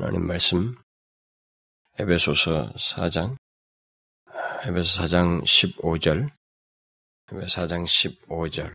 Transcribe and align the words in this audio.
하나님 0.00 0.26
말씀. 0.26 0.74
에베소서 1.98 2.72
4장. 2.72 3.36
에베소 4.66 5.02
4장 5.02 5.42
15절. 5.44 6.30
에베소 7.30 7.60
4장 7.60 7.84
15절. 7.84 8.72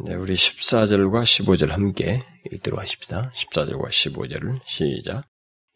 이제 0.00 0.14
우리 0.14 0.32
14절과 0.32 1.24
15절 1.24 1.68
함께 1.68 2.22
읽도록 2.50 2.80
하십시다. 2.80 3.30
14절과 3.34 3.90
15절을 3.90 4.60
시작. 4.64 5.22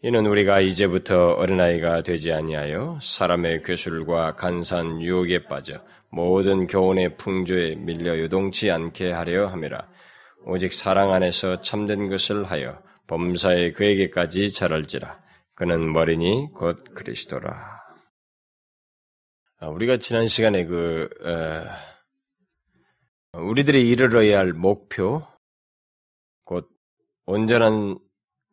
이는 0.03 0.25
우리가 0.25 0.63
이제부터 0.63 1.33
어린아이가 1.33 2.03
되지 2.03 2.33
아니하여 2.33 2.99
사람의 3.03 3.63
괴술과 3.63 4.37
간산 4.37 5.03
유혹에 5.03 5.45
빠져 5.45 5.85
모든 6.11 6.67
교훈의 6.67 7.19
풍조에 7.19 7.75
밀려 7.75 8.19
요동치 8.19 8.71
않게 8.71 9.13
하려 9.13 9.49
함이라. 9.49 9.87
오직 10.47 10.73
사랑 10.73 11.13
안에서 11.13 11.61
참된 11.61 12.09
것을 12.09 12.45
하여 12.45 12.83
범사에 13.07 13.73
그에게까지 13.73 14.51
자랄지라. 14.51 15.23
그는 15.55 15.93
머리니 15.93 16.49
곧 16.55 16.85
그리스도라. 16.95 17.83
아, 19.59 19.69
우리가 19.69 19.99
지난 19.99 20.27
시간에 20.27 20.65
그 20.65 21.09
어, 23.33 23.41
우리들이 23.41 23.89
이르러야 23.89 24.39
할 24.39 24.53
목표, 24.53 25.27
곧 26.45 26.69
온전한 27.27 27.99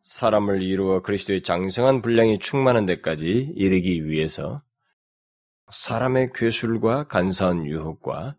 사람을 0.02 0.62
이루어 0.62 1.02
그리스도의 1.02 1.42
장성한 1.42 2.02
분량이 2.02 2.38
충만한 2.38 2.86
데까지 2.86 3.52
이르기 3.54 4.06
위해서 4.06 4.62
사람의 5.70 6.32
괴술과 6.34 7.08
간사한 7.08 7.66
유혹과 7.66 8.36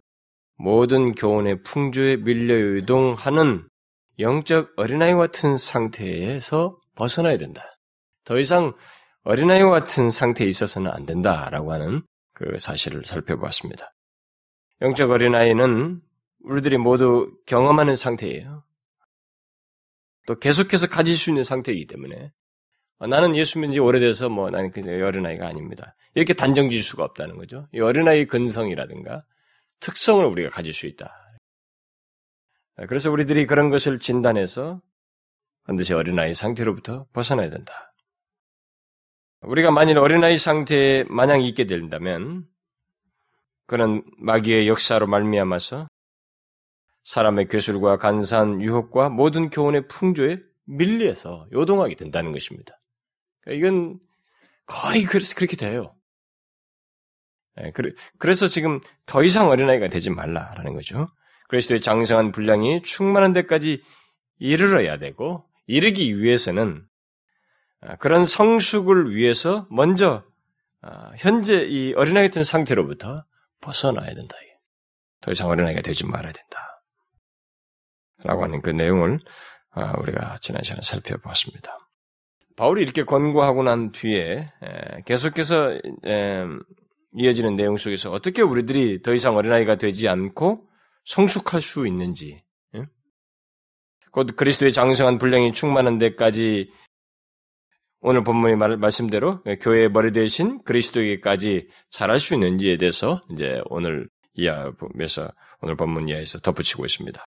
모든 0.56 1.14
교훈의 1.14 1.64
풍조에 1.64 2.18
밀려 2.18 2.56
유동하는 2.56 3.68
영적 4.20 4.74
어린아이 4.78 5.14
같은 5.14 5.58
상태에서 5.58 6.80
벗어나야 6.96 7.38
된다. 7.38 7.64
더 8.24 8.38
이상 8.38 8.74
어린아이 9.24 9.64
같은 9.64 10.12
상태에 10.12 10.48
있어서는 10.48 10.92
안 10.92 11.06
된다라고 11.06 11.72
하는 11.72 12.04
그 12.34 12.58
사실을 12.60 13.06
살펴보았습니다. 13.06 13.94
영적 14.82 15.10
어린아이는 15.10 16.02
우리들이 16.44 16.78
모두 16.78 17.32
경험하는 17.46 17.96
상태예요. 17.96 18.64
또 20.26 20.40
계속해서 20.40 20.88
가질 20.88 21.16
수 21.16 21.30
있는 21.30 21.44
상태이기 21.44 21.88
때문에 21.88 22.32
나는 23.00 23.36
예수 23.36 23.60
믿은 23.60 23.74
지 23.74 23.80
오래돼서 23.80 24.30
뭐 24.30 24.50
나는 24.50 24.72
그 24.72 24.82
어린아이가 24.82 25.48
아닙니다. 25.48 25.96
이렇게 26.16 26.34
단정 26.34 26.70
지을 26.70 26.84
수가 26.84 27.04
없다는 27.04 27.38
거죠. 27.38 27.68
이 27.74 27.82
어린아이 27.82 28.26
근성이라든가 28.26 29.24
특성을 29.80 30.24
우리가 30.24 30.50
가질 30.50 30.74
수 30.74 30.86
있다. 30.86 31.23
그래서 32.88 33.12
우리들이 33.12 33.46
그런 33.46 33.70
것을 33.70 34.00
진단해서 34.00 34.80
반드시 35.66 35.94
어린아이 35.94 36.34
상태로부터 36.34 37.06
벗어나야 37.14 37.50
된다. 37.50 37.94
우리가 39.42 39.72
만일 39.72 39.98
어린아이 39.98 40.38
상태에 40.38 41.04
마냥 41.10 41.42
있게 41.42 41.66
된다면 41.66 42.46
그런 43.66 44.04
마귀의 44.18 44.68
역사로 44.68 45.08
말미암아서 45.08 45.88
사람의 47.06 47.48
괴술과 47.50 47.98
간사한 47.98 48.62
유혹과 48.62 49.10
모든 49.10 49.50
교훈의 49.50 49.88
풍조에 49.88 50.40
밀려서 50.66 51.48
요동하게 51.52 51.96
된다는 51.96 52.32
것입니다. 52.32 52.80
그러니까 53.42 53.68
이건 53.68 54.00
거의 54.66 55.04
그렇게 55.04 55.58
돼요. 55.58 55.96
예, 57.62 57.72
그래서 58.18 58.48
지금 58.48 58.80
더 59.06 59.24
이상 59.24 59.50
어린아이가 59.50 59.88
되지 59.88 60.10
말라라는 60.10 60.74
거죠. 60.74 61.06
그리스도의 61.54 61.82
장성한 61.82 62.32
분량이 62.32 62.82
충만한 62.82 63.32
데까지 63.32 63.84
이르러야 64.40 64.98
되고 64.98 65.46
이르기 65.68 66.20
위해서는 66.20 66.84
아, 67.82 67.96
그런 67.98 68.26
성숙을 68.26 69.16
위해서 69.16 69.68
먼저 69.70 70.24
아, 70.82 71.12
현재 71.18 71.62
이 71.62 71.94
어린아이 71.94 72.28
같은 72.28 72.42
상태로부터 72.42 73.24
벗어나야 73.62 74.16
된다. 74.16 74.36
더 75.22 75.32
이상 75.32 75.48
어린아이가 75.50 75.82
되지 75.82 76.08
말아야 76.08 76.32
된다. 76.32 76.84
라고 78.24 78.44
하는 78.44 78.64
그 78.64 78.72
내용을 78.72 79.20
아, 79.70 79.94
우리가 80.00 80.38
지난 80.42 80.64
시간에 80.64 80.82
살펴보았습니다. 80.82 81.78
바울이 82.56 82.82
이렇게 82.82 83.04
권고하고 83.04 83.62
난 83.62 83.92
뒤에 83.92 84.52
계속해서 85.06 85.80
이어지는 87.16 87.56
내용 87.56 87.78
속에서 87.78 88.12
어떻게 88.12 88.42
우리들이 88.42 89.04
더 89.04 89.14
이상 89.14 89.36
어린아이가 89.36 89.76
되지 89.76 90.08
않고 90.08 90.73
성숙할 91.06 91.62
수 91.62 91.88
있는지, 91.88 92.44
예? 92.76 92.86
곧 94.12 94.36
그리스도의 94.36 94.74
장성한 94.74 95.18
분량이 95.18 95.52
충만한 95.52 95.98
데까지 95.98 96.70
오늘 98.06 98.24
본문의 98.24 98.58
말, 98.58 98.78
말씀대로 98.78 99.42
교회의 99.62 99.90
머리 99.90 100.12
대신 100.12 100.62
그리스도에게까지 100.64 101.70
잘할 101.90 102.20
수 102.20 102.34
있는지에 102.34 102.78
대해서 102.78 103.22
이제 103.32 103.62
오늘 103.66 104.10
이하에서 104.34 105.32
오늘 105.62 105.76
본문 105.78 106.10
이하에서 106.10 106.40
덧붙이고 106.40 106.84
있습니다. 106.84 107.24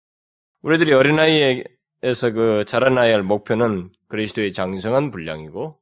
우리들이 0.62 0.94
어린아이에서 0.94 2.32
그 2.34 2.64
자라나야 2.66 3.14
할 3.14 3.24
목표는 3.24 3.90
그리스도의 4.08 4.54
장성한 4.54 5.12
분량이고 5.12 5.78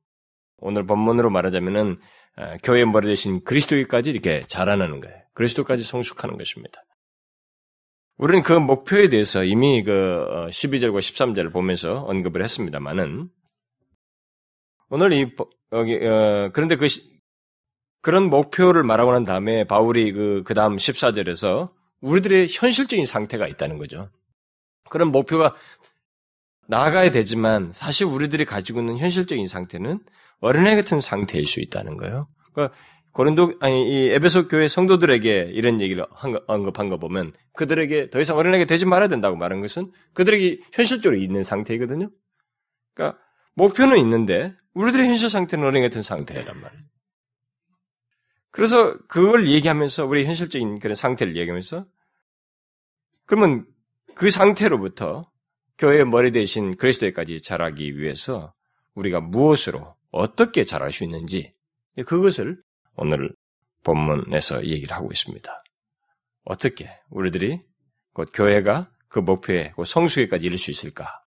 오늘 0.57 0.85
본문으로 0.85 1.29
말하자면은 1.29 2.00
아, 2.38 2.57
교회 2.63 2.85
머리 2.85 3.07
대신 3.07 3.44
그리스도에까지 3.44 4.09
이렇게 4.09 4.44
자라나는 4.47 5.01
거예요. 5.01 5.16
그리스도까지 5.33 5.83
성숙하는 5.83 6.38
것입니다. 6.38 6.83
우리는 8.19 8.44
그 8.44 8.52
목표에 8.52 9.07
대해서 9.07 9.46
이미 9.46 9.81
그 9.81 10.28
12절과 10.52 10.96
어, 10.96 11.00
13절을 11.00 11.53
보면서 11.53 12.02
언급을 12.02 12.44
했습니다만은 12.44 13.30
오늘 14.90 15.13
이 15.13 15.34
여기 15.72 15.96
어, 15.96 16.50
그런데 16.52 16.75
그 16.75 16.88
그런 18.02 18.30
목표를 18.30 18.84
말하고 18.84 19.13
난 19.13 19.24
다음에 19.24 19.63
바울이 19.63 20.12
그 20.12 20.44
그다음 20.44 20.75
14절에서 20.75 21.72
우리들의 22.02 22.50
현실적인 22.52 23.06
상태가 23.06 23.47
있다는 23.47 23.78
거죠. 23.78 24.09
그런 24.90 25.13
목표가 25.13 25.56
나아가야 26.68 27.12
되지만 27.12 27.72
사실 27.74 28.06
우리들이 28.06 28.44
가지고 28.44 28.81
있는 28.81 28.97
현실적인 28.97 29.47
상태는 29.47 30.00
어린애 30.41 30.75
같은 30.75 31.00
상태일 31.00 31.46
수 31.46 31.62
있다는 31.62 31.96
거예요. 31.96 32.28
그러니까 32.51 32.75
고린도 33.11 33.55
아니 33.59 33.89
이 33.89 34.09
에베소 34.11 34.47
교회 34.47 34.67
성도들에게 34.67 35.51
이런 35.53 35.81
얘기를 35.81 36.05
언급한 36.47 36.89
거 36.89 36.97
보면 36.97 37.33
그들에게 37.53 38.09
더 38.09 38.19
이상 38.19 38.37
어린애가 38.37 38.65
되지 38.65 38.85
말아야 38.85 39.09
된다고 39.09 39.35
말한 39.35 39.61
것은 39.61 39.91
그들에게 40.13 40.59
현실적으로 40.73 41.19
있는 41.19 41.43
상태이거든요. 41.43 42.09
그러니까 42.93 43.19
목표는 43.55 43.97
있는데 43.97 44.53
우리들의 44.73 45.07
현실 45.07 45.29
상태는 45.29 45.65
어린애 45.65 45.87
같은 45.87 46.01
상태란 46.01 46.45
말이에요. 46.45 46.83
그래서 48.51 48.97
그걸 49.07 49.47
얘기하면서 49.47 50.05
우리 50.05 50.25
현실적인 50.25 50.79
그런 50.79 50.95
상태를 50.95 51.35
얘기하면서 51.35 51.85
그러면 53.25 53.65
그 54.15 54.29
상태로부터 54.31 55.29
교회의 55.77 56.05
머리 56.05 56.31
대신 56.31 56.75
그리스도에까지 56.75 57.41
자라기 57.41 57.97
위해서 57.97 58.53
우리가 58.95 59.21
무엇으로 59.21 59.95
어떻게 60.11 60.63
자랄 60.63 60.91
수 60.91 61.03
있는지 61.03 61.53
그것을 62.05 62.61
오늘 62.99 63.33
본문에서 63.83 64.65
얘기를 64.65 64.95
하고 64.95 65.09
있습니다. 65.11 65.63
어떻게 66.43 66.89
우리들이 67.09 67.59
곧 68.13 68.29
교회가 68.33 68.91
그 69.07 69.19
목표에 69.19 69.73
성수에까지 69.85 70.45
이룰 70.45 70.57
수 70.57 70.71
있을까? 70.71 71.23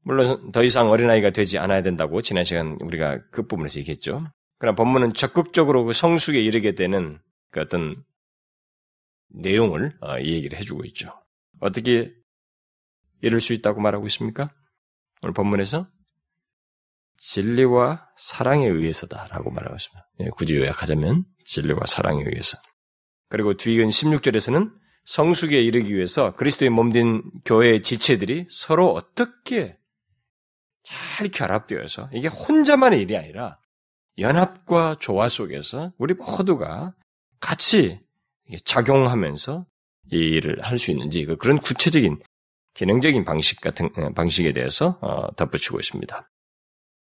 물론 0.00 0.52
더 0.52 0.62
이상 0.62 0.88
어린아이가 0.88 1.30
되지 1.30 1.58
않아야 1.58 1.82
된다고 1.82 2.22
지난 2.22 2.44
시간 2.44 2.78
우리가 2.80 3.20
그 3.30 3.46
부분에서 3.46 3.80
얘기했죠. 3.80 4.24
그러나 4.58 4.74
본문은 4.76 5.12
적극적으로 5.12 5.84
그 5.84 5.92
성숙에 5.92 6.40
이르게 6.40 6.74
되는 6.74 7.20
그 7.50 7.60
어떤 7.60 8.04
내용을 9.28 9.96
어, 10.00 10.18
이 10.18 10.32
얘기를 10.32 10.56
해주고 10.58 10.84
있죠. 10.86 11.12
어떻게 11.60 12.14
이룰 13.20 13.40
수 13.40 13.52
있다고 13.52 13.80
말하고 13.80 14.06
있습니까? 14.06 14.54
오늘 15.22 15.34
본문에서 15.34 15.88
진리와 17.18 18.06
사랑에 18.16 18.66
의해서다라고 18.66 19.50
말하고 19.50 19.76
있습니다. 19.76 20.08
예, 20.20 20.28
굳이 20.36 20.56
요약하자면 20.56 21.24
진리와 21.44 21.80
사랑에 21.86 22.22
의해서. 22.24 22.58
그리고 23.28 23.54
뒤은 23.54 23.88
16절에서는 23.88 24.70
성숙에 25.04 25.60
이르기 25.60 25.94
위해서 25.94 26.34
그리스도의 26.36 26.70
몸된 26.70 27.22
교회의 27.44 27.82
지체들이 27.82 28.46
서로 28.50 28.92
어떻게 28.92 29.76
잘 30.84 31.28
결합되어서 31.28 32.10
이게 32.12 32.28
혼자만의 32.28 33.02
일이 33.02 33.16
아니라 33.16 33.58
연합과 34.18 34.96
조화 35.00 35.28
속에서 35.28 35.92
우리 35.98 36.14
모두가 36.14 36.94
같이 37.40 38.00
작용하면서 38.64 39.66
이 40.12 40.16
일을 40.16 40.62
할 40.62 40.78
수 40.78 40.90
있는지 40.92 41.24
그 41.24 41.36
그런 41.36 41.58
구체적인 41.58 42.18
기능적인 42.74 43.24
방식 43.24 43.60
같은 43.60 43.90
어, 43.96 44.12
방식에 44.12 44.52
대해서 44.52 44.98
어, 45.00 45.34
덧붙이고 45.34 45.80
있습니다. 45.80 46.30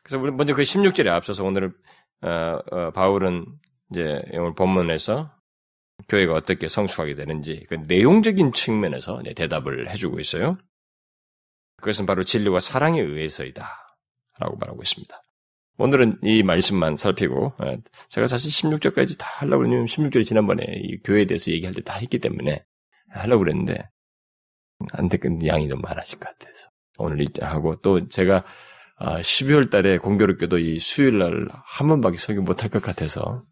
그래서 0.08 0.24
우리 0.24 0.32
먼저 0.32 0.54
그 0.54 0.62
16절에 0.62 1.08
앞서서 1.08 1.44
오늘 1.44 1.74
어, 2.22 2.60
어, 2.72 2.92
바울은 2.92 3.46
이제 3.92 4.22
오늘 4.32 4.56
본문에서 4.56 5.30
교회가 6.08 6.34
어떻게 6.34 6.70
성숙하게 6.70 7.16
되는지 7.16 7.66
그 7.68 7.76
내용적인 7.76 8.54
측면에서 8.54 9.22
대답을 9.36 9.90
해주고 9.90 10.22
있어요. 10.22 10.58
그것은 11.76 12.06
바로 12.06 12.24
진리와 12.24 12.62
사랑에 12.62 13.02
의해서이다. 13.02 13.68
라고 14.40 14.56
말하고 14.56 14.82
있습니다. 14.82 15.22
오늘은 15.80 16.20
이 16.24 16.42
말씀만 16.42 16.96
살피고, 16.96 17.54
예, 17.66 17.78
제가 18.10 18.28
사실 18.28 18.50
16절까지 18.50 19.18
다 19.18 19.28
하려고 19.40 19.66
했는데, 19.66 19.92
16절이 19.92 20.26
지난번에 20.26 20.64
이 20.70 20.98
교회에 21.04 21.26
대해서 21.26 21.52
얘기할 21.52 21.74
때 21.76 21.82
다 21.82 21.96
했기 21.96 22.18
때문에 22.20 22.64
하려고 23.10 23.44
그랬는데, 23.44 23.90
안 24.94 25.10
됐건 25.10 25.46
양이 25.46 25.68
너무 25.68 25.82
많아질 25.82 26.20
것 26.20 26.30
같아서. 26.30 26.70
오늘 26.98 27.26
하고, 27.42 27.76
또 27.82 28.08
제가 28.10 28.44
12월 29.00 29.68
아, 29.68 29.70
달에 29.70 29.98
공교롭게도 29.98 30.58
이 30.58 30.80
수요일 30.80 31.20
날 31.20 31.48
한 31.64 31.88
번밖에 31.88 32.18
설교 32.18 32.42
못할 32.42 32.70
것 32.70 32.82
같아서, 32.82 33.44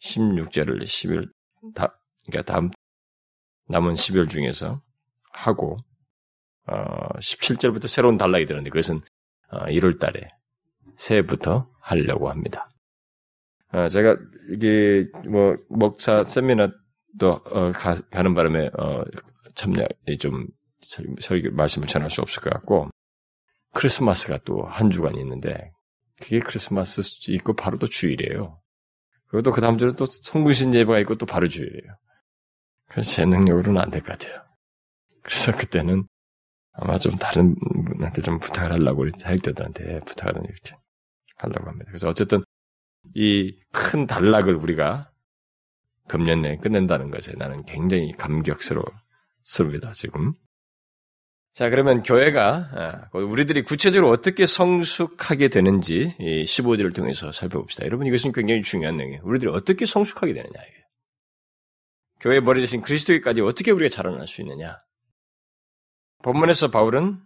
16절을 0.00 0.82
12월, 0.82 1.28
다, 1.74 1.98
그러니까 2.26 2.52
다음, 2.52 2.70
남은 3.68 3.94
12월 3.94 4.28
중에서 4.28 4.82
하고, 5.32 5.76
어, 6.66 6.74
17절부터 7.18 7.88
새로운 7.88 8.18
단락이 8.18 8.46
되는데, 8.46 8.70
그것은 8.70 9.00
어, 9.50 9.64
1월 9.66 9.98
달에 9.98 10.28
새해부터 10.98 11.70
하려고 11.80 12.28
합니다. 12.28 12.66
어, 13.72 13.88
제가 13.88 14.16
이게 14.52 15.04
뭐 15.28 15.54
목사 15.68 16.24
세미나도 16.24 16.72
어, 17.22 17.72
가, 17.72 18.22
는 18.22 18.34
바람에 18.34 18.70
어, 18.78 19.04
참여 19.54 19.86
좀 20.20 20.46
설교 20.80 21.50
말씀을 21.52 21.86
전할 21.86 22.10
수 22.10 22.22
없을 22.22 22.42
것 22.42 22.50
같고 22.52 22.90
크리스마스가 23.74 24.38
또 24.44 24.62
한 24.66 24.90
주간 24.90 25.16
있는데 25.18 25.70
그게 26.20 26.40
크리스마스 26.40 27.00
있고 27.32 27.54
바로 27.54 27.78
또 27.78 27.86
주일이에요. 27.88 28.54
그리고 29.28 29.42
또 29.42 29.52
그 29.52 29.60
다음 29.60 29.78
주는 29.78 29.94
또 29.96 30.06
성부신 30.06 30.74
예배가 30.74 30.98
있고 31.00 31.16
또 31.16 31.26
바로 31.26 31.48
주일이에요. 31.48 31.92
그래서 32.88 33.10
제 33.12 33.24
능력으로는 33.26 33.80
안 33.80 33.90
될 33.90 34.00
것 34.02 34.18
같아요. 34.18 34.42
그래서 35.22 35.54
그때는 35.56 36.04
아마 36.72 36.98
좀 36.98 37.16
다른 37.16 37.54
분한테 37.86 38.22
좀 38.22 38.38
부탁을 38.38 38.72
하려고 38.72 39.02
우리 39.02 39.12
사역자들한테 39.18 40.00
부탁을 40.06 40.42
이렇게 40.44 40.76
하려고 41.36 41.66
합니다. 41.68 41.86
그래서 41.88 42.08
어쨌든 42.08 42.42
이 43.14 43.52
큰 43.72 44.06
단락을 44.06 44.54
우리가 44.56 45.10
금년 46.08 46.42
내에 46.42 46.56
끝낸다는 46.56 47.10
것에 47.10 47.32
나는 47.36 47.64
굉장히 47.64 48.12
감격스럽습니다, 48.12 49.92
지금. 49.92 50.34
자, 51.52 51.70
그러면 51.70 52.02
교회가, 52.02 53.08
아, 53.12 53.18
우리들이 53.18 53.62
구체적으로 53.62 54.10
어떻게 54.10 54.46
성숙하게 54.46 55.48
되는지 55.48 56.14
15절을 56.18 56.94
통해서 56.94 57.32
살펴봅시다. 57.32 57.84
여러분, 57.84 58.06
이것은 58.06 58.32
굉장히 58.32 58.62
중요한 58.62 58.96
내용이에요. 58.96 59.22
우리들이 59.24 59.50
어떻게 59.50 59.84
성숙하게 59.84 60.34
되느냐. 60.34 60.52
교회 62.20 62.40
머리 62.40 62.60
대신 62.60 62.80
그리스도까지 62.80 63.40
어떻게 63.40 63.70
우리가 63.70 63.88
자라날 63.88 64.26
수 64.26 64.40
있느냐. 64.42 64.78
본문에서 66.22 66.70
바울은 66.70 67.20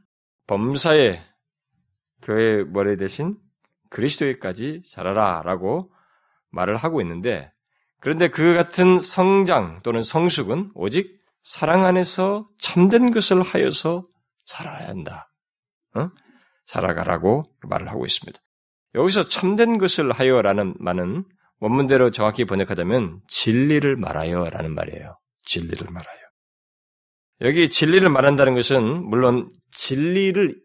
범사에 0.47 1.21
교회 2.23 2.65
머리 2.65 2.97
대신 2.97 3.37
그리스도에까지 3.91 4.83
자라라 4.91 5.43
라고 5.45 5.93
말을 6.51 6.77
하고 6.77 7.01
있는데 7.01 7.51
그런데 8.01 8.29
그 8.29 8.55
같은 8.55 9.01
성장 9.01 9.81
또는 9.83 10.03
성숙은 10.03 10.73
오직 10.75 11.19
사랑 11.43 11.85
안에서 11.85 12.47
참된 12.59 13.11
것을 13.13 13.43
하여서 13.43 14.07
살아야 14.53 14.89
한다. 14.89 15.31
어? 15.95 16.11
살아가라고 16.67 17.45
말을 17.63 17.89
하고 17.89 18.05
있습니다. 18.05 18.39
여기서 18.95 19.29
참된 19.29 19.79
것을 19.79 20.13
하여라는 20.13 20.75
말은 20.79 21.25
원문대로 21.61 22.11
정확히 22.11 22.45
번역하자면 22.45 23.23
진리를 23.29 23.97
말하여라는 23.97 24.75
말이에요. 24.75 25.19
진리를 25.45 25.87
말하여. 25.91 26.19
여기 27.43 27.69
진리를 27.69 28.09
말한다는 28.09 28.55
것은 28.55 28.85
물론 29.05 29.51
진리를 29.73 30.61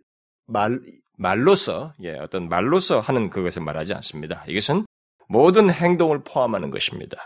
말, 0.48 0.80
말로서, 1.18 1.94
예, 2.04 2.14
어떤 2.20 2.50
말로서 2.50 3.00
하는 3.00 3.30
그것을 3.30 3.64
말하지 3.64 3.94
않습니다. 3.94 4.44
이것은 4.48 4.86
모든 5.30 5.70
행동을 5.70 6.24
포함하는 6.24 6.70
것입니다. 6.70 7.18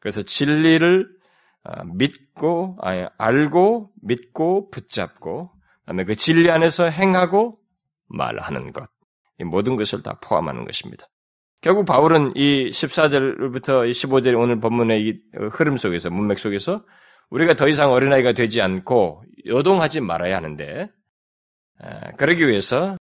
그래서 0.00 0.22
진리를 0.22 1.06
아, 1.64 1.84
믿고, 1.84 2.78
아니, 2.80 3.04
알고, 3.18 3.90
믿고, 4.02 4.70
붙잡고, 4.70 5.50
그다음에 5.88 6.04
그 6.04 6.14
진리 6.14 6.50
안에서 6.50 6.84
행하고 6.84 7.52
말하는 8.08 8.72
것. 8.72 8.88
이 9.40 9.44
모든 9.44 9.76
것을 9.76 10.02
다 10.02 10.18
포함하는 10.20 10.66
것입니다. 10.66 11.06
결국 11.62 11.86
바울은 11.86 12.34
이 12.36 12.70
14절부터 12.70 13.90
15절 13.90 14.38
오늘 14.38 14.60
본문의 14.60 15.02
이 15.02 15.20
흐름 15.50 15.78
속에서, 15.78 16.10
문맥 16.10 16.38
속에서 16.38 16.84
우리가 17.30 17.54
더 17.54 17.68
이상 17.68 17.90
어린아이가 17.92 18.32
되지 18.32 18.60
않고 18.60 19.24
요동하지 19.46 20.00
말아야 20.00 20.36
하는데, 20.36 20.90
그러기 22.18 22.46
위해서 22.46 22.96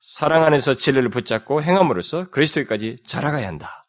사랑 0.00 0.44
안에서 0.44 0.74
진리를 0.74 1.08
붙잡고 1.08 1.62
행함으로써 1.62 2.28
그리스도까지 2.30 2.96
자라가야 3.04 3.48
한다. 3.48 3.86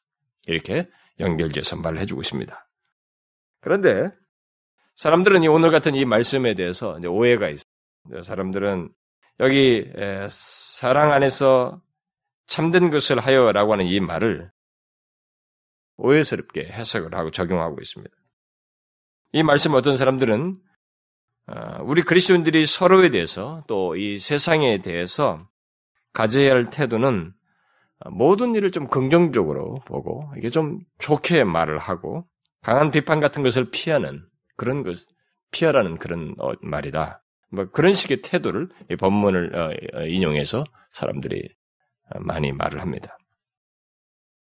이렇게 0.47 0.85
연결지어서 1.19 1.75
말을 1.75 1.99
해주고 1.99 2.21
있습니다. 2.21 2.69
그런데 3.59 4.09
사람들은 4.95 5.43
이 5.43 5.47
오늘 5.47 5.71
같은 5.71 5.93
이 5.93 6.05
말씀에 6.05 6.55
대해서 6.55 6.97
오해가 7.05 7.49
있어요. 7.49 7.63
사람들은 8.23 8.89
여기 9.39 9.91
사랑 10.29 11.11
안에서 11.11 11.81
참된 12.47 12.89
것을 12.89 13.19
하여라고 13.19 13.73
하는 13.73 13.85
이 13.87 13.99
말을 13.99 14.51
오해스럽게 15.97 16.65
해석을 16.65 17.15
하고 17.15 17.31
적용하고 17.31 17.77
있습니다. 17.81 18.15
이 19.33 19.43
말씀 19.43 19.73
어떤 19.73 19.97
사람들은 19.97 20.57
어, 21.47 21.83
우리 21.83 22.01
그리스도인들이 22.01 22.65
서로에 22.65 23.09
대해서 23.09 23.63
또 23.67 23.95
이 23.95 24.19
세상에 24.19 24.81
대해서 24.81 25.47
가져야 26.13 26.51
할 26.51 26.69
태도는 26.69 27.33
모든 28.11 28.53
일을 28.55 28.71
좀 28.71 28.87
긍정적으로 28.87 29.75
보고 29.85 30.31
이게 30.37 30.49
좀 30.49 30.79
좋게 30.99 31.43
말을 31.43 31.77
하고 31.77 32.27
강한 32.61 32.91
비판 32.91 33.19
같은 33.19 33.43
것을 33.43 33.69
피하는 33.71 34.25
그런 34.55 34.83
것 34.83 34.97
피하라는 35.51 35.95
그런 35.95 36.35
어, 36.39 36.51
말이다. 36.61 37.23
뭐 37.49 37.65
그런 37.71 37.93
식의 37.93 38.21
태도를 38.21 38.69
이 38.91 38.95
본문을 38.95 39.55
어, 39.55 40.03
인용해서 40.05 40.63
사람들이 40.91 41.49
많이 42.19 42.51
말을 42.51 42.81
합니다. 42.81 43.17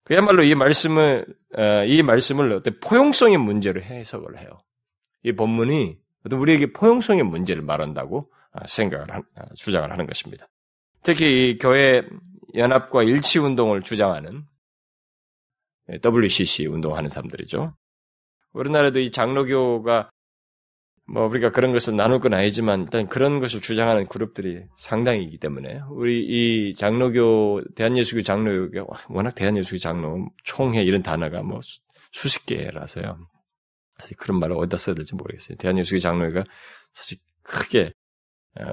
그야말로 0.04 0.42
이 0.42 0.54
말씀을 0.54 1.24
이 1.86 2.02
말씀을 2.02 2.52
어떤 2.52 2.78
포용성의 2.80 3.38
문제로 3.38 3.80
해석을 3.80 4.38
해요. 4.38 4.58
이 5.22 5.32
본문이 5.32 5.96
우리에게 6.32 6.72
포용성의 6.72 7.22
문제를 7.22 7.62
말한다고 7.62 8.30
생각을 8.66 9.06
주장을 9.54 9.90
하는 9.90 10.06
것입니다. 10.06 10.48
특히 11.02 11.50
이 11.50 11.58
교회 11.58 12.02
연합과 12.54 13.04
일치 13.04 13.38
운동을 13.38 13.82
주장하는 13.82 14.44
WCC 16.04 16.66
운동하는 16.66 17.08
사람들이죠. 17.08 17.74
우리나라도 18.52 18.98
이 18.98 19.10
장로교가 19.10 20.10
뭐 21.12 21.26
우리가 21.26 21.50
그런 21.50 21.72
것을 21.72 21.94
나눌 21.94 22.20
건 22.20 22.32
아니지만 22.32 22.80
일단 22.80 23.06
그런 23.06 23.38
것을 23.38 23.60
주장하는 23.60 24.06
그룹들이 24.06 24.62
상당히 24.78 25.24
있기 25.24 25.38
때문에 25.38 25.80
우리 25.90 26.24
이 26.24 26.74
장로교 26.74 27.74
대한예수교 27.76 28.22
장로교 28.22 28.86
워낙 29.10 29.34
대한예수교 29.34 29.76
장로 29.76 30.28
총회 30.42 30.82
이런 30.82 31.02
단어가 31.02 31.42
뭐 31.42 31.60
수십 32.12 32.46
개라서요. 32.46 33.18
사실 33.98 34.16
그런 34.16 34.40
말을 34.40 34.56
어디다 34.56 34.78
써야 34.78 34.94
될지 34.94 35.14
모르겠어요. 35.14 35.58
대한예수교 35.58 35.98
장로회가 35.98 36.44
사실 36.94 37.18
크게 37.42 37.92
어, 38.58 38.64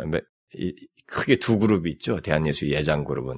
크게 1.08 1.40
두 1.40 1.60
그룹이 1.60 1.90
있죠. 1.92 2.22
대한예수 2.22 2.70
예장 2.70 3.04
그룹은 3.04 3.36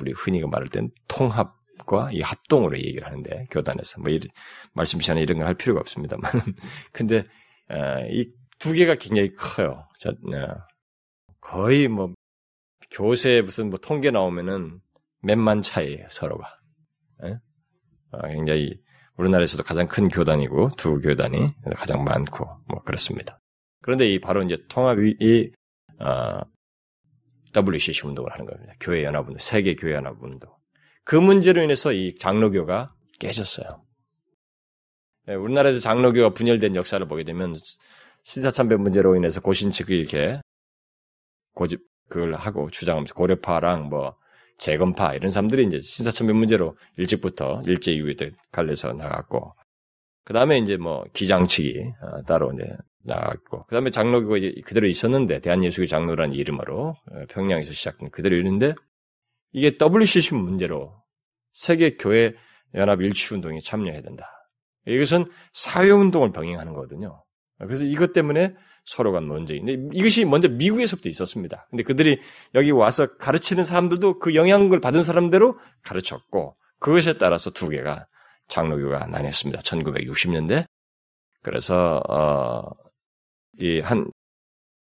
우리 0.00 0.12
흔히 0.12 0.40
말할 0.40 0.68
땐 0.68 0.90
통합 1.08 1.60
과 1.86 2.10
이 2.12 2.20
합동으로 2.20 2.76
얘기를 2.78 3.06
하는데 3.06 3.46
교단에서 3.50 4.00
뭐 4.00 4.10
이런 4.10 4.28
말씀 4.74 5.00
시간에 5.00 5.22
이런 5.22 5.38
거할 5.38 5.54
필요가 5.54 5.80
없습니다만 5.80 6.30
근데 6.92 7.18
어, 7.18 7.39
이 8.10 8.40
두 8.60 8.74
개가 8.74 8.94
굉장히 8.96 9.34
커요. 9.34 9.88
저, 9.98 10.10
어, 10.10 10.66
거의 11.40 11.88
뭐 11.88 12.12
교세 12.90 13.40
무슨 13.40 13.70
뭐 13.70 13.78
통계 13.78 14.10
나오면은 14.10 14.80
몇만 15.22 15.62
차이에요 15.62 16.06
서로가. 16.10 16.46
예? 17.24 17.38
어, 18.12 18.28
굉장히 18.28 18.78
우리나라에서도 19.16 19.62
가장 19.64 19.88
큰 19.88 20.08
교단이고 20.08 20.70
두 20.76 21.00
교단이 21.00 21.38
가장 21.74 22.04
많고 22.04 22.48
뭐 22.68 22.82
그렇습니다. 22.82 23.40
그런데 23.82 24.06
이 24.06 24.20
바로 24.20 24.42
이제 24.42 24.58
통합이 24.68 25.52
어, 25.98 26.40
WCC 27.56 28.06
운동을 28.06 28.30
하는 28.32 28.44
겁니다. 28.44 28.74
교회 28.78 29.04
연합 29.04 29.26
운동, 29.26 29.38
세계 29.38 29.74
교회 29.74 29.94
연합 29.94 30.22
운동. 30.22 30.50
그 31.04 31.16
문제로 31.16 31.62
인해서 31.62 31.92
이 31.92 32.14
장로교가 32.16 32.94
깨졌어요. 33.18 33.82
네, 35.30 35.36
우리나라에서 35.36 35.78
장로교가 35.78 36.30
분열된 36.30 36.74
역사를 36.74 37.06
보게 37.06 37.22
되면 37.22 37.54
신사참배 38.24 38.74
문제로 38.74 39.14
인해서 39.14 39.40
고신 39.40 39.70
측이 39.70 39.96
이렇게 39.96 40.36
고집 41.54 41.82
그걸 42.08 42.34
하고 42.34 42.68
주장하면서 42.68 43.14
고려파랑 43.14 43.90
뭐 43.90 44.16
재건파 44.58 45.14
이런 45.14 45.30
사람들이 45.30 45.66
이제 45.66 45.78
신사참배 45.78 46.32
문제로 46.32 46.74
일찍부터 46.96 47.62
일제 47.64 47.92
이후에 47.92 48.16
갈려서 48.50 48.92
나갔고 48.94 49.54
그 50.24 50.32
다음에 50.32 50.58
이제 50.58 50.76
뭐 50.76 51.04
기장측이 51.12 51.86
어, 52.02 52.22
따로 52.22 52.52
이제 52.52 52.64
나갔고 53.04 53.66
그 53.66 53.76
다음에 53.76 53.90
장로교가 53.90 54.36
이제 54.36 54.52
그대로 54.64 54.88
있었는데 54.88 55.42
대한예수교 55.42 55.86
장로라는 55.86 56.34
이름으로 56.34 56.88
어, 56.88 57.24
평양에서 57.28 57.72
시작된 57.72 58.10
그대로 58.10 58.36
있는데 58.36 58.74
이게 59.52 59.78
WCC 59.80 60.34
문제로 60.34 60.92
세계 61.52 61.96
교회 61.96 62.34
연합 62.74 63.00
일치 63.00 63.32
운동에 63.32 63.60
참여해야 63.60 64.02
된다. 64.02 64.39
이것은 64.86 65.26
사회 65.52 65.90
운동을 65.90 66.32
병행하는 66.32 66.72
거거든요. 66.74 67.22
그래서 67.58 67.84
이것 67.84 68.12
때문에 68.12 68.54
서로 68.86 69.12
간 69.12 69.28
논쟁인데 69.28 69.96
이것이 69.96 70.24
먼저 70.24 70.48
미국에서부터 70.48 71.08
있었습니다. 71.08 71.66
근데 71.70 71.82
그들이 71.82 72.18
여기 72.54 72.70
와서 72.70 73.16
가르치는 73.18 73.64
사람들도 73.64 74.18
그 74.18 74.34
영향을 74.34 74.80
받은 74.80 75.02
사람대로 75.02 75.58
가르쳤고 75.82 76.56
그것에 76.78 77.18
따라서 77.18 77.50
두 77.50 77.68
개가 77.68 78.06
장로교가 78.48 79.06
나뉘었습니다. 79.06 79.60
1960년대. 79.60 80.64
그래서 81.42 82.02
어, 82.08 82.70
이 83.60 83.80
한 83.80 84.10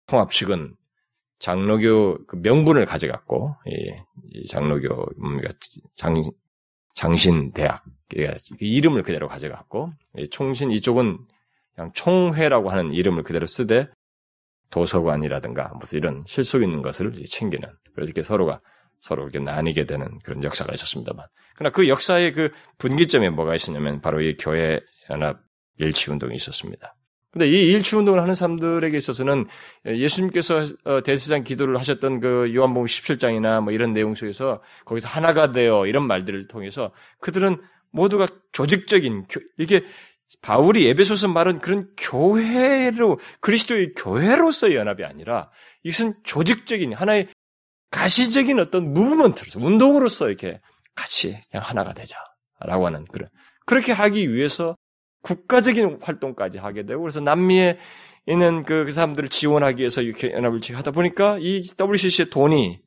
통합식은 0.08 0.76
장로교 1.40 2.26
그 2.28 2.38
명분을 2.38 2.86
가져갔고 2.86 3.56
이, 3.68 3.92
이 4.32 4.48
장로교 4.48 4.88
뭡니까 5.20 5.54
장 5.96 6.22
장신 6.96 7.52
대학 7.52 7.84
그 8.10 8.26
이름을 8.60 9.04
그대로 9.04 9.28
가져갔고 9.28 9.92
총신 10.32 10.72
이쪽은 10.72 11.20
그냥 11.76 11.92
총회라고 11.94 12.70
하는 12.70 12.92
이름을 12.94 13.24
그대로 13.24 13.46
쓰되 13.46 13.90
도서관이라든가 14.72 15.74
무슨 15.80 15.98
이런 15.98 16.24
실속 16.26 16.64
있는 16.64 16.82
것을 16.82 17.14
챙기는 17.26 17.70
그렇게 17.94 18.24
서로가 18.24 18.62
서로 19.00 19.24
이렇게 19.24 19.40
나뉘게 19.40 19.86
되는 19.86 20.20
그런 20.24 20.44
역사가 20.44 20.74
있었습니다만 20.74 21.26
그러나 21.56 21.72
그 21.72 21.88
역사의 21.88 22.32
그 22.32 22.52
분기점에 22.78 23.30
뭐가 23.30 23.56
있었냐면 23.56 24.02
바로 24.02 24.22
이 24.22 24.36
교회 24.38 24.80
연합 25.12 25.40
일치 25.78 26.10
운동이 26.10 26.36
있었습니다. 26.36 26.96
근데 27.36 27.50
이 27.50 27.74
일치 27.74 27.98
운동을 27.98 28.22
하는 28.22 28.34
사람들에게 28.34 28.96
있어서는 28.96 29.48
예수님께서 29.86 30.64
어, 30.86 31.04
대세상 31.04 31.44
기도를 31.44 31.78
하셨던 31.78 32.22
그 32.22 32.56
요한복음 32.56 32.86
17장이나 32.86 33.62
뭐 33.62 33.74
이런 33.74 33.92
내용 33.92 34.16
속에서 34.16 34.64
거기서 34.86 35.10
하나가 35.10 35.52
되어 35.52 35.86
이런 35.86 36.08
말들을 36.08 36.48
통해서 36.48 36.94
그들은 37.20 37.58
모두가 37.92 38.28
조직적인 38.54 39.26
이게 39.58 39.84
바울이 40.42 40.88
에베소서 40.88 41.28
말은 41.28 41.60
그런 41.60 41.90
교회로 41.98 43.20
그리스도의 43.42 43.96
교회로서의 43.98 44.78
연합이 44.78 45.04
아니라 45.04 45.50
이것은 45.84 46.14
조직적인 46.24 46.94
하나의 46.94 47.28
가시적인 47.92 48.62
어떤 48.62 48.94
무브먼트로서 48.94 49.60
운동으로서 49.60 50.30
이렇게 50.30 50.58
같이 50.96 51.38
그냥 51.52 51.66
하나가 51.66 51.94
되자라고 51.94 52.86
하는 52.86 53.04
그런 53.12 53.28
그렇게 53.66 53.92
하기 53.92 54.34
위해서 54.34 54.78
국가적인 55.26 56.00
활동까지 56.02 56.60
하게 56.60 56.86
되고 56.86 57.02
그래서 57.02 57.20
남미에 57.20 57.80
있는 58.28 58.64
그, 58.64 58.86
그 58.86 58.92
사람들을 58.92 59.30
지원하기 59.30 59.82
위해서 59.82 60.02
이렇게 60.02 60.32
연합을 60.32 60.62
하다 60.72 60.92
보니까 60.92 61.38
이 61.40 61.68
WCC의 61.80 62.30
돈이 62.30 62.80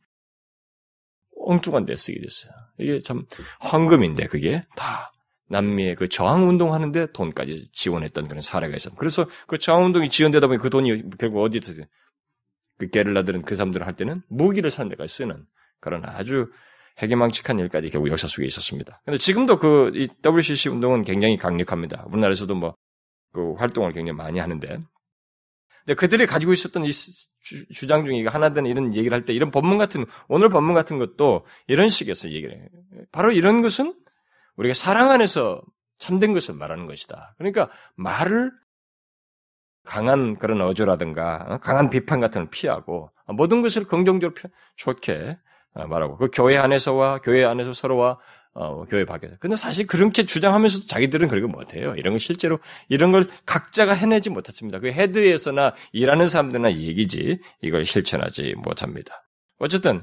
엉뚱한 1.40 1.84
데 1.84 1.96
쓰게 1.96 2.20
됐어요. 2.20 2.52
이게 2.78 3.00
참 3.00 3.26
황금인데 3.60 4.26
그게 4.26 4.60
다 4.76 5.10
남미의 5.48 5.96
그 5.96 6.08
저항 6.08 6.48
운동하는데 6.48 7.12
돈까지 7.12 7.70
지원했던 7.72 8.28
그런 8.28 8.40
사례가 8.40 8.76
있어요. 8.76 8.94
그래서 8.96 9.26
그 9.46 9.58
저항 9.58 9.86
운동이 9.86 10.08
지원되다 10.08 10.46
보니 10.46 10.58
그 10.60 10.70
돈이 10.70 11.10
결국 11.18 11.42
어디서 11.42 11.82
그 12.78 12.90
게릴라들은 12.90 13.42
그 13.42 13.54
사람들 13.54 13.84
할 13.84 13.94
때는 13.94 14.22
무기를 14.28 14.70
사는 14.70 14.88
데까지 14.88 15.12
쓰는 15.12 15.44
그런 15.80 16.04
아주 16.04 16.50
해괴망측한 16.98 17.58
일까지 17.60 17.90
결국 17.90 18.10
역사 18.10 18.26
속에 18.28 18.46
있었습니다. 18.46 19.00
근데 19.04 19.18
지금도 19.18 19.58
그 19.58 19.92
이 19.94 20.08
WCC 20.24 20.68
운동은 20.68 21.02
굉장히 21.04 21.36
강력합니다. 21.36 22.04
우리나라에서도 22.08 22.54
뭐 22.54 22.74
그 23.32 23.52
활동을 23.54 23.92
굉장히 23.92 24.16
많이 24.16 24.38
하는데. 24.38 24.68
근데 25.84 25.94
그들이 25.94 26.26
가지고 26.26 26.52
있었던 26.52 26.84
이 26.84 26.92
주, 26.92 27.86
장 27.86 28.04
중에 28.04 28.26
하나든 28.26 28.66
이런 28.66 28.94
얘기를 28.94 29.16
할 29.16 29.24
때 29.24 29.32
이런 29.32 29.50
법문 29.50 29.78
같은 29.78 30.04
오늘 30.28 30.48
법문 30.48 30.74
같은 30.74 30.98
것도 30.98 31.46
이런 31.66 31.88
식에서 31.88 32.30
얘기를 32.30 32.56
해요. 32.56 32.66
바로 33.12 33.32
이런 33.32 33.62
것은 33.62 33.94
우리가 34.56 34.74
사랑 34.74 35.10
안에서 35.10 35.62
참된 35.98 36.32
것을 36.32 36.54
말하는 36.54 36.86
것이다. 36.86 37.34
그러니까 37.38 37.70
말을 37.96 38.52
강한 39.84 40.36
그런 40.38 40.60
어조라든가 40.60 41.46
어, 41.48 41.58
강한 41.58 41.88
비판 41.90 42.18
같은 42.20 42.42
걸 42.42 42.50
피하고 42.50 43.10
모든 43.28 43.62
것을 43.62 43.84
긍정적으로 43.84 44.34
좋게 44.76 45.12
어, 45.14 45.38
말하고 45.86 46.16
그 46.16 46.28
교회 46.32 46.56
안에서와 46.56 47.20
교회 47.20 47.44
안에서 47.44 47.74
서로와 47.74 48.18
어, 48.54 48.84
교회 48.86 49.04
밖에서. 49.04 49.36
근데 49.38 49.54
사실 49.54 49.86
그렇게 49.86 50.24
주장하면서도 50.24 50.86
자기들은 50.86 51.28
그렇게 51.28 51.46
못해요. 51.46 51.94
이런 51.96 52.14
걸 52.14 52.20
실제로 52.20 52.58
이런 52.88 53.12
걸 53.12 53.28
각자가 53.46 53.92
해내지 53.92 54.30
못했습니다. 54.30 54.80
그 54.80 54.88
헤드에서나 54.88 55.74
일하는 55.92 56.26
사람들나 56.26 56.74
얘기지 56.74 57.40
이걸 57.62 57.84
실천하지 57.84 58.54
못합니다. 58.56 59.22
어쨌든 59.60 60.02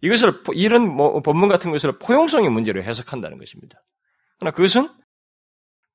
이것을 0.00 0.32
이런 0.54 0.88
뭐 0.88 1.20
법문 1.20 1.48
같은 1.48 1.70
것을 1.72 1.98
포용성의 1.98 2.48
문제로 2.48 2.82
해석한다는 2.82 3.38
것입니다. 3.38 3.82
그러나 4.38 4.54
그것은 4.54 4.88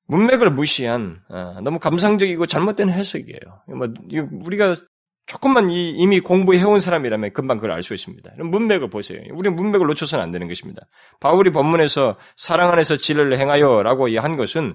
문맥을 0.06 0.50
무시한 0.50 1.22
어, 1.28 1.60
너무 1.62 1.78
감상적이고 1.78 2.46
잘못된 2.46 2.90
해석이에요. 2.90 3.62
뭐 3.76 3.88
우리가 4.44 4.74
조금만 5.30 5.70
이미 5.70 6.18
공부해온 6.18 6.80
사람이라면 6.80 7.32
금방 7.32 7.58
그걸 7.58 7.70
알 7.70 7.84
수 7.84 7.94
있습니다. 7.94 8.32
문맥을 8.38 8.90
보세요. 8.90 9.20
우리는 9.32 9.54
문맥을 9.54 9.86
놓쳐서는 9.86 10.24
안 10.24 10.32
되는 10.32 10.48
것입니다. 10.48 10.88
바울이 11.20 11.50
본문에서 11.50 12.18
사랑 12.34 12.72
안에서 12.72 12.96
진리를 12.96 13.38
행하여 13.38 13.84
라고 13.84 14.08
한 14.18 14.36
것은 14.36 14.74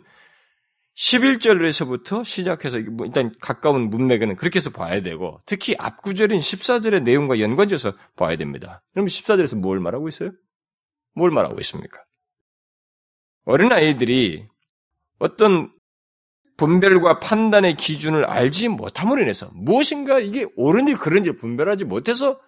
11절에서부터 0.96 2.24
시작해서 2.24 2.80
뭐 2.90 3.06
일단 3.06 3.34
가까운 3.42 3.90
문맥은 3.90 4.38
그렇게 4.38 4.56
해서 4.60 4.70
봐야 4.70 5.02
되고 5.02 5.42
특히 5.46 5.76
앞구절인 5.78 6.40
14절의 6.40 7.04
내용과 7.04 7.42
연관지어서 7.42 7.92
봐야 8.16 8.38
됩니다. 8.38 8.82
그럼 8.94 9.08
14절에서 9.08 9.60
뭘 9.60 9.82
말하고 9.82 10.08
있어요? 10.08 10.32
뭘 11.16 11.32
말하고 11.32 11.60
있습니까? 11.60 12.02
어린아이들이 13.44 14.48
어떤 15.20 15.75
분별과 16.58 17.20
판단의 17.20 17.76
기준을 17.76 18.26
알지 18.26 18.70
못함으로 18.70 19.22
인해서 19.22 19.50
무엇인가 19.54 20.20
이게 20.20 20.46
옳은지 20.56 20.94
그런지 20.94 21.32
분별하지 21.32 21.86
못해서 21.86 22.40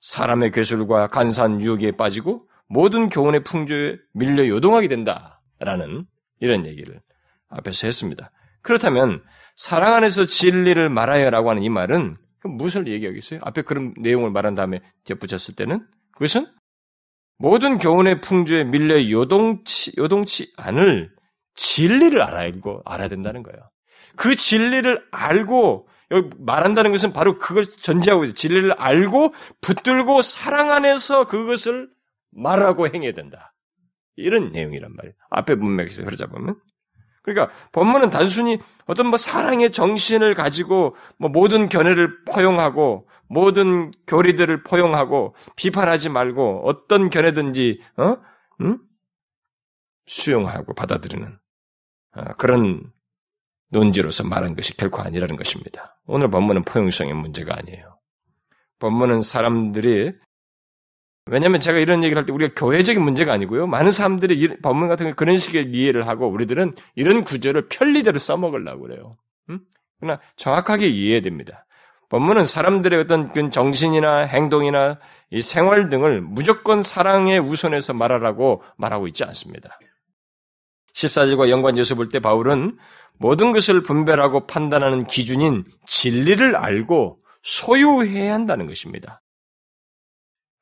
사람의 0.00 0.52
괴술과 0.52 1.08
간사한 1.08 1.60
유혹에 1.60 1.92
빠지고 1.96 2.40
모든 2.68 3.08
교훈의 3.08 3.44
풍조에 3.44 3.98
밀려 4.12 4.46
요동하게 4.46 4.88
된다라는 4.88 6.06
이런 6.40 6.66
얘기를 6.66 7.00
앞에서 7.48 7.86
했습니다. 7.86 8.30
그렇다면 8.62 9.22
사랑 9.56 9.94
안에서 9.94 10.24
진리를 10.24 10.88
말하여라고 10.88 11.50
하는 11.50 11.62
이 11.62 11.68
말은 11.68 12.16
무엇을 12.44 12.86
얘기하겠어요? 12.88 13.40
앞에 13.42 13.62
그런 13.62 13.92
내용을 13.98 14.30
말한 14.30 14.54
다음에 14.54 14.80
덧붙였을 15.04 15.54
때는 15.56 15.86
그것은 16.12 16.46
모든 17.36 17.78
교훈의 17.78 18.20
풍조에 18.20 18.64
밀려 18.64 19.10
요동치 19.10 19.92
요동치 19.98 20.52
않을 20.56 21.10
진리를 21.60 22.22
알아야고 22.22 22.80
알아야 22.86 23.08
된다는 23.08 23.42
거예요. 23.42 23.60
그 24.16 24.34
진리를 24.34 25.04
알고 25.12 25.88
여기 26.10 26.30
말한다는 26.38 26.90
것은 26.90 27.12
바로 27.12 27.36
그걸 27.38 27.64
전제하고 27.64 28.24
있어요. 28.24 28.34
진리를 28.34 28.72
알고 28.72 29.34
붙들고 29.60 30.22
사랑 30.22 30.72
안에서 30.72 31.26
그것을 31.26 31.90
말하고 32.30 32.88
행해야 32.88 33.12
된다. 33.12 33.52
이런 34.16 34.52
내용이란 34.52 34.96
말이에요. 34.96 35.14
앞에 35.28 35.54
문맥에서 35.54 36.02
흐르자 36.02 36.26
보면. 36.26 36.56
그러니까 37.22 37.54
본문은 37.72 38.08
단순히 38.08 38.58
어떤 38.86 39.08
뭐 39.08 39.18
사랑의 39.18 39.70
정신을 39.70 40.32
가지고 40.34 40.96
뭐 41.18 41.28
모든 41.28 41.68
견해를 41.68 42.24
포용하고 42.24 43.06
모든 43.28 43.92
교리들을 44.06 44.62
포용하고 44.62 45.34
비판하지 45.56 46.08
말고 46.08 46.62
어떤 46.64 47.10
견해든지 47.10 47.82
어? 47.98 48.16
응? 48.62 48.78
수용하고 50.06 50.74
받아들이는 50.74 51.28
어, 51.28 51.39
그런 52.38 52.82
논지로서 53.70 54.24
말한 54.26 54.56
것이 54.56 54.76
결코 54.76 55.00
아니라는 55.02 55.36
것입니다. 55.36 55.98
오늘 56.06 56.30
본문은 56.30 56.64
포용성의 56.64 57.14
문제가 57.14 57.56
아니에요. 57.56 57.98
본문은 58.80 59.20
사람들이 59.20 60.12
왜냐하면 61.26 61.60
제가 61.60 61.78
이런 61.78 62.02
얘기를 62.02 62.20
할 62.20 62.26
때 62.26 62.32
우리가 62.32 62.54
교회적인 62.56 63.00
문제가 63.00 63.32
아니고요. 63.32 63.66
많은 63.68 63.92
사람들이 63.92 64.60
법문 64.62 64.88
같은 64.88 65.12
그런 65.14 65.38
식의 65.38 65.70
이해를 65.70 66.08
하고 66.08 66.28
우리들은 66.28 66.74
이런 66.96 67.22
구절을 67.22 67.68
편리대로 67.68 68.18
써먹으려고 68.18 68.82
그래요. 68.82 69.12
음? 69.50 69.60
그러나 70.00 70.20
정확하게 70.36 70.88
이해해야 70.88 71.20
됩니다. 71.20 71.66
법문은 72.08 72.44
사람들의 72.46 72.98
어떤 72.98 73.32
그 73.32 73.50
정신이나 73.50 74.22
행동이나 74.22 74.98
이 75.30 75.42
생활 75.42 75.88
등을 75.90 76.20
무조건 76.22 76.82
사랑의 76.82 77.38
우선에서 77.38 77.92
말하라고 77.92 78.64
말하고 78.76 79.06
있지 79.06 79.22
않습니다. 79.22 79.78
14절과 80.94 81.48
연관지어서 81.48 81.94
볼 81.94 82.08
때 82.08 82.20
바울은 82.20 82.78
모든 83.18 83.52
것을 83.52 83.82
분별하고 83.82 84.46
판단하는 84.46 85.06
기준인 85.06 85.64
진리를 85.86 86.56
알고 86.56 87.18
소유해야 87.42 88.32
한다는 88.34 88.66
것입니다. 88.66 89.20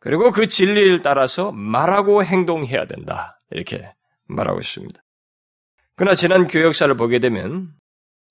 그리고 0.00 0.30
그 0.30 0.48
진리를 0.48 1.02
따라서 1.02 1.52
말하고 1.52 2.24
행동해야 2.24 2.86
된다. 2.86 3.38
이렇게 3.50 3.92
말하고 4.26 4.60
있습니다. 4.60 5.00
그러나 5.96 6.14
지난 6.14 6.46
교역사를 6.46 6.94
보게 6.96 7.18
되면 7.18 7.70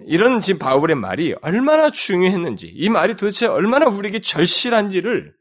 이런 0.06 0.40
지금 0.40 0.60
바울의 0.60 0.96
말이 0.96 1.34
얼마나 1.42 1.90
중요했는지, 1.90 2.68
이 2.68 2.90
말이 2.90 3.16
도대체 3.16 3.48
얼마나 3.48 3.88
우리에게 3.88 4.20
절실한지를 4.22 5.34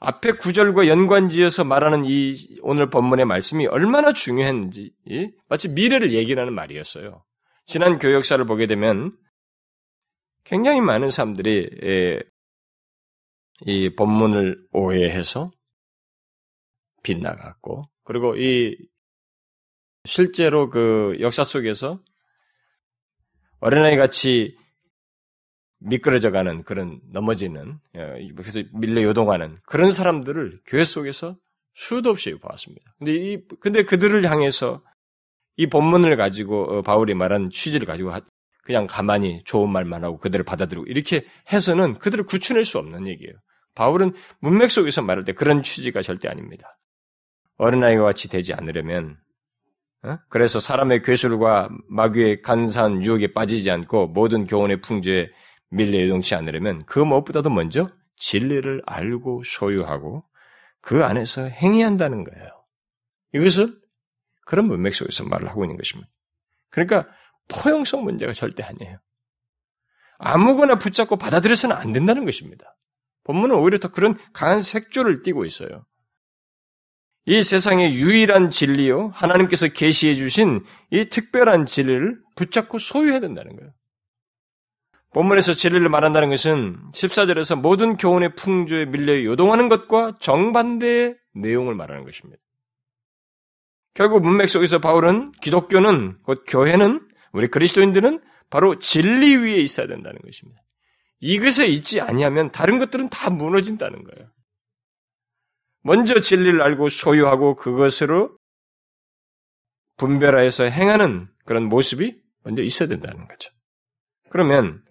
앞에 0.00 0.32
구절과 0.32 0.86
연관지어서 0.86 1.64
말하는 1.64 2.04
이 2.04 2.58
오늘 2.62 2.90
본문의 2.90 3.24
말씀이 3.24 3.66
얼마나 3.66 4.12
중요했는지 4.12 4.92
마치 5.48 5.68
미래를 5.68 6.12
얘기하는 6.12 6.52
말이었어요. 6.52 7.24
지난 7.64 7.98
교역사를 7.98 8.44
보게 8.44 8.66
되면 8.66 9.16
굉장히 10.44 10.80
많은 10.82 11.08
사람들이 11.10 12.22
이 13.62 13.90
본문을 13.96 14.66
오해해서 14.72 15.50
빗나갔고 17.02 17.88
그리고 18.02 18.36
이 18.36 18.76
실제로 20.04 20.68
그 20.68 21.16
역사 21.20 21.44
속에서 21.44 21.98
어린아이 23.60 23.96
같이 23.96 24.58
미끄러져 25.84 26.30
가는 26.30 26.62
그런 26.64 27.00
넘어지는 27.12 27.78
예, 27.96 28.28
그래서 28.36 28.62
밀려 28.72 29.02
요동하는 29.02 29.58
그런 29.66 29.92
사람들을 29.92 30.60
교회 30.66 30.84
속에서 30.84 31.36
수도 31.74 32.10
없이 32.10 32.34
보았습니다. 32.34 32.94
근데 32.98 33.12
이 33.12 33.38
근데 33.60 33.82
그들을 33.82 34.24
향해서 34.30 34.80
이 35.56 35.68
본문을 35.68 36.16
가지고 36.16 36.64
어, 36.64 36.82
바울이 36.82 37.14
말한 37.14 37.50
취지를 37.50 37.86
가지고 37.86 38.12
그냥 38.64 38.86
가만히 38.86 39.42
좋은 39.44 39.70
말만 39.70 40.04
하고 40.04 40.18
그들을 40.18 40.44
받아들이고 40.44 40.86
이렇게 40.86 41.26
해서는 41.52 41.98
그들을 41.98 42.24
구출할 42.24 42.64
수 42.64 42.78
없는 42.78 43.06
얘기예요. 43.06 43.34
바울은 43.74 44.12
문맥 44.40 44.70
속에서 44.70 45.02
말할 45.02 45.24
때 45.24 45.32
그런 45.32 45.62
취지가 45.62 46.02
절대 46.02 46.28
아닙니다. 46.28 46.70
어린아이와 47.58 48.04
같이 48.04 48.28
되지 48.28 48.54
않으려면 48.54 49.16
어? 50.02 50.18
그래서 50.28 50.60
사람의 50.60 51.02
괴술과 51.02 51.70
마귀의 51.88 52.42
간사한 52.42 53.02
유혹에 53.02 53.32
빠지지 53.32 53.70
않고 53.70 54.08
모든 54.08 54.46
교훈의 54.46 54.80
풍조에 54.80 55.30
밀려 55.74 56.00
요동치 56.04 56.34
않으려면 56.34 56.84
그 56.86 56.98
무엇보다도 56.98 57.50
먼저 57.50 57.88
진리를 58.16 58.82
알고 58.86 59.42
소유하고 59.44 60.22
그 60.80 61.04
안에서 61.04 61.48
행위한다는 61.48 62.24
거예요. 62.24 62.48
이것을 63.34 63.76
그런 64.46 64.66
문맥 64.66 64.94
속에서 64.94 65.24
말을 65.24 65.48
하고 65.48 65.64
있는 65.64 65.76
것입니다. 65.76 66.10
그러니까 66.70 67.08
포용성 67.48 68.04
문제가 68.04 68.32
절대 68.32 68.62
아니에요. 68.62 68.98
아무거나 70.18 70.78
붙잡고 70.78 71.16
받아들여서는 71.16 71.74
안 71.74 71.92
된다는 71.92 72.24
것입니다. 72.24 72.76
본문은 73.24 73.56
오히려 73.56 73.78
더 73.78 73.88
그런 73.88 74.16
강한 74.32 74.60
색조를 74.60 75.22
띠고 75.22 75.44
있어요. 75.44 75.84
이 77.26 77.42
세상의 77.42 77.94
유일한 77.94 78.50
진리요, 78.50 79.08
하나님께서 79.14 79.68
계시해 79.68 80.14
주신 80.14 80.62
이 80.90 81.08
특별한 81.08 81.66
진리를 81.66 82.20
붙잡고 82.36 82.78
소유해야 82.78 83.20
된다는 83.20 83.56
거예요. 83.56 83.72
본문에서 85.14 85.54
진리를 85.54 85.88
말한다는 85.88 86.28
것은 86.28 86.76
14절에서 86.92 87.60
모든 87.60 87.96
교훈의 87.96 88.34
풍조에 88.34 88.86
밀려 88.86 89.22
요동하는 89.22 89.68
것과 89.68 90.18
정반대의 90.20 91.16
내용을 91.34 91.76
말하는 91.76 92.04
것입니다. 92.04 92.42
결국 93.94 94.22
문맥 94.22 94.50
속에서 94.50 94.80
바울은 94.80 95.30
기독교는 95.40 96.20
곧 96.24 96.44
교회는 96.48 97.08
우리 97.32 97.46
그리스도인들은 97.46 98.20
바로 98.50 98.80
진리 98.80 99.36
위에 99.36 99.56
있어야 99.58 99.86
된다는 99.86 100.18
것입니다. 100.20 100.60
이것에 101.20 101.68
있지 101.68 102.00
아니하면 102.00 102.50
다른 102.50 102.80
것들은 102.80 103.08
다 103.08 103.30
무너진다는 103.30 104.02
거예요. 104.02 104.30
먼저 105.82 106.20
진리를 106.20 106.60
알고 106.60 106.88
소유하고 106.88 107.54
그것으로 107.54 108.36
분별하여서 109.96 110.64
행하는 110.64 111.28
그런 111.44 111.68
모습이 111.68 112.20
먼저 112.42 112.62
있어야 112.62 112.88
된다는 112.88 113.28
거죠. 113.28 113.50
그러면 114.28 114.82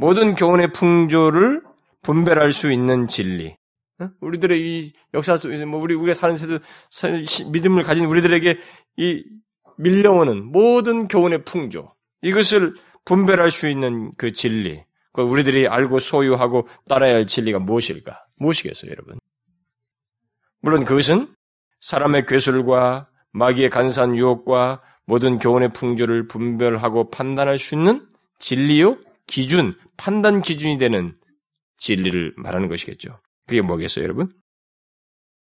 모든 0.00 0.34
교훈의 0.34 0.72
풍조를 0.72 1.60
분별할 2.00 2.54
수 2.54 2.72
있는 2.72 3.06
진리. 3.06 3.54
우리들의 4.22 4.58
이 4.58 4.92
역사 5.12 5.36
속에서 5.36 5.66
뭐 5.66 5.78
우리 5.78 5.94
우리가 5.94 6.14
사는 6.14 6.36
세대 6.38 6.58
믿음을 7.52 7.82
가진 7.82 8.06
우리들에게 8.06 8.58
이 8.96 9.24
밀려오는 9.76 10.50
모든 10.52 11.06
교훈의 11.06 11.44
풍조 11.44 11.94
이것을 12.22 12.76
분별할 13.04 13.50
수 13.50 13.68
있는 13.68 14.12
그 14.16 14.32
진리, 14.32 14.82
그 15.12 15.20
우리들이 15.20 15.68
알고 15.68 16.00
소유하고 16.00 16.66
따라야 16.88 17.16
할 17.16 17.26
진리가 17.26 17.58
무엇일까? 17.58 18.24
무엇이겠어요, 18.38 18.90
여러분? 18.90 19.18
물론 20.62 20.84
그것은 20.84 21.28
사람의 21.80 22.24
괴술과 22.24 23.08
마귀의 23.32 23.68
간사한 23.68 24.16
유혹과 24.16 24.80
모든 25.04 25.36
교훈의 25.38 25.74
풍조를 25.74 26.26
분별하고 26.26 27.10
판단할 27.10 27.58
수 27.58 27.74
있는 27.74 28.08
진리요 28.38 28.96
기준, 29.30 29.78
판단 29.96 30.42
기준이 30.42 30.76
되는 30.76 31.14
진리를 31.78 32.34
말하는 32.36 32.68
것이겠죠. 32.68 33.20
그게 33.46 33.62
뭐겠어요, 33.62 34.02
여러분? 34.04 34.32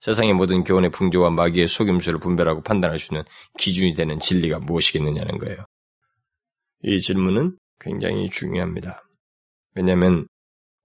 세상의 0.01 0.35
모든 0.35 0.65
교훈의 0.65 0.91
풍조와 0.91 1.31
마귀의 1.31 1.69
속임수를 1.69 2.19
분별하고 2.19 2.63
판단할 2.63 2.99
수 2.99 3.15
있는 3.15 3.25
기준이 3.57 3.95
되는 3.95 4.19
진리가 4.19 4.59
무엇이겠느냐는 4.59 5.39
거예요. 5.39 5.65
이 6.83 7.01
질문은 7.01 7.57
굉장히 7.81 8.29
중요합니다. 8.29 9.03
왜냐하면 9.77 10.27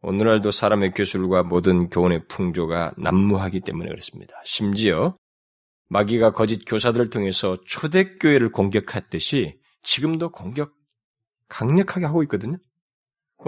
오늘날도 0.01 0.51
사람의 0.51 0.91
교술과 0.91 1.43
모든 1.43 1.89
교훈의 1.89 2.27
풍조가 2.27 2.93
난무하기 2.97 3.61
때문에 3.61 3.89
그렇습니다. 3.89 4.35
심지어 4.45 5.15
마귀가 5.89 6.31
거짓 6.31 6.63
교사들을 6.67 7.09
통해서 7.09 7.57
초대교회를 7.65 8.51
공격했듯이 8.51 9.57
지금도 9.81 10.31
공격 10.31 10.73
강력하게 11.47 12.05
하고 12.05 12.21
있거든요. 12.23 12.57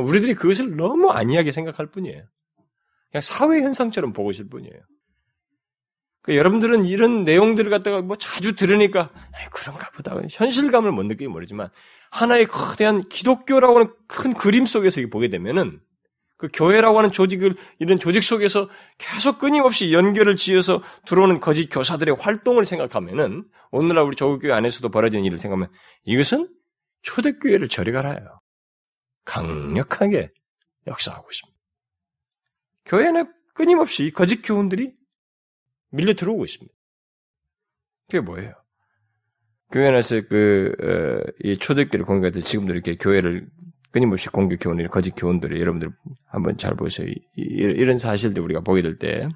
우리들이 0.01 0.33
그것을 0.33 0.75
너무 0.75 1.11
안이하게 1.11 1.51
생각할 1.51 1.87
뿐이에요. 1.87 2.23
그냥 3.11 3.21
사회 3.21 3.61
현상처럼 3.61 4.13
보고 4.13 4.31
있을 4.31 4.49
뿐이에요. 4.49 4.81
그 6.21 6.35
여러분들은 6.35 6.85
이런 6.85 7.23
내용들을 7.23 7.69
갖다가 7.69 8.01
뭐 8.01 8.17
자주 8.17 8.55
들으니까 8.55 9.11
그런가 9.51 9.91
보다 9.91 10.19
현실감을 10.31 10.91
못 10.91 11.03
느끼기 11.03 11.27
모르지만 11.27 11.69
하나의 12.09 12.47
거대한 12.47 13.07
기독교라고 13.07 13.75
하는 13.75 13.93
큰 14.07 14.33
그림 14.33 14.65
속에서 14.65 15.01
보게 15.11 15.29
되면은 15.29 15.79
그 16.37 16.49
교회라고 16.51 16.97
하는 16.97 17.11
조직을 17.11 17.53
이런 17.79 17.99
조직 17.99 18.23
속에서 18.23 18.67
계속 18.97 19.39
끊임없이 19.39 19.93
연결을 19.93 20.35
지어서 20.35 20.81
들어오는 21.05 21.39
거짓 21.39 21.69
교사들의 21.69 22.15
활동을 22.19 22.65
생각하면은 22.65 23.43
오늘날 23.71 24.05
우리 24.05 24.15
조국교회 24.15 24.51
안에서도 24.51 24.89
벌어지는 24.89 25.23
일을 25.25 25.37
생각하면 25.37 25.69
이것은 26.03 26.49
초대교회를 27.03 27.69
저리 27.69 27.91
가라요. 27.91 28.39
강력하게 29.25 30.31
역사하고 30.87 31.27
있습니다. 31.29 31.59
교회는 32.85 33.33
끊임없이 33.53 34.11
거짓 34.13 34.41
교훈들이 34.41 34.93
밀려 35.89 36.13
들어오고 36.13 36.45
있습니다. 36.45 36.73
그게 38.07 38.19
뭐예요? 38.19 38.53
교회 39.71 39.87
안에서 39.87 40.21
그, 40.29 40.71
어, 40.79 41.31
이 41.43 41.57
초대교를 41.57 42.05
공격할 42.05 42.31
때 42.31 42.41
지금도 42.41 42.73
이렇게 42.73 42.95
교회를 42.95 43.47
끊임없이 43.91 44.29
공격 44.29 44.59
교훈이 44.59 44.87
거짓 44.87 45.11
교훈들을 45.11 45.59
여러분들 45.59 45.89
한번 46.27 46.57
잘 46.57 46.75
보세요. 46.75 47.07
이, 47.07 47.21
이런 47.35 47.97
사실들 47.97 48.43
우리가 48.43 48.59
보게 48.59 48.81
될 48.81 48.99
때, 48.99 49.27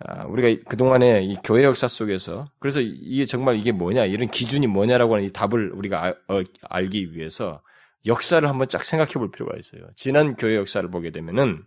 아, 0.00 0.24
우리가 0.26 0.62
그동안에 0.68 1.24
이 1.24 1.36
교회 1.42 1.64
역사 1.64 1.88
속에서, 1.88 2.46
그래서 2.58 2.80
이게 2.80 3.24
정말 3.24 3.56
이게 3.56 3.72
뭐냐, 3.72 4.04
이런 4.04 4.28
기준이 4.28 4.66
뭐냐라고 4.66 5.14
하는 5.14 5.26
이 5.26 5.32
답을 5.32 5.72
우리가 5.72 6.02
알, 6.02 6.10
어, 6.28 6.38
알기 6.68 7.14
위해서 7.16 7.62
역사를 8.06 8.46
한번 8.46 8.68
쫙 8.68 8.84
생각해 8.84 9.14
볼 9.14 9.30
필요가 9.30 9.56
있어요. 9.58 9.88
지난 9.96 10.36
교회 10.36 10.56
역사를 10.56 10.88
보게 10.90 11.10
되면은 11.10 11.64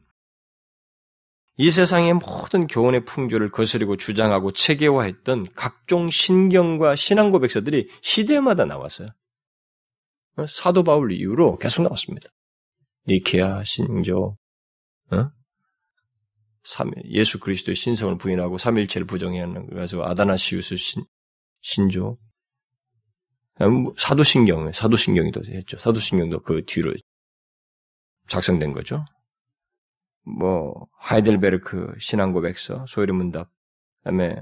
이 1.60 1.71
세상의 1.71 2.13
모든 2.13 2.67
교훈의 2.67 3.06
풍조를 3.06 3.50
거스리고 3.50 3.97
주장하고 3.97 4.52
체계화했던 4.52 5.47
각종 5.56 6.10
신경과 6.10 6.95
신앙 6.95 7.32
고백서들이 7.32 7.89
시대마다 8.02 8.65
나왔어요. 8.65 9.10
사도 10.47 10.84
바울 10.84 11.12
이후로 11.12 11.58
계속 11.58 11.82
나왔습니다. 11.82 12.30
니케아 13.08 13.63
신조, 13.63 14.38
어? 15.12 15.32
예수 17.06 17.39
그리스도의 17.39 17.76
신성을 17.76 18.17
부인하고 18.17 18.58
삼일체를 18.58 19.08
부정해하는 19.08 19.67
그래서 19.67 20.04
아다나시우스 20.04 20.76
신, 20.76 21.04
신조, 21.62 22.02
뭐 22.02 22.15
사도신경, 23.98 24.72
사도신경이도 24.72 25.41
했죠. 25.46 25.78
사도신경도 25.78 26.41
그 26.41 26.63
뒤로 26.65 26.93
작성된 28.28 28.74
거죠. 28.74 29.06
뭐 30.24 30.88
하이델베르크 31.00 31.96
신앙고백서, 32.00 32.86
소요리 32.88 33.13
문답, 33.13 33.50
그다음에 34.00 34.36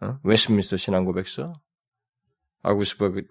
어? 0.00 0.18
웨스민스터 0.22 0.76
신앙고백서, 0.76 1.52
아구스버그 2.62 3.22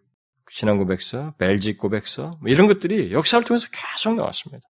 신앙고백서, 0.50 1.36
벨직 1.38 1.78
고백서 1.78 2.38
뭐 2.42 2.50
이런 2.50 2.68
것들이 2.68 3.12
역사를 3.12 3.44
통해서 3.46 3.68
계속 3.72 4.16
나왔습니다. 4.16 4.68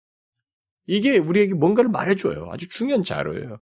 이게 0.86 1.18
우리에게 1.18 1.54
뭔가를 1.54 1.90
말해줘요. 1.90 2.48
아주 2.50 2.68
중요한 2.68 3.02
자료예요. 3.02 3.58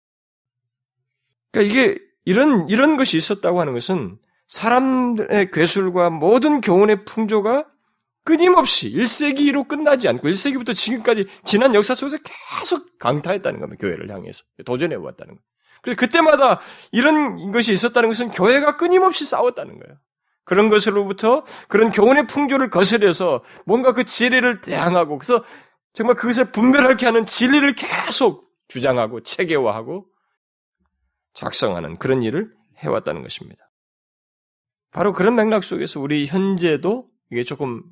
그러니까 1.51 1.73
이게 1.73 1.99
이런 2.25 2.69
이런 2.69 2.97
것이 2.97 3.17
있었다고 3.17 3.59
하는 3.59 3.73
것은 3.73 4.17
사람들의 4.47 5.51
괴술과 5.51 6.09
모든 6.09 6.61
교훈의 6.61 7.05
풍조가 7.05 7.65
끊임없이 8.23 8.91
1세기로 8.91 9.67
끝나지 9.67 10.09
않고 10.09 10.27
1세기부터 10.27 10.75
지금까지 10.75 11.27
지난 11.45 11.73
역사 11.75 11.95
속에서 11.95 12.17
계속 12.59 12.99
강타했다는 12.99 13.59
겁니다. 13.59 13.79
교회를 13.79 14.09
향해서. 14.09 14.43
도전해 14.65 14.95
왔다는 14.95 15.35
겁니다. 15.35 15.47
그때마다 15.97 16.59
이런 16.91 17.51
것이 17.51 17.71
있었다는 17.71 18.09
것은 18.09 18.31
교회가 18.31 18.75
끊임없이 18.75 19.25
싸웠다는 19.25 19.79
거예요. 19.79 19.97
그런 20.43 20.69
것으로부터 20.69 21.45
그런 21.67 21.91
교훈의 21.91 22.27
풍조를 22.27 22.69
거스려서 22.69 23.43
뭔가 23.65 23.93
그 23.93 24.03
진리를 24.03 24.61
대항하고 24.61 25.17
그래서 25.17 25.43
정말 25.93 26.15
그것을 26.15 26.51
분별하게 26.51 27.05
하는 27.05 27.25
진리를 27.25 27.75
계속 27.75 28.49
주장하고 28.67 29.23
체계화하고 29.23 30.05
작성하는 31.33 31.97
그런 31.97 32.23
일을 32.23 32.51
해왔다는 32.77 33.23
것입니다. 33.23 33.66
바로 34.97 35.13
그런 35.13 35.35
맥락 35.35 35.63
속에서 35.63 35.99
우리 35.99 36.25
현재도 36.25 37.07
이게 37.31 37.43
조금 37.43 37.83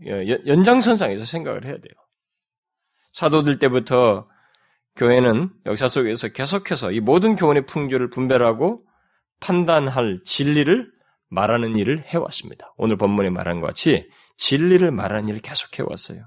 연장선상에서 0.48 1.24
생각을 1.24 1.63
해야 1.65 1.74
돼요. 1.74 1.94
사도들 3.13 3.60
때부터 3.60 4.26
교회는 4.96 5.52
역사 5.68 5.88
속에서 5.88 6.30
계속해서 6.30 6.91
이 6.91 7.02
모든 7.02 7.36
교훈의 7.36 7.68
풍조를 7.68 8.10
분별하고 8.10 8.88
판단할 9.39 10.18
진리를 10.26 10.91
말하는 11.30 11.76
일을 11.76 12.02
해왔습니다. 12.06 12.74
오늘 12.76 12.98
본문에 12.98 13.30
말한 13.30 13.62
것 13.62 13.68
같이 13.68 14.10
진리를 14.38 14.89
말하는 14.89 15.30
일을 15.30 15.41
계속 15.41 15.78
해왔어요. 15.78 16.26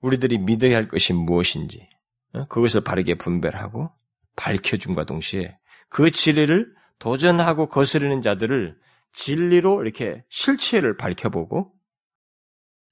우리들이 0.00 0.38
믿어야 0.38 0.74
할 0.74 0.88
것이 0.88 1.12
무엇인지 1.12 1.88
어, 2.32 2.46
그것을 2.48 2.82
바르게 2.82 3.18
분별하고 3.18 3.92
밝혀준과 4.34 5.04
동시에 5.04 5.56
그 5.90 6.10
진리를 6.10 6.74
도전하고 6.98 7.68
거스르는 7.68 8.20
자들을 8.20 8.74
진리로 9.14 9.82
이렇게 9.82 10.22
실체를 10.28 10.96
밝혀보고 10.96 11.72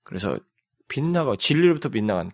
그래서 0.04 0.38
빛나고 0.88 1.37
진리로부터 1.37 1.90
빛나간 1.90 2.32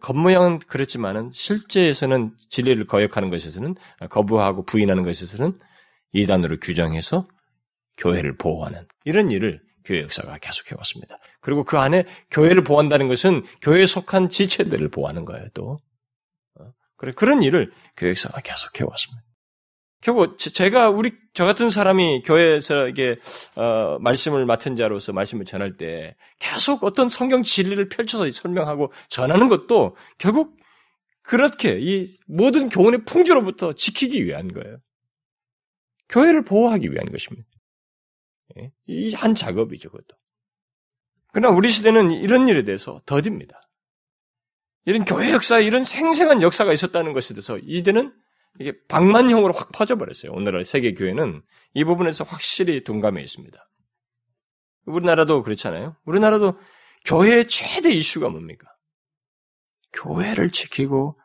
겉모양은 0.00 0.60
그렇지만은 0.60 1.30
실제에서는 1.30 2.36
진리를 2.50 2.86
거역하는 2.86 3.30
것에서는 3.30 3.74
거부하고 4.10 4.64
부인하는 4.64 5.02
것에서는 5.02 5.58
이단으로 6.12 6.58
규정해서 6.58 7.26
교회를 7.96 8.36
보호하는 8.36 8.86
이런 9.04 9.30
일을 9.30 9.62
교회 9.84 10.02
역사가 10.02 10.38
계속해 10.38 10.74
왔습니다. 10.76 11.18
그리고 11.40 11.64
그 11.64 11.78
안에 11.78 12.04
교회를 12.30 12.62
보호한다는 12.64 13.08
것은 13.08 13.42
교회에 13.62 13.86
속한 13.86 14.28
지체들을 14.28 14.90
보호하는 14.90 15.24
거예요, 15.24 15.48
또. 15.54 15.78
어? 16.60 16.72
그런 16.96 17.42
일을 17.42 17.72
교회 17.96 18.10
역사가 18.10 18.40
계속해 18.40 18.84
왔습니다. 18.86 19.27
결국 20.00 20.38
제가 20.38 20.90
우리 20.90 21.12
저 21.34 21.44
같은 21.44 21.70
사람이 21.70 22.22
교회에서 22.22 22.88
이게 22.88 23.16
어, 23.56 23.98
말씀을 24.00 24.46
맡은 24.46 24.76
자로서 24.76 25.12
말씀을 25.12 25.44
전할 25.44 25.76
때 25.76 26.16
계속 26.38 26.84
어떤 26.84 27.08
성경 27.08 27.42
진리를 27.42 27.88
펼쳐서 27.88 28.30
설명하고 28.30 28.92
전하는 29.08 29.48
것도 29.48 29.96
결국 30.18 30.56
그렇게 31.22 31.78
이 31.80 32.16
모든 32.26 32.68
교훈의 32.68 33.04
풍조로부터 33.04 33.74
지키기 33.74 34.24
위한 34.24 34.48
거예요. 34.48 34.78
교회를 36.08 36.44
보호하기 36.44 36.90
위한 36.90 37.06
것입니다. 37.06 37.46
예? 38.58 38.70
이한 38.86 39.34
작업이죠, 39.34 39.90
그것도. 39.90 40.16
그러나 41.32 41.54
우리 41.54 41.70
시대는 41.70 42.12
이런 42.12 42.48
일에 42.48 42.62
대해서 42.62 43.02
더딥니다. 43.04 43.60
이런 44.86 45.04
교회 45.04 45.32
역사에 45.32 45.64
이런 45.64 45.84
생생한 45.84 46.40
역사가 46.40 46.72
있었다는 46.72 47.12
것에 47.12 47.34
대해서 47.34 47.58
이제는 47.58 48.14
이게 48.60 48.72
방만형으로 48.88 49.54
확 49.54 49.70
퍼져버렸어요. 49.72 50.32
오늘날 50.32 50.64
세계 50.64 50.92
교회는 50.94 51.42
이 51.74 51.84
부분에서 51.84 52.24
확실히 52.24 52.82
둔감해 52.82 53.22
있습니다. 53.22 53.68
우리나라도 54.86 55.42
그렇잖아요. 55.42 55.96
우리나라도 56.04 56.58
교회의 57.04 57.46
최대 57.46 57.90
이슈가 57.90 58.28
뭡니까? 58.28 58.66
교회를 59.92 60.50
지키고 60.50 61.16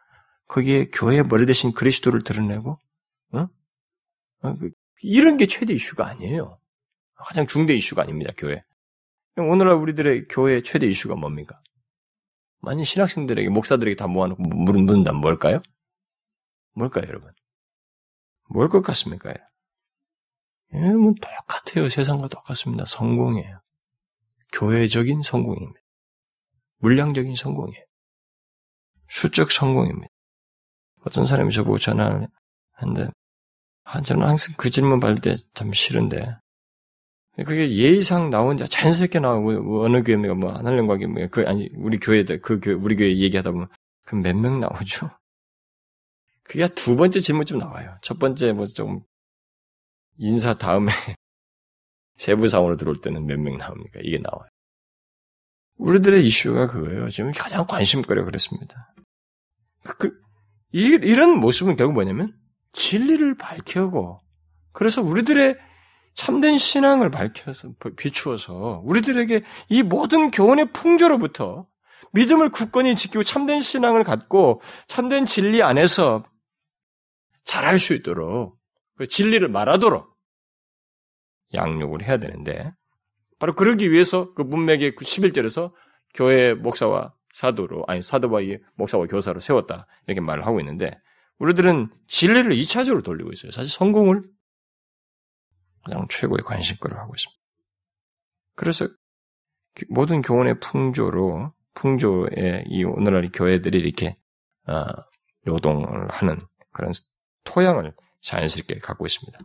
거기에 0.48 0.86
교회 0.92 1.24
머리 1.24 1.46
대신 1.46 1.74
그리스도를 1.74 2.22
드러내고 2.22 2.80
어? 3.32 3.48
어? 4.44 4.56
그, 4.58 4.70
이런 5.02 5.38
게 5.38 5.48
최대 5.48 5.74
이슈가 5.74 6.06
아니에요. 6.06 6.60
가장 7.16 7.48
중대 7.48 7.74
이슈가 7.74 8.04
아닙니다. 8.04 8.32
교회. 8.38 8.62
오늘날 9.38 9.76
우리들의 9.76 10.28
교회 10.30 10.62
최대 10.62 10.86
이슈가 10.86 11.16
뭡니까? 11.16 11.56
많은 12.60 12.84
신학생들에게 12.84 13.50
목사들에게 13.50 13.96
다 13.96 14.08
모아놓고 14.08 14.42
물은다면 14.44 15.20
뭘까요? 15.20 15.62
뭘까요, 16.74 17.06
여러분? 17.08 17.32
뭘 18.50 18.70
것 18.70 18.82
같습니까? 18.82 19.34
여러분 20.74 21.16
똑같아요. 21.16 21.88
세상과 21.90 22.28
똑같습니다. 22.30 22.86
성공이에요. 22.86 23.60
교회적인 24.54 25.22
성공입니다. 25.22 25.80
물량적인 26.80 27.36
성공이에요. 27.36 27.84
수적 29.08 29.52
성공입니다. 29.52 30.08
어떤 31.06 31.26
사람이 31.26 31.54
저보고 31.54 31.80
전화를 31.80 32.28
했는데, 32.82 33.12
아, 33.84 34.02
저는 34.02 34.26
항상 34.28 34.56
그 34.58 34.70
질문 34.70 35.00
받을 35.00 35.22
때 35.22 35.36
참 35.54 35.74
싫은데, 35.74 36.38
그게 37.46 37.72
예의상 37.76 38.30
나온 38.30 38.58
자 38.58 38.66
자연스럽게 38.68 39.20
나오고 39.20 39.62
뭐 39.64 39.84
어느 39.86 40.04
교회가 40.04 40.36
뭐 40.36 40.54
하나님 40.54 40.88
과교 40.88 41.08
뭐그 41.08 41.46
아니 41.48 41.68
우리 41.78 41.98
교회들 42.00 42.42
그 42.42 42.60
교회 42.60 42.76
우리 42.76 42.96
교회 42.96 43.10
얘기하다 43.16 43.52
보면 43.52 43.68
그럼 44.06 44.22
몇명 44.22 44.60
나오죠. 44.60 45.10
그게 46.44 46.68
두 46.70 46.96
번째 46.96 47.20
질문쯤 47.20 47.58
나와요. 47.60 47.98
첫 48.02 48.20
번째 48.20 48.52
뭐 48.54 48.66
좀 48.68 49.02
인사 50.18 50.54
다음에 50.54 50.92
세부 52.18 52.48
사원으로 52.48 52.78
들어올 52.78 52.98
때는 53.02 53.26
몇 53.26 53.40
명 53.40 53.58
나옵니까? 53.58 54.00
이게 54.04 54.20
나와요. 54.20 54.48
우리들의 55.78 56.26
이슈가 56.26 56.68
그거예요. 56.68 57.10
지금 57.10 57.32
가장 57.32 57.66
관심거리가 57.66 58.26
그랬습니다. 58.26 58.94
그, 59.84 59.98
그 59.98 60.12
이, 60.72 61.00
이런 61.02 61.40
모습은 61.40 61.76
결국 61.76 61.94
뭐냐면 61.94 62.36
진리를 62.74 63.38
밝혀고 63.38 64.20
그래서 64.72 65.02
우리들의 65.02 65.58
참된 66.16 66.58
신앙을 66.58 67.10
밝혀서 67.12 67.74
비추어서 67.98 68.82
우리들에게 68.86 69.44
이 69.70 69.84
모든 69.84 70.30
교훈의 70.32 70.72
풍조로부터 70.74 71.68
믿음을 72.14 72.52
굳건히 72.52 72.96
지키고 72.96 73.24
참된 73.24 73.62
신앙을 73.62 74.04
갖고 74.04 74.62
참된 74.88 75.26
진리 75.26 75.64
안에서 75.64 76.24
잘할 77.44 77.80
수 77.80 77.94
있도록 77.94 78.56
그 78.96 79.08
진리를 79.08 79.48
말하도록 79.48 80.14
양육을 81.54 82.04
해야 82.04 82.18
되는데 82.18 82.70
바로 83.40 83.54
그러기 83.54 83.92
위해서 83.92 84.34
그 84.34 84.42
문맥의 84.42 84.94
11절에서 84.94 85.72
그 85.72 85.78
교회 86.16 86.54
목사와 86.54 87.14
사도로 87.34 87.86
아니 87.88 88.02
사도와 88.02 88.42
이 88.42 88.58
목사와 88.76 89.08
교사로 89.08 89.40
세웠다 89.40 89.88
이렇게 90.08 90.22
말을 90.22 90.46
하고 90.46 90.60
있는데 90.60 90.92
우리들은 91.40 91.90
진리를 92.08 92.52
2차적으로 92.54 93.04
돌리고 93.04 93.32
있어요. 93.32 93.52
사실 93.52 93.72
성공을 93.74 94.24
가장 95.84 96.08
최고의 96.10 96.44
관심거리를 96.46 96.98
하고 97.00 97.14
있습니다. 97.16 97.42
그래서 98.56 98.88
모든 99.90 100.22
교훈의 100.22 100.60
풍조로 100.60 101.52
풍조의 101.74 102.66
이 102.68 102.84
오늘날 102.84 103.30
교회들이 103.34 103.80
이렇게 103.80 104.16
어, 104.68 104.86
요동을 105.48 106.12
하는 106.12 106.38
그런 106.72 106.92
토양을 107.44 107.94
자연스럽게 108.22 108.80
갖고 108.80 109.06
있습니다. 109.06 109.38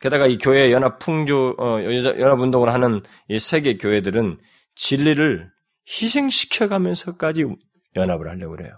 게다가 0.00 0.26
이 0.26 0.38
교회 0.38 0.72
연합 0.72 0.98
풍조 0.98 1.56
어, 1.58 1.82
연합 2.18 2.40
운동을 2.40 2.72
하는 2.72 3.02
이 3.28 3.38
세계 3.38 3.76
교회들은 3.76 4.38
진리를 4.74 5.48
희생시켜가면서까지 5.88 7.44
연합을 7.96 8.28
하려고 8.28 8.56
그래요. 8.56 8.72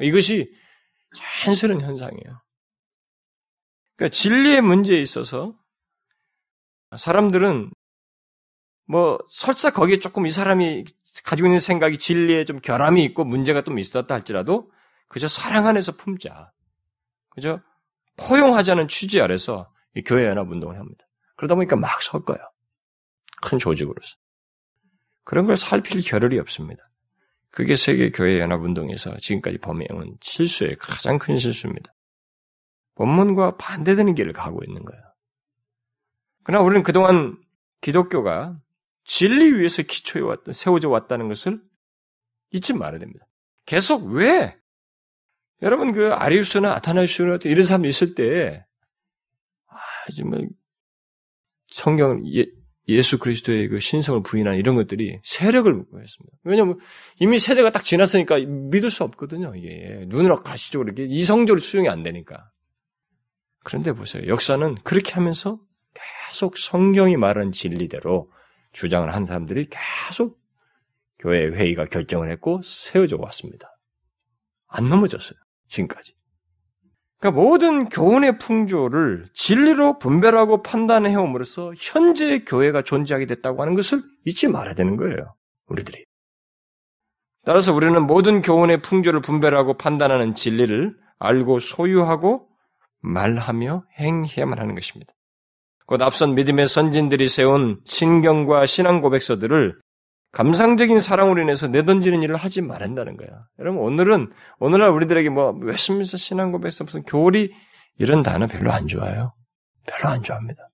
이것이 0.00 0.52
자연스러운 1.16 1.80
현상이에요. 1.80 2.42
그러니까 3.96 4.12
진리의 4.14 4.62
문제에 4.62 5.00
있어서 5.00 5.54
사람들은 6.96 7.70
뭐 8.86 9.18
설사 9.28 9.70
거기에 9.70 9.98
조금 9.98 10.26
이 10.26 10.32
사람이 10.32 10.84
가지고 11.24 11.48
있는 11.48 11.60
생각이 11.60 11.98
진리에 11.98 12.44
좀 12.44 12.60
결함이 12.60 13.04
있고 13.04 13.24
문제가 13.24 13.62
좀 13.62 13.78
있었다 13.78 14.14
할지라도 14.14 14.70
그저 15.08 15.28
사랑 15.28 15.66
안에서 15.66 15.92
품자. 15.92 16.52
그죠? 17.38 17.60
포용하자는 18.16 18.88
취지 18.88 19.20
아래서 19.20 19.72
교회 20.04 20.26
연합 20.26 20.50
운동을 20.50 20.76
합니다. 20.76 21.06
그러다 21.36 21.54
보니까 21.54 21.76
막 21.76 22.02
섞어요. 22.02 22.38
큰 23.42 23.58
조직으로서. 23.58 24.16
그런 25.22 25.46
걸 25.46 25.56
살필 25.56 26.02
겨를이 26.02 26.38
없습니다. 26.40 26.82
그게 27.50 27.76
세계 27.76 28.10
교회 28.10 28.40
연합 28.40 28.60
운동에서 28.60 29.16
지금까지 29.18 29.58
범해온 29.58 30.16
실수의 30.20 30.76
가장 30.76 31.18
큰 31.18 31.38
실수입니다. 31.38 31.94
본문과 32.96 33.56
반대되는 33.56 34.16
길을 34.16 34.32
가고 34.32 34.60
있는 34.66 34.84
거예요. 34.84 35.02
그러나 36.42 36.64
우리는 36.64 36.82
그동안 36.82 37.40
기독교가 37.80 38.58
진리 39.04 39.52
위에서 39.52 39.82
기초해 39.82 40.24
왔던, 40.24 40.54
세워져 40.54 40.88
왔다는 40.88 41.28
것을 41.28 41.62
잊지 42.50 42.72
말아야 42.72 42.98
됩니다. 42.98 43.26
계속 43.64 44.06
왜? 44.06 44.58
여러분 45.62 45.92
그 45.92 46.12
아리우스나 46.12 46.74
아타나시우나 46.74 47.38
이런 47.44 47.64
사람이 47.64 47.88
있을 47.88 48.14
때, 48.14 48.64
아, 49.66 49.76
정말 50.16 50.48
성경 51.72 52.22
예, 52.34 53.02
수 53.02 53.18
그리스도의 53.18 53.68
그 53.68 53.80
신성을 53.80 54.22
부인한 54.22 54.56
이런 54.56 54.76
것들이 54.76 55.20
세력을 55.22 55.70
묻고 55.70 56.00
했습니다. 56.00 56.36
왜냐하면 56.44 56.78
이미 57.20 57.38
세대가 57.38 57.70
딱 57.70 57.84
지났으니까 57.84 58.38
믿을 58.38 58.90
수 58.90 59.04
없거든요. 59.04 59.54
이게 59.56 60.04
눈으로 60.06 60.36
가시적으로 60.36 60.88
이렇게 60.88 61.04
이성적으로 61.04 61.60
수용이 61.60 61.88
안 61.88 62.02
되니까. 62.02 62.50
그런데 63.62 63.92
보세요. 63.92 64.26
역사는 64.26 64.76
그렇게 64.76 65.12
하면서 65.12 65.60
계속 66.30 66.56
성경이 66.56 67.18
말한 67.18 67.52
진리대로 67.52 68.30
주장을 68.72 69.12
한 69.12 69.26
사람들이 69.26 69.68
계속 69.68 70.40
교회 71.18 71.48
회의가 71.48 71.86
결정을 71.86 72.30
했고 72.30 72.62
세워져 72.62 73.16
왔습니다. 73.18 73.68
안 74.68 74.88
넘어졌어요. 74.88 75.38
지금까지. 75.68 76.14
그러니까 77.20 77.42
모든 77.42 77.88
교훈의 77.88 78.38
풍조를 78.38 79.26
진리로 79.34 79.98
분별하고 79.98 80.62
판단해 80.62 81.14
옴으로써 81.16 81.72
현재의 81.76 82.44
교회가 82.44 82.82
존재하게 82.82 83.26
됐다고 83.26 83.62
하는 83.62 83.74
것을 83.74 84.02
잊지 84.24 84.48
말아야 84.48 84.74
되는 84.74 84.96
거예요. 84.96 85.34
우리들이. 85.66 86.04
따라서 87.44 87.72
우리는 87.74 88.06
모든 88.06 88.42
교훈의 88.42 88.82
풍조를 88.82 89.20
분별하고 89.20 89.74
판단하는 89.78 90.34
진리를 90.34 90.94
알고 91.18 91.60
소유하고 91.60 92.48
말하며 93.00 93.84
행해야만 93.98 94.58
하는 94.58 94.74
것입니다. 94.74 95.12
곧 95.86 96.02
앞선 96.02 96.34
믿음의 96.34 96.66
선진들이 96.66 97.28
세운 97.28 97.80
신경과 97.86 98.66
신앙 98.66 99.00
고백서들을 99.00 99.78
감상적인 100.32 101.00
사랑으로 101.00 101.40
인해서 101.42 101.66
내던지는 101.68 102.22
일을 102.22 102.36
하지 102.36 102.60
말한다는 102.60 103.16
거야. 103.16 103.28
여러분 103.58 103.82
오늘은 103.82 104.30
오늘날 104.58 104.90
우리들에게 104.90 105.30
뭐 105.30 105.52
웨스민스 105.52 106.16
신앙 106.18 106.52
고백서 106.52 106.84
무슨 106.84 107.02
교리 107.02 107.50
이런 107.96 108.22
단어 108.22 108.46
별로 108.46 108.70
안 108.72 108.86
좋아요. 108.86 109.34
별로 109.86 110.10
안 110.10 110.22
좋아합니다. 110.22 110.68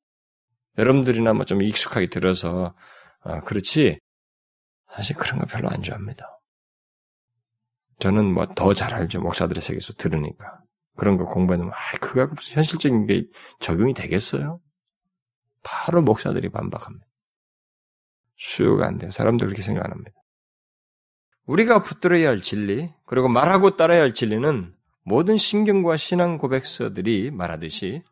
여러분들이나 0.79 1.33
뭐 1.35 1.45
좀 1.45 1.62
익숙하게 1.62 2.07
들어서 2.07 2.75
아, 3.23 3.40
그렇지 3.40 3.99
사실 4.90 5.17
그런 5.17 5.38
거 5.38 5.47
별로 5.47 5.69
안 5.71 5.83
좋아합니다. 5.83 6.27
저는 8.01 8.35
뭐 8.35 8.47
더 8.55 8.75
잘 8.75 8.93
알죠 8.93 9.21
목사들의 9.21 9.62
세계에서 9.62 9.93
들으니까 9.95 10.59
그런 10.97 11.17
거 11.17 11.27
공부해놓으면 11.27 11.73
아 11.73 11.99
그거 12.01 12.27
무슨 12.27 12.57
현실적인 12.57 13.07
게 13.07 13.25
적용이 13.61 13.95
되겠어요? 13.95 14.59
바로 15.62 16.03
목사들이 16.03 16.51
반박합니다. 16.51 17.07
수요가 18.37 18.87
안 18.87 18.99
돼요. 18.99 19.11
사람들 19.11 19.47
그렇게 19.47 19.62
생각 19.62 19.85
안 19.85 19.92
합니다. 19.92 20.12
우리가 21.47 21.83
붙들어야 21.83 22.29
할 22.29 22.40
진리, 22.40 22.90
그리고 23.07 23.29
말하고 23.29 23.77
따라야 23.77 24.01
할 24.01 24.14
진리는 24.14 24.75
모든 25.05 25.37
신경과 25.37 25.97
신앙 25.97 26.38
고백서들이 26.38 27.31
말하듯이 27.31 28.03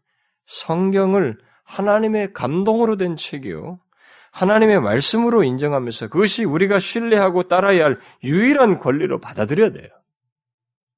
성경을 0.47 1.39
하나님의 1.65 2.35
감동으로 2.35 2.97
된 2.97 3.17
책이요. 3.17 3.81
하나님의 4.33 4.81
말씀으로 4.81 5.45
인정하면서 5.45 6.09
그것이 6.09 6.45
우리가 6.45 6.79
신뢰하고 6.79 7.49
따라야 7.49 7.85
할 7.85 8.01
유일한 8.25 8.79
권리로 8.79 9.21
받아들여야 9.21 9.71
돼요. 9.73 9.89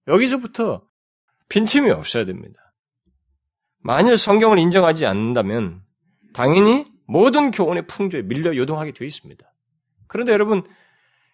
여기서부터 0.06 0.82
빈틈이 1.48 1.90
없어야 1.90 2.24
됩니다. 2.24 2.60
만일 3.80 4.16
성경을 4.16 4.58
인정하지 4.58 5.06
않는다면 5.06 5.82
당연히 6.32 6.86
모든 7.06 7.50
교훈의 7.50 7.86
풍조에 7.86 8.22
밀려 8.22 8.54
요동하게 8.56 8.92
되어 8.92 9.06
있습니다. 9.06 9.44
그런데 10.06 10.32
여러분, 10.32 10.62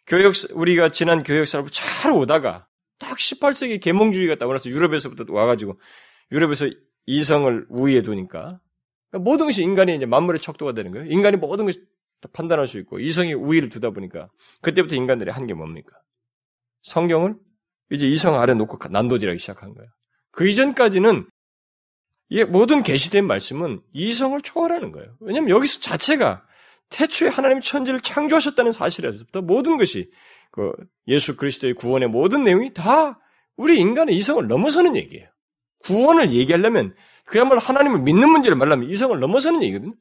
교역, 0.07 0.35
우리가 0.55 0.91
지난 0.91 1.23
교역사를 1.23 1.67
잘 1.71 2.13
오다가 2.13 2.67
딱 2.99 3.17
18세기 3.17 3.81
계몽주의가 3.81 4.37
딱 4.37 4.49
와서 4.49 4.69
유럽에서부터 4.71 5.33
와가지고 5.33 5.79
유럽에서 6.33 6.69
이성을 7.07 7.67
우위에 7.69 8.03
두니까 8.03 8.61
그러니까 9.11 9.31
모든 9.31 9.47
것이 9.47 9.63
인간이 9.63 9.97
이제 9.97 10.07
만물의 10.07 10.41
척도가 10.41 10.73
되는 10.75 10.91
거예요. 10.91 11.07
인간이 11.07 11.37
모든 11.37 11.65
것을 11.65 11.83
판단할 12.33 12.67
수 12.67 12.79
있고 12.79 13.01
이성이 13.01 13.33
우위를 13.35 13.69
두다 13.71 13.91
보니까 13.91 14.29
그때부터 14.63 14.95
인간들이 14.97 15.31
한 15.31 15.47
게 15.47 15.55
뭡니까? 15.55 15.97
성경을 16.83 17.35
이제 17.91 18.07
이성 18.07 18.39
아래 18.39 18.55
놓고 18.55 18.79
난도질하기 18.89 19.39
시작한 19.39 19.75
거예요. 19.75 19.91
그 20.31 20.49
이전까지는 20.49 21.27
이 22.31 22.45
모든 22.45 22.83
계시된 22.83 23.27
말씀은 23.27 23.83
이성을 23.93 24.41
초월하는 24.41 24.93
거예요. 24.93 25.17
왜냐하면 25.21 25.51
여기서 25.51 25.81
자체가 25.81 26.43
태초에 26.89 27.29
하나님 27.29 27.61
천지를 27.61 28.01
창조하셨다는 28.01 28.73
사실에서부터 28.73 29.43
모든 29.43 29.77
것이 29.77 30.11
그 30.53 30.73
예수 31.09 31.37
그리스도의 31.37 31.75
구원의 31.75 32.09
모든 32.09 32.45
내용이 32.45 32.73
다 32.73 33.21
우리 33.57 33.79
인간의 33.79 34.17
이성을 34.17 34.47
넘어서는 34.47 34.97
얘기예요. 34.97 35.29
구원을 35.81 36.33
얘기하려면 36.33 36.95
그야말로 37.25 37.61
하나님을 37.61 38.01
믿는 38.01 38.29
문제를 38.31 38.57
말하면 38.57 38.91
이성을 38.91 39.19
넘어서는 39.19 39.63
얘기거든요. 39.65 39.95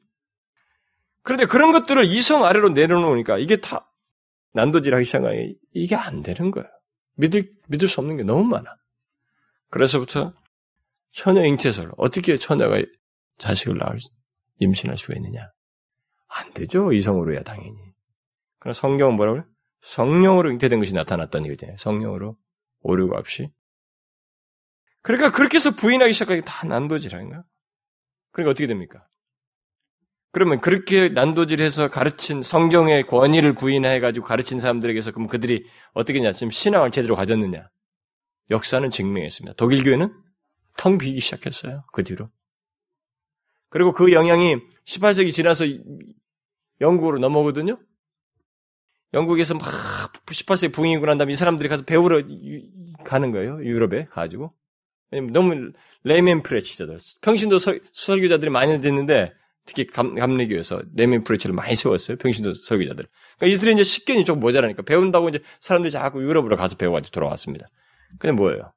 그런데 1.22 1.46
그런 1.46 1.72
것들을 1.72 2.04
이성 2.06 2.44
아래로 2.44 2.70
내려놓으니까 2.70 3.38
이게 3.38 3.60
다 3.60 3.92
난도질하기 4.52 5.04
시작하니 5.04 5.54
이게 5.74 5.94
안 5.96 6.22
되는 6.22 6.50
거예요. 6.50 6.68
믿을 7.16 7.50
믿을 7.68 7.88
수 7.88 8.00
없는 8.00 8.16
게 8.16 8.22
너무 8.22 8.44
많아. 8.44 8.64
그래서부터 9.70 10.32
처녀 11.12 11.44
잉태설 11.44 11.92
어떻게 11.96 12.36
처녀가 12.36 12.82
자식을 13.38 13.78
낳을 13.78 13.98
임신할 14.58 14.96
수가 14.96 15.14
있느냐? 15.16 15.50
안 16.28 16.52
되죠. 16.52 16.92
이성으로야 16.92 17.42
당연히. 17.42 17.76
그럼 18.58 18.72
성경은 18.72 19.16
뭐라고 19.16 19.38
그래? 19.38 19.46
성령으로 19.82 20.52
잉태된 20.52 20.78
것이 20.78 20.94
나타났다는 20.94 21.46
얘기잖아요. 21.50 21.76
성령으로 21.78 22.36
오류가 22.82 23.18
없이. 23.18 23.48
그러니까 25.02 25.30
그렇게 25.30 25.56
해서 25.56 25.70
부인하기 25.70 26.12
시작하기 26.12 26.42
다 26.44 26.66
난도질인가? 26.66 27.42
그러니까 28.32 28.50
어떻게 28.50 28.66
됩니까? 28.66 29.06
그러면 30.32 30.60
그렇게 30.60 31.08
난도질해서 31.08 31.88
가르친 31.88 32.42
성경의 32.42 33.04
권위를 33.04 33.54
부인해가지고 33.54 34.24
가르친 34.24 34.60
사람들에게서 34.60 35.10
그럼 35.10 35.26
그들이 35.26 35.66
어떻게 35.92 36.18
했냐? 36.18 36.32
지금 36.32 36.50
신앙을 36.50 36.90
제대로 36.90 37.16
가졌느냐? 37.16 37.68
역사는 38.50 38.90
증명했습니다. 38.90 39.54
독일 39.56 39.82
교회는 39.82 40.12
텅 40.76 40.98
비기 40.98 41.20
시작했어요. 41.20 41.82
그 41.92 42.04
뒤로. 42.04 42.28
그리고 43.68 43.92
그 43.92 44.12
영향이 44.12 44.56
18세기 44.86 45.32
지나서 45.32 45.64
영국으로 46.80 47.18
넘어오거든요. 47.18 47.78
영국에서 49.12 49.54
막 49.54 49.64
18세기 50.26 50.72
붕이고 50.72 51.04
난 51.06 51.18
다음에 51.18 51.32
이 51.32 51.36
사람들이 51.36 51.68
가서 51.68 51.84
배우러 51.84 52.22
가는 53.04 53.32
거예요. 53.32 53.62
유럽에 53.64 54.06
가지고. 54.06 54.52
너무 55.32 55.72
레멘 56.04 56.42
프레치자들. 56.42 56.98
평신도 57.20 57.58
서, 57.58 57.74
설교자들이 57.92 58.50
많이 58.50 58.80
됐는데 58.80 59.32
특히 59.66 59.86
감, 59.86 60.14
감리교에서 60.14 60.82
레멘 60.94 61.24
프레치를 61.24 61.54
많이 61.54 61.74
세웠어요. 61.74 62.16
평신도 62.18 62.54
설교자들. 62.54 63.06
그러니까 63.36 63.52
이스라엘 63.52 63.74
이제 63.74 63.82
식견이 63.82 64.24
좀 64.24 64.40
모자라니까 64.40 64.82
배운다고 64.82 65.28
이제 65.28 65.40
사람들이 65.60 65.90
자꾸 65.90 66.22
유럽으로 66.22 66.56
가서 66.56 66.76
배워가지고 66.76 67.12
돌아왔습니다. 67.12 67.66
근데 68.18 68.32
뭐예요? 68.32 68.72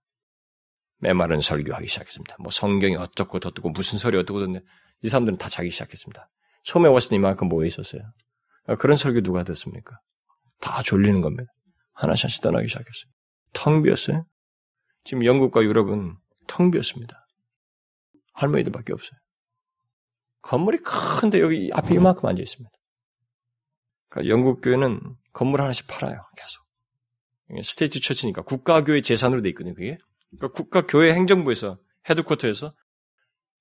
메마른 1.04 1.42
설교하기 1.42 1.88
시작했습니다. 1.88 2.38
뭐 2.40 2.50
성경이 2.50 2.96
어떻고 2.96 3.38
어떻고 3.38 3.70
무슨 3.70 4.00
소리 4.00 4.18
어떻고 4.18 4.40
어떻고 4.40 4.62
이 5.02 5.10
사람들은 5.10 5.38
다 5.38 5.50
자기 5.50 5.70
시작했습니다. 5.70 6.28
처음에 6.64 6.88
때 7.10 7.18
이만큼 7.18 7.50
모여 7.50 7.68
있었어요. 7.68 8.02
아, 8.68 8.76
그런 8.76 8.96
설교 8.96 9.22
누가 9.22 9.44
듣습니까? 9.44 10.00
다 10.62 10.82
졸리는 10.82 11.20
겁니다. 11.20 11.52
하나씩 11.94 12.24
하나씩 12.24 12.42
떠나기 12.42 12.70
시작했어요. 12.70 13.12
텅 13.52 13.84
비었어요. 13.84 14.26
지금 15.04 15.26
영국과 15.26 15.62
유럽은 15.62 16.16
텅 16.48 16.72
비었습니다. 16.72 17.28
할머니들밖에 18.34 18.94
없어요. 18.94 19.20
건물이 20.42 20.78
큰데 20.80 21.42
여기 21.42 21.70
앞에 21.74 21.96
이만큼 21.96 22.28
앉아 22.28 22.42
있습니다. 22.42 22.72
그러니까 24.10 24.34
영국 24.34 24.62
교회는 24.62 25.02
건물 25.34 25.62
하나씩 25.62 25.88
팔아요. 25.88 26.22
계속. 26.38 27.64
state 27.64 28.00
church니까 28.00 28.44
국가교회 28.44 29.02
재산으로 29.02 29.42
돼 29.42 29.50
있거든요. 29.50 29.74
그게 29.74 29.98
그러니까 30.38 30.48
국가 30.50 30.86
교회 30.86 31.14
행정부에서 31.14 31.78
headquarter에서 32.10 32.74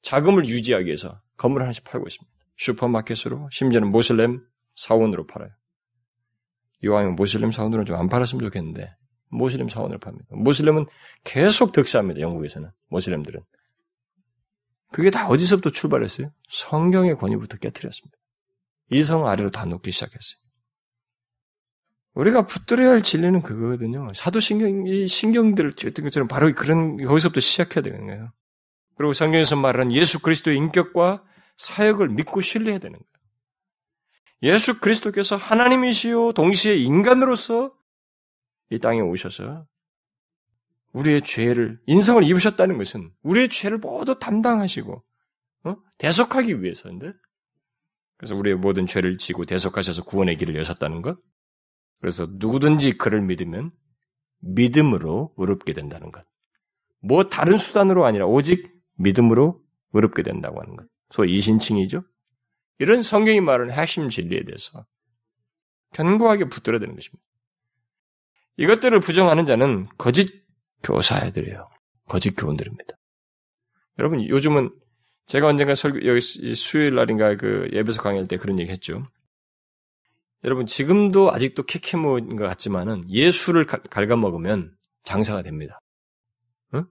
자금을 0.03 0.47
유지하기 0.47 0.87
위해서 0.87 1.19
건물 1.37 1.63
하나씩 1.63 1.85
팔고 1.85 2.07
있습니다. 2.07 2.33
슈퍼마켓으로 2.57 3.49
심지어는 3.53 3.91
모슬렘 3.91 4.41
사원으로 4.75 5.27
팔아요. 5.27 5.51
이왕이면 6.83 7.17
모슬렘 7.17 7.53
사원으로 7.53 7.85
좀안 7.85 8.09
팔았으면 8.09 8.45
좋겠는데 8.45 8.89
모슬렘 9.31 9.69
사원으로 9.69 9.99
팝니다. 9.99 10.27
모슬렘은 10.31 10.87
계속 11.25 11.73
득세합니다. 11.73 12.21
영국에서는 12.21 12.71
모슬렘들은 12.89 13.41
그게 14.93 15.11
다 15.11 15.29
어디서부터 15.29 15.71
출발했어요? 15.71 16.33
성경의 16.51 17.17
권위부터 17.17 17.57
깨뜨렸습니다. 17.57 18.17
이성 18.91 19.27
아래로 19.27 19.51
다 19.51 19.65
놓기 19.65 19.91
시작했어요. 19.91 20.42
우리가 22.14 22.46
붙들어야 22.46 22.90
할 22.90 23.03
진리는 23.03 23.42
그거거든요. 23.42 24.12
사도신경, 24.14 24.87
이 24.87 25.07
신경들을 25.07 25.75
쥐었던 25.75 26.05
것처럼 26.05 26.29
바로 26.29 26.53
그런, 26.55 26.98
거기서부터 26.98 27.40
시작해야 27.40 27.83
되는 27.83 28.07
거예요. 28.07 28.33
그리고 28.96 29.12
성경에서 29.12 29.57
말하는 29.57 29.92
예수 29.92 30.20
그리스도의 30.20 30.59
인격과 30.59 31.25
사역을 31.57 32.09
믿고 32.09 32.40
신뢰해야 32.40 32.79
되는 32.79 32.98
거예요. 32.98 34.55
예수 34.55 34.81
그리스도께서 34.81 35.37
하나님이시요, 35.37 36.33
동시에 36.33 36.77
인간으로서 36.77 37.70
이 38.70 38.79
땅에 38.79 39.01
오셔서 39.01 39.66
우리의 40.92 41.22
죄를, 41.22 41.81
인성을 41.87 42.22
입으셨다는 42.25 42.77
것은 42.77 43.11
우리의 43.22 43.48
죄를 43.48 43.79
모두 43.79 44.18
담당하시고, 44.18 45.03
어? 45.64 45.77
대속하기 45.98 46.62
위해서인데, 46.62 47.12
그래서 48.18 48.37
우리의 48.37 48.57
모든 48.57 48.87
죄를 48.87 49.16
지고 49.16 49.46
대속하셔서 49.46 50.05
구원의 50.05 50.37
길을 50.37 50.57
여셨다는 50.57 51.01
것, 51.01 51.18
그래서 52.03 52.27
누구든지 52.29 52.99
그를 52.99 53.23
믿으면 53.23 53.71
믿음으로 54.41 55.33
의롭게 55.37 55.73
된다는 55.73 56.11
것. 56.11 56.27
뭐 57.01 57.29
다른 57.29 57.57
수단으로 57.57 58.05
아니라 58.05 58.27
오직 58.27 58.73
믿음으로 58.97 59.62
어렵게 59.93 60.25
된다고 60.25 60.61
하는 60.61 60.75
것. 60.77 60.85
소위 61.11 61.33
이신칭이죠. 61.35 62.03
이런 62.81 63.03
성경이 63.03 63.41
말하는 63.41 63.73
핵심 63.73 64.09
진리에 64.09 64.43
대해서 64.45 64.85
견고하게 65.93 66.47
붙들어야 66.47 66.81
되는 66.81 66.97
것입니다. 66.97 67.23
이것들을 68.57 68.99
부정하는 68.99 69.47
자는 69.47 69.87
거짓 69.97 70.43
교사애들이에요. 70.83 71.69
거짓 72.09 72.35
교원들입니다. 72.35 72.97
여러분 74.01 74.27
요즘은 74.27 74.71
제가 75.27 75.47
언젠가 75.47 75.77
설교 75.77 76.05
여기 76.05 76.21
수요일 76.21 76.97
날인가 76.97 77.37
그 77.37 77.69
예배소 77.73 78.03
강의할 78.03 78.27
때 78.27 78.37
그런 78.37 78.59
얘기 78.59 78.73
했죠. 78.73 79.05
여러분 80.45 80.67
지금도 80.67 81.33
아직도 81.33 81.65
캐캐모인 81.65 82.37
것 82.37 82.45
같지만은 82.45 83.09
예수를 83.09 83.67
갉아먹으면 83.67 84.75
장사가 85.05 85.43
됩니다. 85.43 85.81
응? 86.75 86.85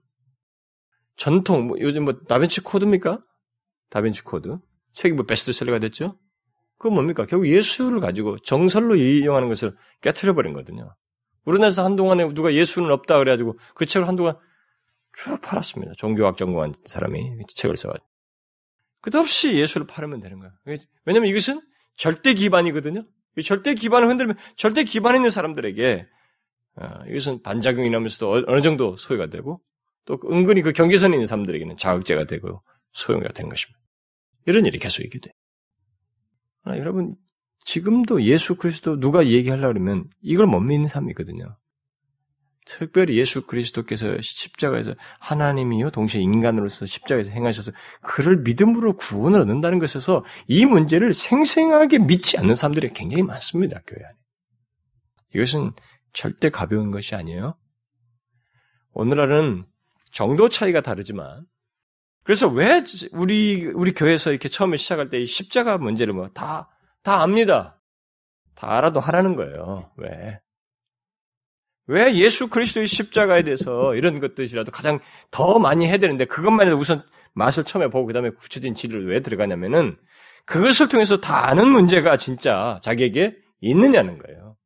전통 1.16 1.66
뭐 1.66 1.78
요즘 1.80 2.04
뭐 2.04 2.14
다빈치 2.14 2.62
코드입니까? 2.62 3.20
다빈치 3.90 4.24
코드 4.24 4.54
책이 4.92 5.14
뭐 5.14 5.26
베스트셀러가 5.26 5.78
됐죠. 5.80 6.18
그건 6.78 6.94
뭡니까? 6.94 7.26
결국 7.26 7.46
예수를 7.46 8.00
가지고 8.00 8.38
정설로 8.38 8.96
이용하는 8.96 9.48
것을 9.48 9.76
깨트려 10.00 10.34
버린 10.34 10.52
거거든요. 10.52 10.94
우리나라에서 11.44 11.84
한동안에 11.84 12.32
누가 12.34 12.52
예수는 12.54 12.90
없다 12.90 13.18
그래가지고 13.18 13.58
그 13.74 13.86
책을 13.86 14.08
한동안 14.08 14.36
쭉 15.14 15.40
팔았습니다. 15.42 15.92
종교학 15.98 16.36
전공한 16.36 16.74
사람이 16.84 17.38
책을 17.48 17.76
써가지고. 17.76 18.06
끝없이 19.02 19.54
예수를 19.58 19.86
팔으면 19.86 20.20
되는 20.20 20.38
거예요. 20.38 20.52
왜냐면 21.04 21.28
이것은 21.28 21.60
절대 21.96 22.34
기반이거든요. 22.34 23.04
절대 23.40 23.74
기반을 23.74 24.08
흔들면 24.08 24.36
절대 24.56 24.84
기반 24.84 25.16
있는 25.16 25.30
사람들에게 25.30 26.06
어, 26.76 26.86
이것은 27.08 27.42
반작용이 27.42 27.90
나면서도 27.90 28.44
어느 28.46 28.62
정도 28.62 28.96
소요가 28.96 29.26
되고 29.26 29.60
또 30.04 30.18
은근히 30.30 30.62
그 30.62 30.72
경계선에 30.72 31.14
있는 31.14 31.26
사람들에게는 31.26 31.76
자극제가 31.76 32.26
되고 32.26 32.62
소용이 32.92 33.24
되는 33.34 33.48
것입니다. 33.48 33.80
이런 34.46 34.66
일이 34.66 34.78
계속 34.78 35.02
있게 35.02 35.18
돼. 35.20 35.32
아, 36.64 36.76
여러분 36.76 37.14
지금도 37.64 38.22
예수 38.24 38.56
그리스도 38.56 38.98
누가 38.98 39.26
얘기하려고 39.26 39.74
그러면 39.74 40.04
이걸 40.20 40.46
못 40.46 40.60
믿는 40.60 40.88
사람이거든요. 40.88 41.56
특별히 42.64 43.18
예수 43.18 43.46
그리스도께서 43.46 44.20
십자가에서 44.20 44.94
하나님이요 45.18 45.90
동시에 45.90 46.20
인간으로서 46.20 46.86
십자가에서 46.86 47.30
행하셔서 47.32 47.72
그를 48.02 48.38
믿음으로 48.42 48.94
구원을 48.94 49.40
얻는다는 49.40 49.78
것에서 49.78 50.24
이 50.46 50.64
문제를 50.64 51.12
생생하게 51.12 51.98
믿지 51.98 52.38
않는 52.38 52.54
사람들이 52.54 52.90
굉장히 52.94 53.22
많습니다. 53.24 53.80
교회 53.86 54.04
안에. 54.04 54.14
이것은 55.34 55.72
절대 56.12 56.50
가벼운 56.50 56.90
것이 56.90 57.14
아니에요. 57.14 57.56
오늘날은 58.92 59.64
정도 60.12 60.48
차이가 60.48 60.82
다르지만 60.82 61.46
그래서 62.24 62.46
왜 62.48 62.84
우리 63.12 63.66
우리 63.66 63.92
교회에서 63.92 64.30
이렇게 64.30 64.48
처음에 64.48 64.76
시작할 64.76 65.08
때 65.08 65.18
이 65.18 65.26
십자가 65.26 65.78
문제를 65.78 66.12
뭐 66.14 66.28
다다 66.28 67.22
압니다. 67.22 67.80
다 68.54 68.76
알아도 68.76 69.00
하라는 69.00 69.34
거예요. 69.34 69.90
왜? 69.96 70.38
왜 71.86 72.14
예수 72.14 72.48
그리스도의 72.48 72.86
십자가에 72.86 73.42
대해서 73.42 73.94
이런 73.94 74.20
것들이라도 74.20 74.70
가장 74.70 75.00
더 75.30 75.58
많이 75.58 75.86
해야 75.86 75.98
되는데 75.98 76.24
그것만 76.24 76.68
해도 76.68 76.76
우선 76.76 77.02
맛을 77.34 77.64
처음에 77.64 77.88
보고 77.88 78.06
그 78.06 78.12
다음에 78.12 78.30
구체적인 78.30 78.74
진리를 78.74 79.08
왜 79.08 79.20
들어가냐면은 79.20 79.96
그것을 80.44 80.88
통해서 80.88 81.20
다 81.20 81.48
아는 81.48 81.68
문제가 81.68 82.16
진짜 82.16 82.80
자기에게 82.82 83.36
있느냐는 83.60 84.18
거예요. 84.18 84.56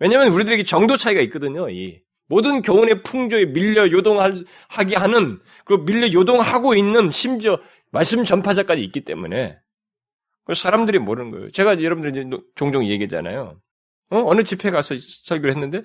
왜냐하면 0.00 0.32
우리들에게 0.32 0.64
정도 0.64 0.96
차이가 0.96 1.20
있거든요. 1.22 1.70
이 1.70 2.00
모든 2.26 2.62
교훈의 2.62 3.02
풍조에 3.02 3.46
밀려 3.46 3.90
요동하게 3.90 4.96
하는 4.96 5.40
그리고 5.64 5.84
밀려 5.84 6.12
요동하고 6.12 6.74
있는 6.74 7.10
심지어 7.10 7.60
말씀 7.90 8.24
전파자까지 8.24 8.82
있기 8.82 9.04
때문에 9.04 9.58
사람들이 10.54 10.98
모르는 10.98 11.30
거예요. 11.30 11.50
제가 11.50 11.82
여러분들 11.82 12.30
종종 12.54 12.86
얘기하잖아요. 12.86 13.60
어? 14.10 14.34
느 14.34 14.44
집회 14.44 14.70
가서 14.70 14.94
설교를 14.98 15.54
했는데 15.54 15.82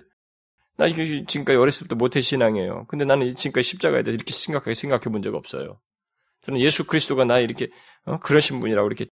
나 0.79 0.87
이게 0.87 1.25
지금까지 1.25 1.57
어렸을 1.57 1.79
때부터 1.87 1.95
모태 1.97 2.21
신앙이에요. 2.21 2.85
근데 2.87 3.03
나는 3.03 3.35
지금까지 3.35 3.67
십자가에 3.67 4.01
대해서 4.01 4.15
이렇게 4.15 4.31
심각하게 4.31 4.73
생각해 4.73 5.03
본 5.11 5.21
적 5.21 5.35
없어요. 5.35 5.77
저는 6.43 6.61
예수 6.61 6.87
그리스도가 6.87 7.25
나 7.25 7.39
이렇게 7.39 7.67
어? 8.05 8.17
그러신 8.19 8.61
분이라고 8.61 8.87
이렇게 8.87 9.07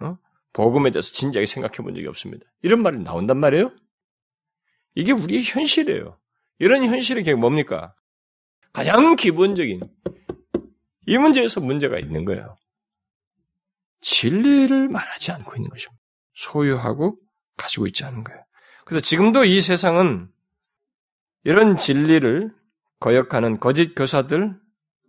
어? 0.00 0.16
복음에 0.52 0.92
대해서 0.92 1.10
진지하게 1.12 1.46
생각해 1.46 1.78
본 1.78 1.96
적이 1.96 2.06
없습니다. 2.06 2.46
이런 2.62 2.82
말이 2.82 2.98
나온단 2.98 3.36
말이에요. 3.38 3.74
이게 4.94 5.10
우리의 5.10 5.42
현실이에요. 5.42 6.16
이런 6.60 6.84
현실이 6.84 7.34
뭡니까? 7.34 7.92
가장 8.72 9.16
기본적인 9.16 9.80
이 11.06 11.18
문제에서 11.18 11.60
문제가 11.60 11.98
있는 11.98 12.24
거예요. 12.24 12.54
진리를 14.02 14.88
말하지 14.88 15.32
않고 15.32 15.56
있는 15.56 15.68
것입니다. 15.68 16.00
소유하고 16.34 17.16
가지고 17.56 17.88
있지 17.88 18.04
않은 18.04 18.22
거예요. 18.22 18.40
그래서 18.84 19.02
지금도 19.02 19.44
이 19.44 19.60
세상은 19.60 20.28
이런 21.44 21.76
진리를 21.76 22.52
거역하는 23.00 23.60
거짓 23.60 23.94
교사들, 23.94 24.56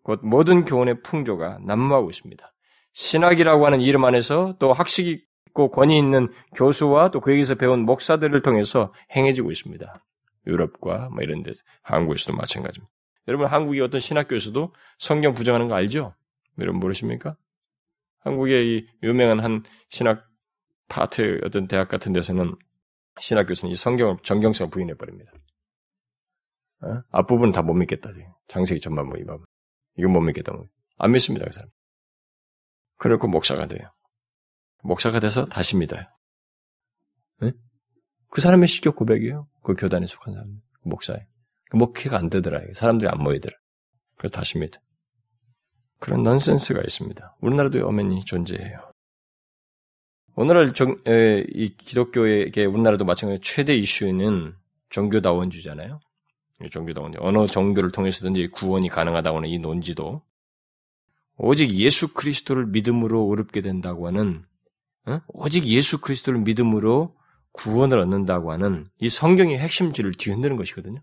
곧 0.03 0.21
모든 0.23 0.65
교훈의 0.65 1.01
풍조가 1.01 1.59
난무하고 1.65 2.09
있습니다. 2.09 2.53
신학이라고 2.93 3.65
하는 3.65 3.81
이름 3.81 4.05
안에서 4.05 4.55
또 4.59 4.73
학식이 4.73 5.23
있고 5.49 5.71
권위 5.71 5.97
있는 5.97 6.29
교수와 6.55 7.11
또 7.11 7.19
그에게서 7.19 7.55
배운 7.55 7.81
목사들을 7.81 8.41
통해서 8.41 8.93
행해지고 9.15 9.51
있습니다. 9.51 10.05
유럽과 10.47 11.09
뭐 11.09 11.21
이런 11.21 11.43
데서 11.43 11.61
한국에서도 11.83 12.35
마찬가지입니다. 12.35 12.91
여러분 13.27 13.47
한국의 13.47 13.81
어떤 13.81 13.99
신학교에서도 13.99 14.73
성경 14.97 15.33
부정하는 15.33 15.67
거 15.67 15.75
알죠? 15.75 16.15
여러분 16.59 16.79
모르십니까? 16.79 17.35
한국의 18.21 18.67
이 18.67 18.87
유명한 19.03 19.39
한 19.39 19.63
신학 19.89 20.25
파트 20.87 21.39
어떤 21.43 21.67
대학 21.67 21.89
같은 21.89 22.13
데서는 22.13 22.55
신학 23.19 23.45
교수는 23.47 23.71
이 23.71 23.75
성경을 23.75 24.17
정경성을 24.23 24.71
부인해 24.71 24.95
버립니다. 24.95 25.31
어? 26.81 27.01
앞부분 27.11 27.51
다 27.51 27.61
못 27.61 27.73
믿겠다. 27.73 28.09
장세기 28.47 28.81
전만 28.81 29.07
뭐 29.07 29.17
이거 29.17 29.39
이건 29.97 30.11
못 30.13 30.21
믿겠다. 30.21 30.53
뭐. 30.53 30.65
안 30.97 31.11
믿습니다 31.11 31.45
그 31.45 31.51
사람. 31.51 31.69
그리고 32.97 33.27
목사가 33.27 33.67
돼요. 33.67 33.91
목사가 34.83 35.19
돼서 35.19 35.45
다시 35.45 35.75
믿어요. 35.75 36.03
네? 37.41 37.51
그 38.29 38.41
사람의 38.41 38.67
시교 38.67 38.93
고백이에요. 38.93 39.47
그 39.63 39.73
교단에 39.73 40.05
속한 40.07 40.33
사람, 40.33 40.61
목사에. 40.83 41.19
그 41.69 41.77
목회가 41.77 42.17
안 42.17 42.29
되더라. 42.29 42.61
사람들이 42.73 43.09
안 43.09 43.21
모이더라. 43.21 43.55
그래서 44.17 44.31
다시 44.33 44.57
믿어. 44.57 44.79
그런 45.99 46.23
넌센스가 46.23 46.81
있습니다. 46.81 47.37
우리나라도 47.41 47.85
엄연히 47.87 48.23
존재해요. 48.23 48.91
오늘날 50.35 50.73
정, 50.73 50.95
에, 51.07 51.43
이 51.49 51.75
기독교에게 51.75 52.65
우리나라도 52.65 53.03
마찬가지 53.03 53.41
최대 53.41 53.75
이슈는 53.75 54.55
종교다원주잖아요. 54.89 55.99
종교다원주. 56.67 57.19
어느 57.21 57.47
종교를 57.47 57.91
통해서든지 57.91 58.49
구원이 58.49 58.89
가능하다고 58.89 59.37
하는 59.37 59.49
이 59.49 59.59
논지도 59.59 60.21
오직 61.37 61.73
예수 61.75 62.13
그리스도를 62.13 62.65
믿음으로 62.67 63.27
어렵게 63.29 63.61
된다고 63.61 64.07
하는 64.07 64.43
어? 65.05 65.21
오직 65.29 65.65
예수 65.65 66.01
그리스도를 66.01 66.41
믿음으로 66.41 67.15
구원을 67.53 67.97
얻는다고 67.99 68.51
하는 68.51 68.89
이 68.99 69.09
성경의 69.09 69.57
핵심지를 69.57 70.13
뒤흔드는 70.13 70.57
것이거든요. 70.57 71.01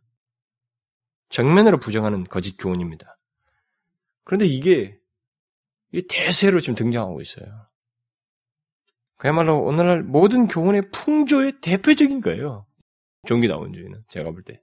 정면으로 1.31 1.81
부정하는 1.81 2.25
거짓 2.25 2.57
교훈입니다. 2.57 3.19
그런데 4.25 4.47
이게 4.47 4.99
대세로 6.09 6.61
지금 6.61 6.75
등장하고 6.75 7.21
있어요. 7.21 7.67
그야말로 9.17 9.63
오늘날 9.63 10.03
모든 10.03 10.47
교훈의 10.47 10.91
풍조의 10.91 11.61
대표적인 11.63 12.21
거예요. 12.21 12.65
종기다원주의는 13.27 14.03
제가 14.09 14.31
볼 14.31 14.43
때. 14.43 14.61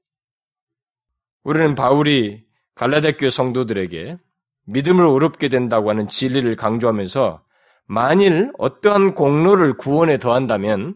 우리는 1.43 1.75
바울이 1.75 2.43
갈라데 2.75 3.13
교회 3.13 3.29
성도들에게 3.29 4.17
믿음을 4.65 5.05
어렵게 5.05 5.49
된다고 5.49 5.89
하는 5.89 6.07
진리를 6.07 6.55
강조하면서 6.55 7.43
만일 7.85 8.51
어떠한 8.57 9.13
공로를 9.13 9.75
구원에 9.75 10.17
더한다면 10.17 10.95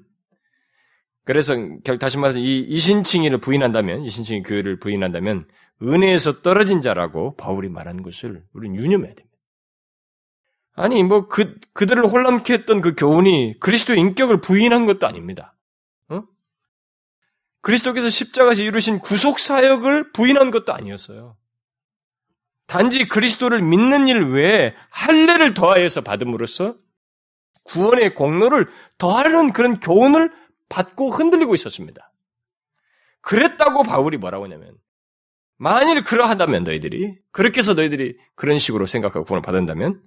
그래서 1.26 1.56
다시 2.00 2.18
말해서 2.18 2.39
이 2.39 2.60
이신칭의를 2.62 3.39
부인한다면 3.39 4.04
이신칭의 4.06 4.43
교회를 4.43 4.80
부인한다면 4.80 5.45
은혜에서 5.84 6.41
떨어진 6.41 6.82
자라고 6.82 7.36
바울이 7.36 7.68
말하는 7.68 8.02
것을 8.02 8.43
우리는 8.54 8.76
유념해야 8.78 9.14
됩니다. 9.14 9.38
아니 10.74 11.04
뭐 11.04 11.28
그 11.28 11.56
그들을 11.74 12.06
혼란케 12.06 12.54
했던 12.54 12.80
그 12.80 12.95
교훈이 12.95 13.60
그리스도의 13.60 14.00
인격을 14.00 14.39
부인한 14.39 14.86
것도 14.86 15.06
아닙니다. 15.06 15.57
어? 17.68 17.70
그리스도께서 17.70 18.09
십자가에서 18.09 18.63
이루신 18.63 18.99
구속 18.99 19.39
사역을 19.39 20.13
부인한 20.13 20.51
것도 20.51 20.74
아니었어요. 20.74 21.36
단지 22.65 23.07
그리스도를 23.07 23.61
믿는 23.61 24.07
일 24.07 24.22
외에 24.32 24.74
할례를 24.89 25.53
더하여서 25.53 26.01
받음으로써 26.01 26.78
구원의 27.63 28.15
공로를 28.15 28.68
더하는 28.97 29.51
그런 29.51 29.80
교훈을 29.82 30.32
받고 30.70 31.09
흔들리고 31.11 31.53
있었습니다. 31.55 32.13
그랬다고 33.22 33.84
바울이 33.84 34.18
뭐라고 34.18 34.45
하냐면 34.45 34.78
만일 35.57 36.03
그러하다면 36.03 36.63
너희들이 36.63 37.18
그렇게 37.32 37.59
해서 37.59 37.74
너희들이 37.74 38.18
그런 38.36 38.59
식으로 38.59 38.86
생각하고 38.86 39.26
구원을 39.26 39.41
받은다면 39.41 40.01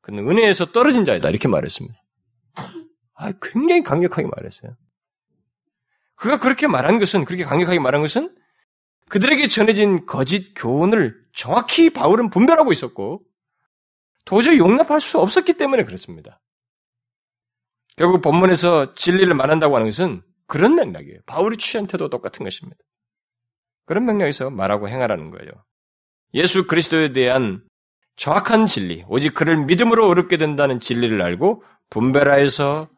그는 0.00 0.28
은혜에서 0.28 0.66
떨어진 0.66 1.04
자이다. 1.04 1.28
이렇게 1.28 1.46
말했습니다. 1.46 1.96
아, 3.14 3.32
굉장히 3.40 3.82
강력하게 3.84 4.26
말했어요. 4.26 4.76
그가 6.16 6.38
그렇게 6.38 6.66
말한 6.66 6.98
것은, 6.98 7.24
그렇게 7.24 7.44
강력하게 7.44 7.78
말한 7.78 8.02
것은 8.02 8.34
그들에게 9.08 9.46
전해진 9.48 10.06
거짓 10.06 10.52
교훈을 10.54 11.14
정확히 11.34 11.90
바울은 11.90 12.30
분별하고 12.30 12.72
있었고, 12.72 13.20
도저히 14.24 14.58
용납할 14.58 15.00
수 15.00 15.18
없었기 15.18 15.54
때문에 15.54 15.84
그렇습니다. 15.84 16.40
결국 17.96 18.22
본문에서 18.22 18.94
진리를 18.94 19.32
말한다고 19.34 19.76
하는 19.76 19.88
것은 19.88 20.22
그런 20.46 20.74
맥락이에요. 20.74 21.20
바울이 21.26 21.56
취한 21.56 21.86
태도 21.86 22.08
똑같은 22.08 22.44
것입니다. 22.44 22.78
그런 23.86 24.06
맥락에서 24.06 24.50
말하고 24.50 24.88
행하라는 24.88 25.30
거예요. 25.30 25.50
예수 26.34 26.66
그리스도에 26.66 27.12
대한 27.12 27.62
정확한 28.16 28.66
진리, 28.66 29.04
오직 29.08 29.34
그를 29.34 29.64
믿음으로 29.64 30.08
어렵게 30.08 30.36
된다는 30.36 30.80
진리를 30.80 31.20
알고 31.20 31.62
분별하여서 31.90 32.88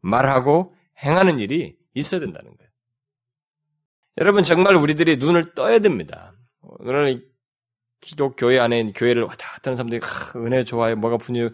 말하고 0.00 0.74
행하는 1.02 1.38
일이 1.38 1.76
있어야 1.94 2.20
된다는 2.20 2.56
거예요. 2.56 2.65
여러분 4.18 4.42
정말 4.42 4.76
우리들이 4.76 5.16
눈을 5.16 5.54
떠야 5.54 5.80
됩니다. 5.80 6.32
오늘 6.62 7.26
기독교회 8.00 8.58
안에 8.58 8.92
교회를 8.92 9.24
왔다 9.24 9.48
갔다 9.52 9.70
하는 9.70 9.76
사람들이 9.76 10.00
아, 10.02 10.32
은혜 10.38 10.64
좋아요, 10.64 10.96
뭐가 10.96 11.18
분유 11.18 11.50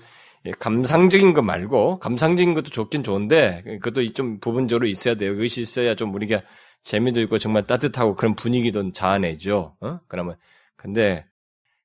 감상적인 0.58 1.34
거 1.34 1.42
말고 1.42 1.98
감상적인 2.00 2.54
것도 2.54 2.70
좋긴 2.70 3.02
좋은데 3.02 3.62
그것도 3.64 4.12
좀 4.12 4.40
부분적으로 4.40 4.86
있어야 4.86 5.14
돼요. 5.14 5.34
그것이 5.34 5.60
있어야 5.60 5.94
좀 5.94 6.14
우리가 6.14 6.42
재미도 6.82 7.20
있고 7.22 7.38
정말 7.38 7.66
따뜻하고 7.66 8.16
그런 8.16 8.34
분위기도 8.34 8.90
자아내죠. 8.92 9.76
어? 9.80 10.00
그러면 10.08 10.36
근데 10.76 11.24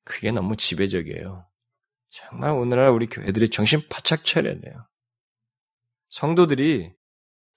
그게 0.03 0.31
너무 0.31 0.55
지배적이에요. 0.55 1.45
정말 2.09 2.51
오늘날 2.51 2.87
우리 2.89 3.05
교회들이 3.07 3.49
정신 3.49 3.81
바짝 3.89 4.25
차려야 4.25 4.59
돼요. 4.59 4.75
성도들이 6.09 6.96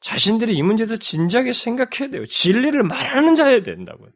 자신들이 0.01 0.57
이 0.57 0.63
문제에서 0.63 0.97
진지하게 0.97 1.53
생각해야 1.53 2.11
돼요. 2.11 2.27
진리를 2.27 2.83
말하는 2.83 3.37
자여야 3.37 3.63
된다고요. 3.63 4.11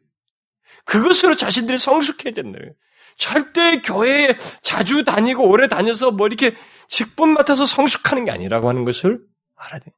그것으로 0.85 1.35
자신들이 1.35 1.77
성숙해야 1.77 2.33
된다고요. 2.33 2.71
절대 3.17 3.81
교회에 3.81 4.35
자주 4.61 5.05
다니고 5.05 5.47
오래 5.47 5.67
다녀서 5.67 6.11
뭐 6.11 6.27
이렇게 6.27 6.55
직분 6.89 7.33
맡아서 7.33 7.65
성숙하는 7.65 8.25
게 8.25 8.31
아니라고 8.31 8.67
하는 8.67 8.83
것을 8.83 9.25
알아야 9.55 9.79
돼요. 9.79 9.95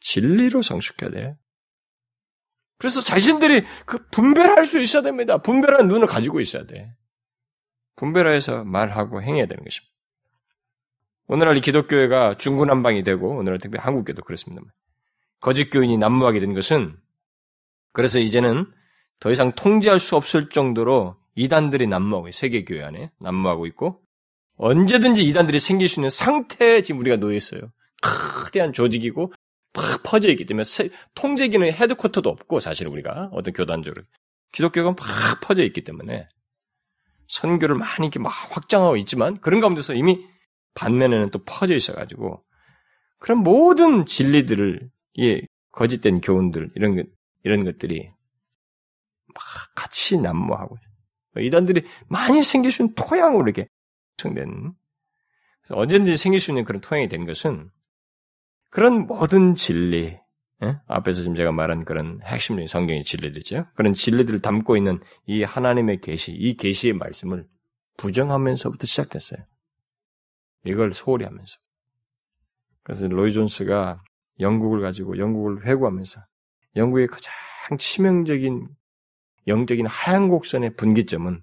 진리로 0.00 0.62
성숙해야 0.62 1.10
돼요. 1.10 1.36
그래서 2.78 3.00
자신들이 3.00 3.64
그 3.86 4.06
분별할 4.10 4.66
수 4.66 4.78
있어야 4.78 5.02
됩니다. 5.02 5.38
분별하는 5.38 5.88
눈을 5.88 6.06
가지고 6.06 6.40
있어야 6.40 6.64
돼. 6.64 6.90
분별해서 7.96 8.64
말하고 8.64 9.22
행해야 9.22 9.46
되는 9.46 9.64
것입니다. 9.64 9.92
오늘날 11.26 11.56
이 11.56 11.60
기독교회가 11.60 12.36
중구난방이 12.38 13.02
되고 13.02 13.36
오늘날 13.36 13.58
특히 13.60 13.76
한국교도 13.78 14.22
그렇습니다. 14.22 14.62
거짓 15.40 15.70
교인이 15.70 15.96
난무하게 15.98 16.40
된 16.40 16.54
것은 16.54 16.96
그래서 17.92 18.18
이제는 18.18 18.66
더 19.20 19.30
이상 19.30 19.52
통제할 19.52 19.98
수 19.98 20.16
없을 20.16 20.48
정도로 20.48 21.16
이단들이 21.34 21.86
난무하고 21.86 22.30
세계 22.32 22.64
교회 22.64 22.82
안에 22.82 23.10
난무하고 23.18 23.66
있고 23.66 24.02
언제든지 24.56 25.24
이단들이 25.24 25.60
생길 25.60 25.88
수 25.88 26.00
있는 26.00 26.10
상태에 26.10 26.82
지금 26.82 27.00
우리가 27.00 27.16
놓여 27.16 27.36
있어요. 27.36 27.60
크대한 28.02 28.72
조직이고 28.72 29.32
팍 29.72 30.02
퍼져 30.02 30.28
있기 30.28 30.46
때문에 30.46 30.64
통제기는 31.14 31.72
헤드쿼터도 31.72 32.28
없고 32.28 32.60
사실 32.60 32.88
우리가 32.88 33.30
어떤 33.32 33.54
교단적으로 33.54 34.02
기독교가 34.52 34.94
팍 34.94 35.40
퍼져 35.40 35.62
있기 35.62 35.84
때문에 35.84 36.26
선교를 37.28 37.76
많이 37.76 38.06
이렇게 38.06 38.18
막 38.18 38.30
확장하고 38.30 38.96
있지만 38.96 39.40
그런 39.40 39.60
가운데서 39.60 39.94
이미 39.94 40.26
반면에는 40.74 41.30
또 41.30 41.40
퍼져 41.44 41.74
있어가지고 41.74 42.42
그런 43.18 43.38
모든 43.38 44.06
진리들을 44.06 44.90
예 45.18 45.40
거짓된 45.72 46.20
교훈들 46.20 46.70
이런 46.74 46.96
것 46.96 47.06
이런 47.44 47.64
것들이 47.64 48.08
막 49.34 49.44
같이 49.74 50.20
난무하고 50.20 50.76
이단들이 51.38 51.84
많이 52.08 52.42
생길 52.42 52.70
수 52.70 52.82
있는 52.82 52.94
토양으로 52.94 53.44
이렇게 53.44 53.68
형성된 54.20 54.72
언제든지 55.70 56.16
생길 56.16 56.40
수 56.40 56.50
있는 56.50 56.64
그런 56.64 56.80
토양이 56.80 57.08
된 57.08 57.26
것은 57.26 57.70
그런 58.70 59.06
모든 59.06 59.54
진리 59.54 60.18
예? 60.64 60.80
앞에서 60.86 61.22
지금 61.22 61.36
제가 61.36 61.52
말한 61.52 61.84
그런 61.84 62.20
핵심적인 62.24 62.66
성경의 62.66 63.04
진리들이죠. 63.04 63.66
그런 63.74 63.92
진리들을 63.94 64.40
담고 64.40 64.76
있는 64.76 64.98
이 65.26 65.44
하나님의 65.44 66.00
계시, 66.00 66.32
이 66.32 66.56
계시의 66.56 66.94
말씀을 66.94 67.46
부정하면서부터 67.96 68.86
시작됐어요. 68.86 69.40
이걸 70.64 70.92
소홀히 70.92 71.24
하면서. 71.24 71.56
그래서 72.82 73.06
로이 73.06 73.32
존스가 73.32 74.02
영국을 74.40 74.80
가지고 74.80 75.18
영국을 75.18 75.64
회고하면서 75.64 76.20
영국의 76.76 77.06
가장 77.08 77.32
치명적인 77.78 78.68
영적인 79.46 79.86
하얀 79.86 80.28
곡선의 80.28 80.74
분기점은 80.76 81.42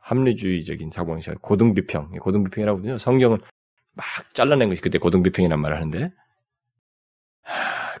합리주의적인 0.00 0.90
사고방식, 0.90 1.40
고등비평, 1.40 2.10
고등비평이라고 2.10 2.78
하거든요. 2.78 2.98
성경을 2.98 3.38
막 3.92 4.06
잘라낸 4.34 4.68
것이 4.68 4.80
그때 4.80 4.98
고등비평이란 4.98 5.60
말을 5.60 5.76
하는데 5.76 6.10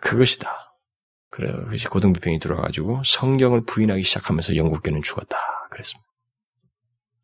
그것이다. 0.00 0.48
그래요. 1.30 1.56
그것이 1.64 1.88
고등비평이 1.88 2.38
들어와가지고 2.40 3.02
성경을 3.04 3.64
부인하기 3.64 4.02
시작하면서 4.02 4.56
영국교는 4.56 5.02
죽었다. 5.02 5.36
그랬습니다. 5.70 6.10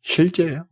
실제예요. 0.01 0.65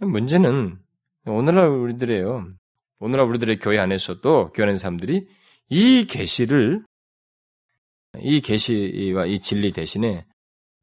문제는 0.00 0.78
오늘날 1.26 1.68
우리들이에요. 1.68 2.52
오늘날 2.98 3.26
우리들의 3.26 3.58
교회 3.58 3.78
안에서도 3.78 4.52
교회 4.52 4.76
사람들이 4.76 5.26
이 5.68 6.06
계시를 6.06 6.84
이 8.20 8.40
계시와 8.40 9.26
이 9.26 9.40
진리 9.40 9.72
대신에 9.72 10.24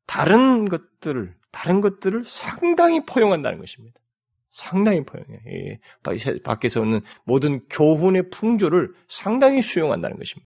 다른 0.06 0.70
것들을 0.70 1.36
다른 1.52 1.82
것들을 1.82 2.24
상당히 2.26 3.06
포용한다는 3.06 3.60
것입니다. 3.60 4.00
상당히 4.50 5.04
포용해요. 5.04 5.40
예, 5.48 5.80
밖에서 6.44 6.82
오는 6.82 7.02
모든 7.26 7.68
교훈의 7.70 8.30
풍조를 8.30 8.94
상당히 9.08 9.62
수용한다는 9.62 10.18
것입니다. 10.18 10.50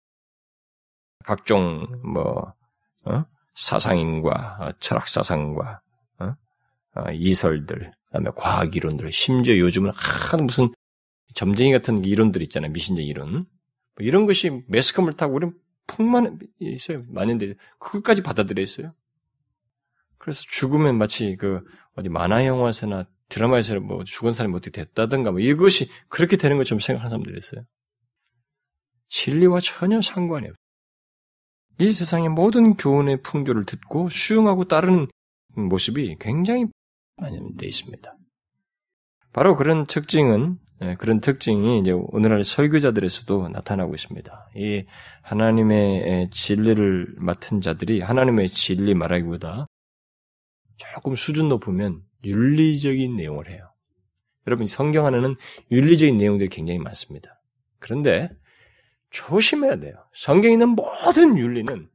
각종 1.24 1.88
뭐 2.03 2.53
어? 3.05 3.26
사상인과 3.53 4.57
어, 4.59 4.72
철학 4.80 5.07
사상과 5.07 5.82
어? 6.20 6.36
어? 6.95 7.12
이설들, 7.12 7.91
그다음에 8.07 8.32
과학 8.36 8.76
이론들, 8.76 9.12
심지어 9.12 9.57
요즘은 9.57 9.91
한 9.93 10.45
무슨 10.45 10.72
점쟁이 11.34 11.71
같은 11.71 12.03
이론들 12.03 12.41
있잖아요. 12.43 12.71
미신적 12.71 13.05
이론. 13.05 13.45
뭐 13.95 14.05
이런 14.05 14.25
것이 14.25 14.63
매스컴을 14.67 15.13
타고 15.13 15.36
우리는 15.36 15.53
풍만 15.88 16.39
있어요. 16.59 17.03
많은데 17.09 17.55
그것까지 17.79 18.23
받아들여 18.23 18.61
있어요. 18.61 18.93
그래서 20.17 20.43
죽으면 20.47 20.97
마치 20.97 21.36
그 21.36 21.61
어디 21.95 22.09
만화 22.09 22.45
영화에서나 22.45 23.07
드라마에서 23.29 23.79
뭐 23.79 24.03
죽은 24.03 24.34
사람이 24.34 24.55
어떻게 24.55 24.84
됐다든가 24.84 25.32
뭐 25.32 25.39
이것이 25.39 25.89
그렇게 26.09 26.38
되는 26.38 26.57
것처럼 26.57 26.79
생각하는 26.79 27.09
사람들이 27.09 27.38
있어요. 27.38 27.65
진리와 29.09 29.59
전혀 29.61 30.01
상관이 30.01 30.47
없어요. 30.47 30.55
이 31.79 31.91
세상의 31.91 32.29
모든 32.29 32.75
교훈의 32.75 33.23
풍조를 33.23 33.65
듣고 33.65 34.09
수용하고 34.09 34.65
따르는 34.65 35.07
모습이 35.55 36.17
굉장히 36.19 36.65
많이 37.17 37.39
돼 37.57 37.67
있습니다. 37.67 38.15
바로 39.34 39.55
그런 39.55 39.86
특징은 39.86 40.59
예, 40.59 40.70
그런 40.97 41.19
특징이 41.19 41.79
이제 41.79 41.91
오늘날 41.91 42.43
설교자들에서도 42.43 43.49
나타나고 43.49 43.93
있습니다. 43.93 44.49
이 44.55 44.86
하나님의 45.21 46.29
진리를 46.32 47.15
맡은 47.17 47.61
자들이 47.61 48.01
하나님의 48.01 48.49
진리 48.49 48.95
말하기보다 48.95 49.67
조금 50.77 51.15
수준 51.15 51.49
높으면 51.49 52.01
윤리적인 52.23 53.15
내용을 53.15 53.49
해요. 53.49 53.71
여러분 54.47 54.65
성경 54.65 55.05
안에는 55.05 55.36
윤리적인 55.71 56.17
내용들이 56.17 56.49
굉장히 56.49 56.79
많습니다. 56.79 57.39
그런데 57.77 58.29
조심해야 59.11 59.77
돼요. 59.77 59.93
성경에 60.15 60.53
있는 60.53 60.69
모든 60.69 61.38
윤리는 61.38 61.88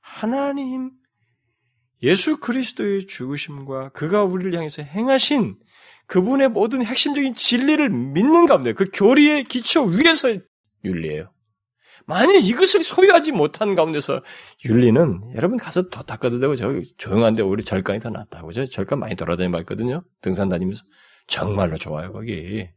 하나님 0.00 0.90
예수 2.02 2.38
그리스도의 2.40 3.06
죽으심과 3.06 3.90
그가 3.90 4.24
우리를 4.24 4.54
향해서 4.54 4.82
행하신 4.82 5.56
그분의 6.10 6.48
모든 6.48 6.84
핵심적인 6.84 7.34
진리를 7.34 7.88
믿는 7.88 8.46
가운데 8.46 8.72
그 8.72 8.90
교리의 8.92 9.44
기초 9.44 9.84
위에서 9.84 10.36
윤리예요. 10.84 11.30
만약 12.04 12.44
이것을 12.44 12.82
소유하지 12.82 13.30
못한 13.30 13.76
가운데서 13.76 14.20
윤리는 14.64 15.34
여러분 15.36 15.56
가서 15.56 15.88
더 15.88 16.02
닦아도 16.02 16.40
되고 16.40 16.56
저 16.56 16.82
조용한데 16.98 17.42
우리 17.42 17.62
절간이 17.62 18.00
더 18.00 18.10
낫다고 18.10 18.50
저 18.52 18.66
절간 18.66 18.98
많이 18.98 19.14
돌아다니 19.14 19.52
봤거든요. 19.52 20.00
등산 20.20 20.48
다니면서 20.48 20.82
정말로 21.28 21.76
좋아요 21.76 22.12
거기. 22.12 22.68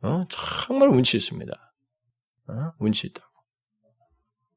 어 0.00 0.24
정말 0.30 0.88
운치 0.88 1.18
있습니다. 1.18 1.52
어? 2.48 2.72
운치 2.78 3.08
있다고. 3.08 3.28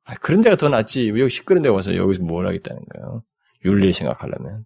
아, 0.05 0.15
그런 0.15 0.41
데가 0.41 0.55
더 0.55 0.69
낫지. 0.69 1.11
왜 1.11 1.19
여기 1.21 1.29
시끄러운 1.29 1.63
데 1.63 1.67
와서 1.67 1.93
여기서 1.93 2.23
뭘 2.23 2.47
하겠다는 2.47 2.81
거예요. 2.93 3.23
윤리를 3.65 3.91
생각하려면. 3.91 4.63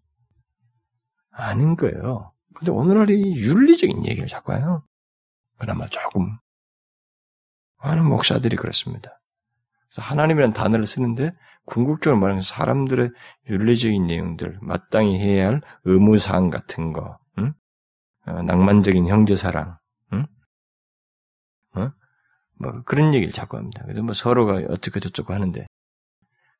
아닌 1.31 1.75
거예요. 1.75 2.32
근데 2.53 2.71
오늘날 2.71 3.09
이 3.09 3.35
윤리적인 3.35 4.05
얘기를 4.05 4.27
자꾸 4.27 4.53
해요. 4.53 4.83
그나마 5.57 5.87
조금. 5.87 6.37
많은 7.83 8.05
목사들이 8.05 8.55
그렇습니다. 8.55 9.19
그래서 9.89 10.01
하나님이라는 10.01 10.53
단어를 10.53 10.87
쓰는데 10.87 11.31
궁극적으로 11.65 12.19
말하면 12.19 12.41
사람들의 12.41 13.11
윤리적인 13.49 14.07
내용들, 14.07 14.59
마땅히 14.61 15.19
해야 15.19 15.47
할 15.47 15.61
의무사항 15.85 16.49
같은 16.49 16.93
거, 16.93 17.17
응? 17.39 17.53
어, 18.25 18.41
낭만적인 18.41 19.07
형제사랑, 19.07 19.77
응? 20.13 20.25
어? 21.75 21.91
뭐 22.59 22.81
그런 22.85 23.13
얘기를 23.13 23.33
자꾸 23.33 23.57
합니다. 23.57 23.81
그래서 23.83 24.01
뭐 24.01 24.13
서로가 24.13 24.63
어떻게 24.69 24.99
저쩌고 24.99 25.33
하는데 25.33 25.65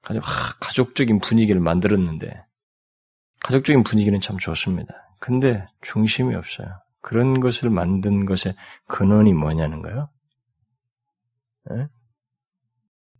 가족, 0.01 0.23
하, 0.25 0.53
가족적인 0.59 1.19
분위기를 1.19 1.59
만들었는데 1.61 2.45
가족적인 3.41 3.83
분위기는 3.83 4.19
참 4.21 4.37
좋습니다. 4.37 5.02
근데 5.23 5.65
중심이 5.79 6.35
없어요. 6.35 6.67
그런 6.99 7.39
것을 7.39 7.69
만든 7.69 8.25
것의 8.25 8.57
근원이 8.89 9.31
뭐냐는 9.31 9.81
거예요. 9.81 10.09
에? 11.71 11.87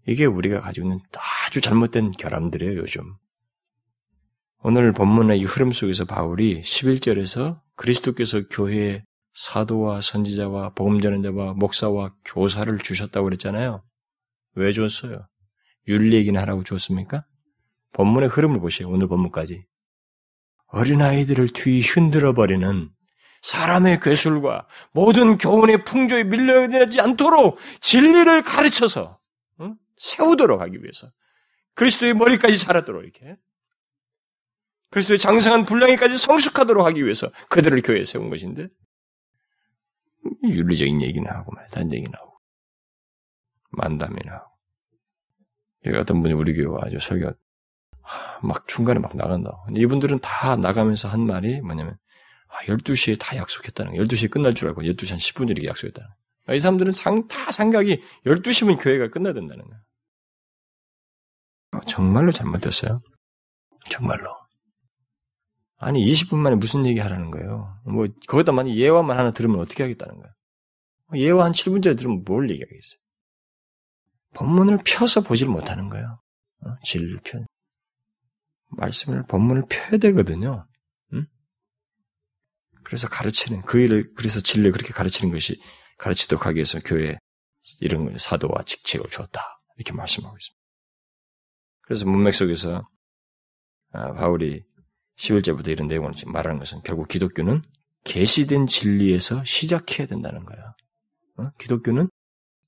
이게 0.06 0.26
우리가 0.26 0.60
가지고 0.60 0.88
있는 0.88 1.00
아주 1.48 1.62
잘못된 1.62 2.12
결함들이에요, 2.12 2.76
요즘. 2.76 3.16
오늘 4.64 4.92
본문의 4.92 5.40
이 5.40 5.46
흐름 5.46 5.72
속에서 5.72 6.04
바울이 6.04 6.60
11절에서 6.60 7.62
그리스도께서 7.78 8.50
교회에 8.50 9.06
사도와 9.34 10.02
선지자와 10.02 10.72
복음전환자와 10.72 11.54
목사와 11.54 12.14
교사를 12.26 12.78
주셨다고 12.80 13.24
그랬잖아요. 13.24 13.82
왜 14.56 14.74
줬어요? 14.74 15.26
윤리 15.88 16.18
얘기는 16.18 16.38
하라고 16.38 16.66
줬습니까? 16.66 17.24
본문의 17.94 18.28
흐름을 18.28 18.60
보세요. 18.60 18.90
오늘 18.90 19.08
본문까지. 19.08 19.64
어린아이들을 20.74 21.54
뒤 21.54 21.82
흔들어버리는 21.82 22.90
사람의 23.44 24.00
괴술과 24.00 24.68
모든 24.92 25.38
교훈의 25.38 25.86
풍조에 25.86 26.24
밀려나지 26.24 27.00
않도록 27.00 27.60
진리를 27.80 28.42
가르쳐서 28.42 29.20
응? 29.62 29.76
세우도록 29.98 30.62
하기 30.62 30.78
위해서 30.82 31.08
그리스도의 31.76 32.16
머리까지 32.16 32.58
자라도록 32.58 33.04
이렇게 33.04 33.36
그리스도의 34.90 35.20
장성한 35.20 35.66
분량에까지 35.66 36.18
성숙하도록 36.18 36.86
하기 36.88 37.04
위해서 37.04 37.28
그들을 37.50 37.82
교회에 37.82 38.04
세운 38.04 38.30
것인데 38.30 38.68
윤리적인 40.44 41.02
얘기나 41.04 41.32
하고 41.32 41.52
말단 41.52 41.94
얘기나 41.94 42.18
하고 42.18 42.40
만담이나 43.72 44.34
하고 44.34 44.50
여기 45.86 45.98
어떤 45.98 46.22
분이 46.22 46.34
우리 46.34 46.56
교회 46.56 46.80
아주 46.82 46.98
설교 47.00 47.32
막 48.42 48.68
중간에 48.68 49.00
막 49.00 49.16
나간다. 49.16 49.52
이분들은 49.76 50.20
다 50.20 50.56
나가면서 50.56 51.08
한 51.08 51.26
말이 51.26 51.62
뭐냐면 51.62 51.98
아, 52.50 52.58
12시에 52.66 53.20
다 53.20 53.36
약속했다는 53.38 53.92
거예요. 53.92 54.04
12시에 54.06 54.30
끝날 54.30 54.54
줄 54.54 54.68
알고 54.68 54.84
12시 54.84 55.10
한 55.10 55.18
10분 55.18 55.50
이렇게 55.50 55.68
약속했다는 55.68 56.08
거예요. 56.08 56.56
이 56.56 56.60
사람들은 56.60 56.92
상, 56.92 57.28
다 57.28 57.52
생각이 57.52 58.02
12시면 58.26 58.82
교회가 58.82 59.10
끝나야 59.10 59.34
된다는 59.34 59.64
거예요. 59.64 59.80
어, 61.72 61.80
정말로 61.88 62.32
잘못됐어요. 62.32 63.00
정말로. 63.90 64.36
아니, 65.78 66.04
20분 66.04 66.38
만에 66.38 66.56
무슨 66.56 66.86
얘기 66.86 67.00
하라는 67.00 67.32
거예요. 67.32 67.66
뭐, 67.86 68.06
거기다 68.28 68.52
만약 68.52 68.76
예화만 68.76 69.18
하나 69.18 69.32
들으면 69.32 69.60
어떻게 69.60 69.84
하겠다는 69.84 70.16
거예요. 70.16 70.34
예화 71.16 71.46
한 71.46 71.52
7분짜리 71.52 71.98
들으면 71.98 72.24
뭘 72.26 72.50
얘기하겠어요. 72.50 73.00
본문을 74.36 74.80
펴서 74.86 75.22
보질 75.22 75.48
못하는 75.48 75.90
거예요. 75.90 76.20
어? 76.66 76.76
진리를 76.84 77.20
펴. 77.24 77.40
말씀을, 78.78 79.26
본문을 79.28 79.64
펴야 79.70 79.98
되거든요. 79.98 80.68
응? 81.14 81.26
그래서 82.84 83.08
가르치는, 83.08 83.62
그 83.62 83.80
일을, 83.80 84.08
그래서 84.16 84.40
진리를 84.42 84.72
그렇게 84.72 84.94
가르치는 84.94 85.32
것이 85.32 85.60
가르치도록 85.98 86.46
하기 86.46 86.58
위해서 86.58 86.80
교회에 86.80 87.18
이런 87.80 88.18
사도와 88.18 88.64
직책을 88.64 89.10
주었다. 89.10 89.58
이렇게 89.78 89.94
말씀하고 89.94 90.36
있습니다. 90.38 90.64
그래서 91.82 92.06
문맥 92.06 92.34
속에서 92.34 92.82
아, 93.92 94.14
바울이 94.14 94.64
11제부터 95.18 95.68
이런 95.70 95.88
내용을 95.88 96.14
말하는 96.26 96.60
것은 96.60 96.82
결국 96.84 97.08
기독교는 97.08 97.62
계시된 98.04 98.68
진리에서 98.68 99.44
시작해야 99.46 100.08
된다는 100.08 100.46
거예요. 100.46 100.64
어? 101.38 101.52
기독교는 101.60 102.10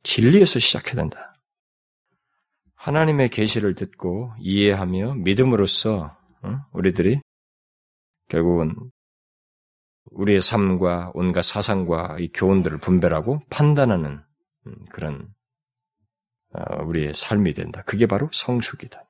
진리에서 0.04 0.60
시작해야 0.60 0.96
된다. 0.96 1.35
하나님의 2.86 3.30
계시를 3.30 3.74
듣고 3.74 4.32
이해하며 4.38 5.16
믿음으로써 5.16 6.12
어? 6.44 6.60
우리들이 6.72 7.20
결국은 8.28 8.76
우리의 10.12 10.40
삶과 10.40 11.12
온갖 11.16 11.42
사상과 11.42 12.18
이 12.20 12.30
교훈들을 12.32 12.78
분별하고 12.78 13.42
판단하는 13.50 14.22
음, 14.68 14.86
그런 14.92 15.28
어, 16.54 16.84
우리의 16.84 17.16
삶이 17.16 17.56
된다. 17.56 17.82
그게 17.88 18.06
바로 18.06 18.30
성숙이다. 18.32 19.04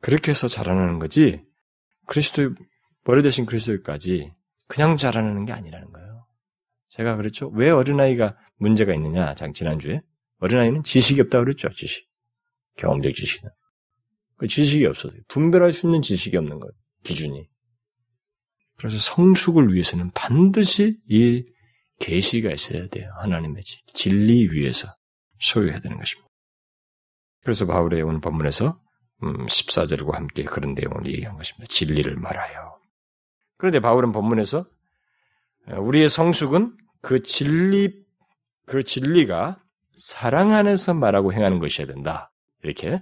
그렇게 0.00 0.30
해서 0.30 0.48
자라나는 0.48 0.98
거지 0.98 1.42
그리스도 2.06 2.54
머리 3.04 3.22
대신 3.22 3.44
그리스도까지 3.44 4.32
그냥 4.66 4.96
자라나는 4.96 5.44
게 5.44 5.52
아니라는 5.52 5.92
거예요. 5.92 6.24
제가 6.88 7.16
그랬죠. 7.16 7.48
왜 7.48 7.68
어린아이가 7.68 8.38
문제가 8.56 8.94
있느냐? 8.94 9.34
장 9.34 9.52
지난주에 9.52 10.00
어린아이는 10.38 10.84
지식이 10.84 11.20
없다 11.20 11.40
그랬죠. 11.40 11.68
지식. 11.74 12.09
경험적 12.80 13.14
지식은. 13.14 13.48
그 14.36 14.48
지식이 14.48 14.86
없어서 14.86 15.14
분별할 15.28 15.72
수 15.72 15.86
있는 15.86 16.02
지식이 16.02 16.36
없는 16.36 16.58
거예요. 16.58 16.72
기준이. 17.04 17.46
그래서 18.76 18.96
성숙을 18.98 19.74
위해서는 19.74 20.10
반드시 20.12 20.96
이 21.08 21.44
계시가 21.98 22.50
있어야 22.50 22.86
돼요. 22.86 23.10
하나님의 23.20 23.62
진리 23.62 24.48
위에서 24.50 24.88
소유해야 25.38 25.80
되는 25.80 25.98
것입니다. 25.98 26.28
그래서 27.42 27.66
바울의 27.66 28.02
오늘 28.02 28.20
본문에서 28.20 28.76
14절과 29.20 30.08
음, 30.08 30.14
함께 30.14 30.44
그런 30.44 30.74
내용을 30.74 31.06
얘기한 31.06 31.36
것입니다. 31.36 31.66
진리를 31.68 32.16
말하여. 32.16 32.78
그런데 33.58 33.80
바울은 33.80 34.12
본문에서 34.12 34.64
우리의 35.78 36.08
성숙은 36.08 36.76
그 37.02 37.22
진리, 37.22 37.92
그 38.66 38.82
진리가 38.82 39.62
사랑 39.98 40.52
안에서 40.52 40.94
말하고 40.94 41.34
행하는 41.34 41.58
것이어야 41.58 41.86
된다. 41.86 42.32
이렇게 42.62 43.00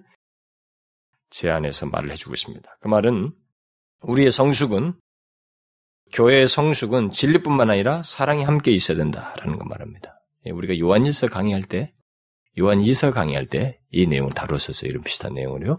제안해서 1.31 1.87
말을 1.87 2.11
해주고 2.13 2.35
있습니다. 2.35 2.79
그 2.81 2.89
말은 2.89 3.33
우리의 4.03 4.31
성숙은 4.31 4.99
교회의 6.13 6.49
성숙은 6.49 7.11
진리뿐만 7.11 7.71
아니라 7.71 8.03
사랑이 8.03 8.45
함께 8.45 8.71
있어야 8.73 8.97
된다라는 8.97 9.59
걸 9.59 9.69
말합니다. 9.69 10.15
예, 10.47 10.51
우리가 10.51 10.79
요한일서 10.79 11.27
강의할 11.29 11.63
때, 11.65 11.93
요한이서 12.59 13.13
강의할 13.13 13.47
때 13.47 13.79
이 13.91 14.07
내용을 14.07 14.33
다뤘었어요. 14.33 14.89
이런 14.89 15.03
비슷한 15.03 15.35
내용을요. 15.35 15.79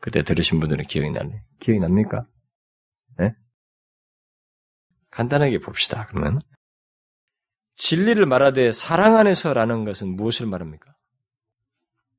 그때 0.00 0.22
들으신 0.22 0.60
분들은 0.60 0.84
기억이 0.84 1.10
나네. 1.10 1.42
기억이 1.60 1.80
납니까? 1.80 2.26
네? 3.18 3.34
간단하게 5.10 5.60
봅시다. 5.60 6.06
그러면 6.06 6.38
진리를 7.76 8.24
말하되 8.26 8.72
사랑 8.72 9.16
안에서라는 9.16 9.84
것은 9.84 10.16
무엇을 10.16 10.46
말합니까? 10.46 10.94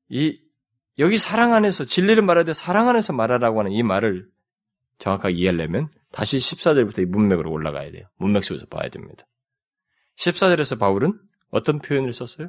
이 0.08 0.40
여기 0.98 1.18
사랑 1.18 1.52
안에서 1.52 1.84
진리를 1.84 2.22
말하되 2.22 2.52
사랑 2.52 2.88
안에서 2.88 3.12
말하라고 3.12 3.60
하는 3.60 3.72
이 3.72 3.82
말을 3.82 4.28
정확하게 4.98 5.34
이해하려면 5.34 5.88
다시 6.10 6.38
14절부터 6.38 7.02
이 7.02 7.04
문맥으로 7.04 7.50
올라가야 7.50 7.90
돼요. 7.90 8.06
문맥 8.16 8.44
속에서 8.44 8.66
봐야 8.66 8.88
됩니다. 8.88 9.26
14절에서 10.16 10.78
바울은 10.78 11.18
어떤 11.50 11.80
표현을 11.80 12.12
썼어요? 12.12 12.48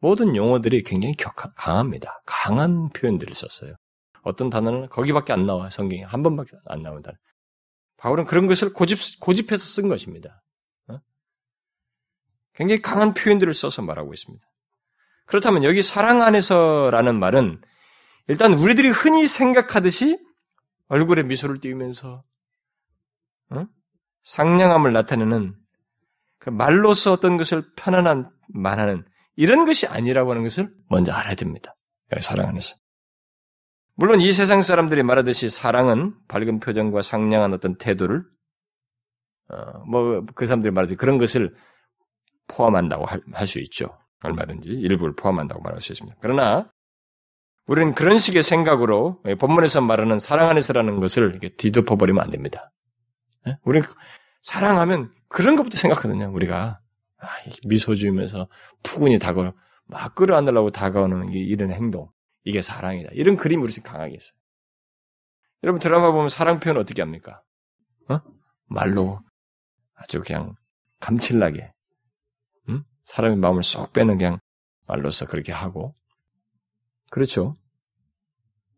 모든 0.00 0.36
용어들이 0.36 0.82
굉장히 0.82 1.14
격한, 1.16 1.52
강합니다. 1.56 2.22
강한 2.26 2.90
표현들을 2.90 3.34
썼어요. 3.34 3.74
어떤 4.22 4.50
단어는 4.50 4.88
거기밖에 4.90 5.32
안 5.32 5.46
나와요. 5.46 5.70
성경에 5.70 6.02
한 6.02 6.22
번밖에 6.22 6.50
안 6.66 6.82
나온다. 6.82 7.12
바울은 7.96 8.26
그런 8.26 8.46
것을 8.46 8.72
고집, 8.72 9.20
고집해서 9.20 9.64
쓴 9.64 9.88
것입니다. 9.88 10.42
어? 10.88 10.98
굉장히 12.54 12.82
강한 12.82 13.14
표현들을 13.14 13.52
써서 13.54 13.82
말하고 13.82 14.12
있습니다. 14.12 14.44
그렇다면 15.28 15.62
여기 15.64 15.82
사랑 15.82 16.22
안에서라는 16.22 17.18
말은 17.18 17.60
일단 18.28 18.54
우리들이 18.54 18.88
흔히 18.88 19.26
생각하듯이 19.26 20.18
얼굴에 20.88 21.22
미소를 21.22 21.60
띄우면서 21.60 22.24
어? 23.50 23.66
상냥함을 24.22 24.92
나타내는 24.92 25.54
그 26.38 26.50
말로서 26.50 27.12
어떤 27.12 27.36
것을 27.36 27.62
편안한 27.76 28.30
말하는 28.48 29.04
이런 29.36 29.64
것이 29.66 29.86
아니라고 29.86 30.30
하는 30.30 30.42
것을 30.44 30.70
먼저 30.88 31.12
알아야 31.12 31.34
됩니다. 31.34 31.74
여기 32.12 32.22
사랑 32.22 32.48
안에서. 32.48 32.76
물론 33.94 34.20
이 34.20 34.32
세상 34.32 34.62
사람들이 34.62 35.02
말하듯이 35.02 35.50
사랑은 35.50 36.14
밝은 36.28 36.60
표정과 36.60 37.02
상냥한 37.02 37.52
어떤 37.52 37.76
태도를 37.76 38.24
어, 39.50 39.78
뭐 39.84 40.24
그 40.34 40.46
사람들이 40.46 40.72
말하듯이 40.72 40.96
그런 40.96 41.18
것을 41.18 41.54
포함한다고 42.46 43.06
할 43.06 43.46
수 43.46 43.58
있죠. 43.60 43.98
얼마든지 44.22 44.70
일부를 44.70 45.14
포함한다고 45.14 45.62
말할 45.62 45.80
수 45.80 45.92
있습니다. 45.92 46.18
그러나 46.20 46.70
우리는 47.66 47.94
그런 47.94 48.18
식의 48.18 48.42
생각으로 48.42 49.22
본문에서 49.38 49.82
말하는 49.82 50.18
사랑 50.18 50.48
안에서라는 50.48 51.00
것을 51.00 51.30
이렇게 51.30 51.50
뒤덮어 51.50 51.96
버리면 51.96 52.24
안 52.24 52.30
됩니다. 52.30 52.72
예? 53.46 53.58
우리는 53.62 53.86
사랑하면 54.42 55.12
그런 55.28 55.56
것부터 55.56 55.76
생각하거든요, 55.76 56.32
우리가. 56.32 56.80
아, 57.20 57.26
미소 57.66 57.94
지으면서 57.94 58.48
푸근히 58.82 59.18
다가오, 59.18 59.52
막 59.86 60.14
끌어안으려고 60.14 60.70
다가오는 60.70 61.32
이런 61.32 61.72
행동. 61.72 62.10
이게 62.44 62.62
사랑이다. 62.62 63.10
이런 63.12 63.36
그림 63.36 63.60
우리 63.60 63.72
강하게 63.74 64.14
있어요. 64.14 64.32
여러분 65.62 65.80
드라마 65.80 66.12
보면 66.12 66.28
사랑 66.28 66.60
표현 66.60 66.78
어떻게 66.78 67.02
합니까? 67.02 67.42
어? 68.08 68.20
말로 68.66 69.20
아주 69.94 70.22
그냥 70.22 70.54
감칠나게, 71.00 71.60
응? 71.62 71.68
사람의 73.08 73.38
마음을 73.38 73.62
쏙 73.62 73.92
빼는 73.94 74.18
그냥 74.18 74.38
말로서 74.86 75.26
그렇게 75.26 75.50
하고, 75.50 75.94
그렇죠? 77.10 77.56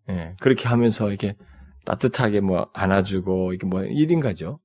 예, 0.09 0.37
그렇게 0.41 0.69
하면서 0.69 1.09
이렇게 1.09 1.37
따뜻하게 1.85 2.41
뭐 2.41 2.71
안아주고, 2.73 3.53
이게 3.55 3.67
뭐 3.67 3.81
1인가죠? 3.81 4.61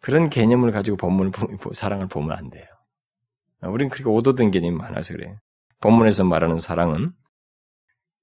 그런 0.00 0.28
개념을 0.28 0.72
가지고 0.72 0.98
본문을, 0.98 1.32
사랑을 1.72 2.06
보면 2.08 2.36
안 2.36 2.50
돼요. 2.50 2.66
우리는 3.62 3.88
그렇게 3.88 4.08
오도된 4.08 4.50
개념이 4.50 4.76
많아서 4.76 5.14
그래요. 5.14 5.32
본문에서 5.80 6.24
말하는 6.24 6.58
사랑은 6.58 7.10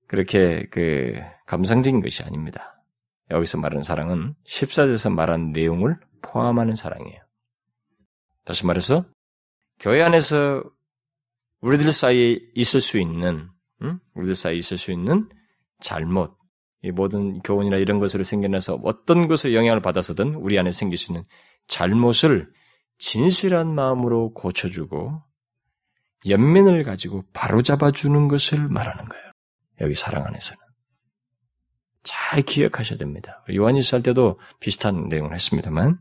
그렇게 0.07 0.67
그 0.69 1.19
감상적인 1.47 2.01
것이 2.01 2.21
아닙니다. 2.21 2.83
여기서 3.31 3.57
말하는 3.57 3.81
사랑은 3.81 4.35
14절에서 4.47 5.11
말한 5.11 5.51
내용을 5.51 5.95
포함하는 6.21 6.75
사랑이에요. 6.75 7.21
다시 8.45 8.65
말해서 8.67 9.03
교회 9.79 10.01
안에서 10.01 10.63
우리들 11.61 11.91
사이에 11.91 12.39
있을 12.53 12.81
수 12.81 12.99
있는 12.99 13.49
음? 13.81 13.99
우리들 14.13 14.35
사이에 14.35 14.57
있을 14.57 14.77
수 14.77 14.91
있는 14.91 15.29
잘못, 15.81 16.37
이 16.81 16.91
모든 16.91 17.39
교훈이나 17.39 17.77
이런 17.77 17.99
것으로 17.99 18.23
생겨나서 18.23 18.79
어떤 18.83 19.27
것을 19.27 19.53
영향을 19.53 19.81
받아서든 19.81 20.35
우리 20.35 20.57
안에 20.57 20.71
생길 20.71 20.97
수 20.97 21.11
있는 21.11 21.23
잘못을 21.67 22.51
진실한 22.97 23.73
마음으로 23.73 24.33
고쳐주고 24.33 25.21
연민을 26.27 26.83
가지고 26.83 27.23
바로잡아주는 27.33 28.27
것을 28.27 28.67
말하는 28.67 29.09
거예요. 29.09 29.31
여기 29.81 29.95
사랑 29.95 30.25
안에서는. 30.25 30.59
잘 32.03 32.41
기억하셔야 32.41 32.97
됩니다. 32.97 33.43
요한일서 33.53 33.97
할 33.97 34.03
때도 34.03 34.39
비슷한 34.59 35.07
내용을 35.07 35.33
했습니다만, 35.33 35.97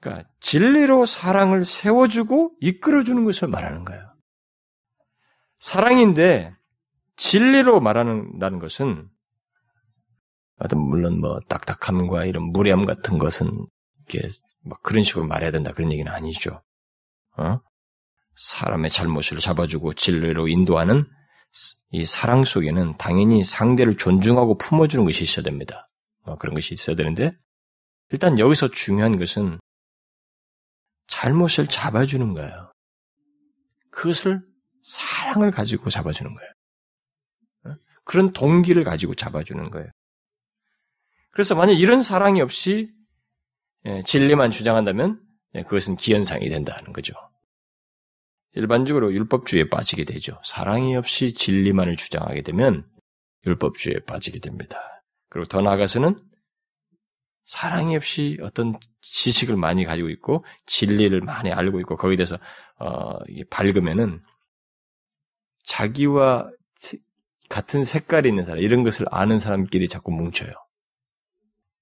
그러니까 0.00 0.28
진리로 0.40 1.06
사랑을 1.06 1.64
세워주고 1.64 2.56
이끌어주는 2.60 3.24
것을 3.24 3.48
말하는 3.48 3.84
거예요. 3.84 4.08
사랑인데 5.58 6.52
진리로 7.16 7.80
말하는다는 7.80 8.58
것은 8.58 9.08
물론 10.74 11.20
뭐 11.20 11.40
딱딱함과 11.48 12.24
이런 12.24 12.44
무례함 12.52 12.84
같은 12.84 13.18
것은 13.18 13.46
이게 14.08 14.28
뭐 14.64 14.76
그런 14.82 15.02
식으로 15.02 15.26
말해야 15.26 15.50
된다 15.50 15.72
그런 15.72 15.92
얘기는 15.92 16.10
아니죠. 16.10 16.62
어? 17.36 17.60
사람의 18.36 18.90
잘못을 18.90 19.38
잡아주고 19.38 19.94
진리로 19.94 20.48
인도하는 20.48 21.06
이 21.90 22.06
사랑 22.06 22.44
속에는 22.44 22.96
당연히 22.96 23.44
상대를 23.44 23.96
존중하고 23.96 24.56
품어주는 24.56 25.04
것이 25.04 25.24
있어야 25.24 25.42
됩니다. 25.42 25.88
어, 26.22 26.36
그런 26.36 26.54
것이 26.54 26.74
있어야 26.74 26.96
되는데 26.96 27.32
일단 28.10 28.38
여기서 28.38 28.68
중요한 28.68 29.16
것은 29.18 29.58
잘못을 31.10 31.66
잡아주는 31.66 32.32
거예요. 32.34 32.72
그것을 33.90 34.40
사랑을 34.82 35.50
가지고 35.50 35.90
잡아주는 35.90 36.32
거예요. 36.34 36.50
어? 37.66 37.74
그런 38.04 38.32
동기를 38.32 38.84
가지고 38.84 39.14
잡아주는 39.14 39.70
거예요. 39.70 39.90
그래서 41.32 41.54
만약 41.54 41.72
이런 41.74 42.00
사랑이 42.02 42.40
없이 42.40 42.92
예, 43.86 44.02
진리만 44.06 44.50
주장한다면 44.50 45.20
예, 45.56 45.62
그것은 45.64 45.96
기현상이 45.96 46.48
된다는 46.48 46.92
거죠. 46.92 47.14
일반적으로 48.52 49.12
율법주의에 49.12 49.68
빠지게 49.68 50.04
되죠. 50.04 50.40
사랑이 50.44 50.96
없이 50.96 51.32
진리만을 51.32 51.96
주장하게 51.96 52.42
되면 52.42 52.86
율법주의에 53.46 54.00
빠지게 54.06 54.40
됩니다. 54.40 54.78
그리고 55.28 55.48
더 55.48 55.60
나아가서는 55.60 56.16
사랑이 57.50 57.96
없이 57.96 58.38
어떤 58.42 58.78
지식을 59.00 59.56
많이 59.56 59.84
가지고 59.84 60.08
있고 60.10 60.44
진리를 60.66 61.20
많이 61.22 61.50
알고 61.50 61.80
있고 61.80 61.96
거기에 61.96 62.14
대해서 62.14 62.38
어, 62.78 63.18
밝으면은 63.50 64.22
자기와 65.64 66.48
같은 67.48 67.82
색깔이 67.82 68.28
있는 68.28 68.44
사람 68.44 68.60
이런 68.60 68.84
것을 68.84 69.04
아는 69.10 69.40
사람끼리 69.40 69.88
자꾸 69.88 70.12
뭉쳐요. 70.12 70.52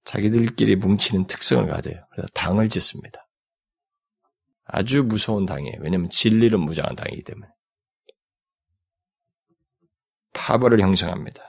자기들끼리 0.04 0.76
뭉치는 0.76 1.26
특성을 1.26 1.66
가져요. 1.66 2.00
그래서 2.12 2.28
당을 2.32 2.70
짓습니다. 2.70 3.28
아주 4.64 5.02
무서운 5.02 5.44
당이에요. 5.44 5.76
왜냐하면 5.80 6.08
진리를 6.08 6.58
무장한 6.58 6.96
당이기 6.96 7.24
때문에. 7.24 7.46
파벌을 10.32 10.80
형성합니다. 10.80 11.42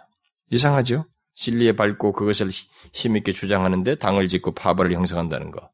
이상하죠? 0.51 1.05
진리에 1.40 1.72
밟고 1.72 2.12
그것을 2.12 2.52
힘있게 2.92 3.32
주장하는데 3.32 3.96
당을 3.96 4.28
짓고 4.28 4.54
파벌을 4.54 4.92
형성한다는 4.92 5.52
거. 5.52 5.70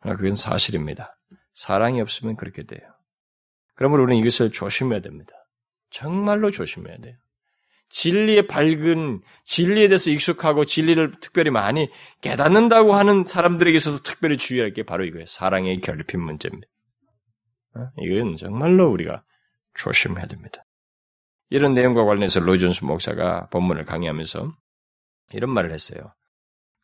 아, 0.00 0.14
그건 0.14 0.34
사실입니다. 0.34 1.10
사랑이 1.54 2.02
없으면 2.02 2.36
그렇게 2.36 2.62
돼요. 2.64 2.82
그러므로 3.74 4.02
우리는 4.02 4.20
이것을 4.20 4.52
조심해야 4.52 5.00
됩니다. 5.00 5.32
정말로 5.90 6.50
조심해야 6.50 6.98
돼요. 6.98 7.14
진리에 7.88 8.46
밝은 8.46 9.22
진리에 9.44 9.88
대해서 9.88 10.10
익숙하고 10.10 10.66
진리를 10.66 11.20
특별히 11.20 11.50
많이 11.50 11.90
깨닫는다고 12.20 12.92
하는 12.92 13.24
사람들에게 13.24 13.74
있어서 13.76 14.02
특별히 14.02 14.36
주의할 14.36 14.74
게 14.74 14.82
바로 14.82 15.06
이거예요. 15.06 15.24
사랑의 15.26 15.80
결핍 15.80 16.20
문제입니다. 16.20 16.68
어? 17.76 17.88
이건 18.02 18.36
정말로 18.36 18.90
우리가 18.90 19.24
조심해야 19.74 20.26
됩니다. 20.26 20.62
이런 21.52 21.74
내용과 21.74 22.06
관련해서 22.06 22.40
로이존스 22.40 22.86
목사가 22.86 23.46
본문을 23.50 23.84
강의하면서 23.84 24.50
이런 25.34 25.50
말을 25.50 25.70
했어요. 25.74 26.14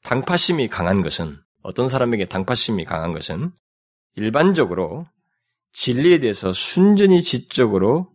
당파심이 0.02 0.68
강한 0.68 1.00
것은 1.00 1.40
어떤 1.62 1.88
사람에게 1.88 2.26
당파심이 2.26 2.84
강한 2.84 3.12
것은 3.12 3.50
일반적으로 4.16 5.06
진리에 5.72 6.20
대해서 6.20 6.52
순전히 6.52 7.22
지적으로 7.22 8.12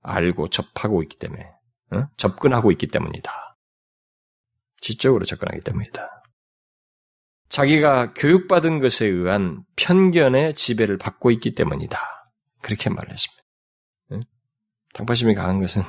알고 0.00 0.48
접하고 0.48 1.02
있기 1.02 1.18
때문에 1.18 1.50
어? 1.92 2.08
접근하고 2.16 2.72
있기 2.72 2.86
때문이다. 2.86 3.58
지적으로 4.80 5.26
접근하기 5.26 5.60
때문이다. 5.60 6.08
자기가 7.50 8.14
교육받은 8.14 8.78
것에 8.80 9.04
의한 9.04 9.64
편견의 9.76 10.54
지배를 10.54 10.96
받고 10.96 11.30
있기 11.32 11.54
때문이다. 11.54 11.98
그렇게 12.62 12.88
말했습니다. 12.88 13.45
응? 14.96 14.98
당파심이 14.98 15.34
강한 15.34 15.60
것은 15.60 15.82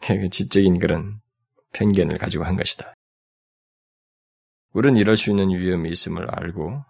지적인 0.30 0.78
그런 0.78 1.20
편견을 1.72 2.18
가지고 2.18 2.44
한 2.44 2.56
것이다. 2.56 2.94
우리는 4.72 4.96
이럴 4.96 5.16
수 5.16 5.30
있는 5.30 5.50
위험이 5.50 5.90
있음을 5.90 6.28
알고 6.30 6.84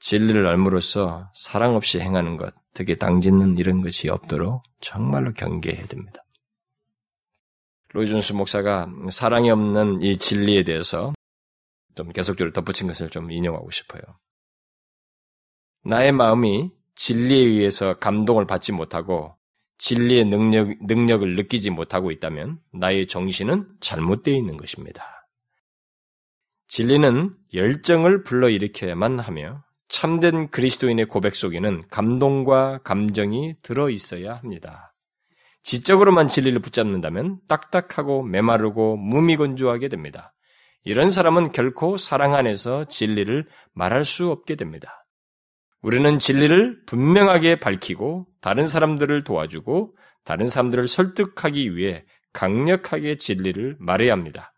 진리를 0.00 0.46
알므로써 0.46 1.30
사랑 1.34 1.76
없이 1.76 1.98
행하는 1.98 2.36
것, 2.36 2.54
특히 2.74 2.98
당짓는 2.98 3.56
이런 3.56 3.80
것이 3.80 4.10
없도록 4.10 4.62
정말로 4.80 5.32
경계해야 5.32 5.86
됩니다. 5.86 6.22
로이존스 7.94 8.34
목사가 8.34 8.88
사랑이 9.10 9.50
없는 9.50 10.02
이 10.02 10.18
진리에 10.18 10.64
대해서 10.64 11.14
좀 11.94 12.12
계속적으로 12.12 12.52
덧붙인 12.52 12.88
것을 12.88 13.08
좀 13.08 13.30
인용하고 13.30 13.70
싶어요. 13.70 14.02
나의 15.84 16.12
마음이 16.12 16.68
진리에 16.96 17.46
의해서 17.46 17.98
감동을 17.98 18.46
받지 18.46 18.72
못하고 18.72 19.36
진리의 19.78 20.24
능력, 20.26 20.74
능력을 20.80 21.36
느끼지 21.36 21.70
못하고 21.70 22.10
있다면 22.10 22.58
나의 22.72 23.06
정신은 23.06 23.66
잘못되어 23.80 24.34
있는 24.34 24.56
것입니다. 24.56 25.28
진리는 26.68 27.34
열정을 27.52 28.24
불러일으켜야만 28.24 29.20
하며 29.20 29.62
참된 29.88 30.48
그리스도인의 30.48 31.06
고백 31.06 31.36
속에는 31.36 31.88
감동과 31.88 32.80
감정이 32.82 33.54
들어 33.62 33.90
있어야 33.90 34.34
합니다. 34.34 34.94
지적으로만 35.62 36.28
진리를 36.28 36.60
붙잡는다면 36.60 37.40
딱딱하고 37.48 38.22
메마르고 38.22 38.96
무미건조하게 38.96 39.88
됩니다. 39.88 40.32
이런 40.82 41.10
사람은 41.10 41.52
결코 41.52 41.96
사랑 41.96 42.34
안에서 42.34 42.86
진리를 42.86 43.46
말할 43.72 44.04
수 44.04 44.30
없게 44.30 44.56
됩니다. 44.56 45.03
우리는 45.84 46.18
진리를 46.18 46.86
분명하게 46.86 47.60
밝히고 47.60 48.26
다른 48.40 48.66
사람들을 48.66 49.22
도와주고 49.22 49.94
다른 50.24 50.48
사람들을 50.48 50.88
설득하기 50.88 51.76
위해 51.76 52.06
강력하게 52.32 53.18
진리를 53.18 53.76
말해야 53.78 54.12
합니다. 54.12 54.54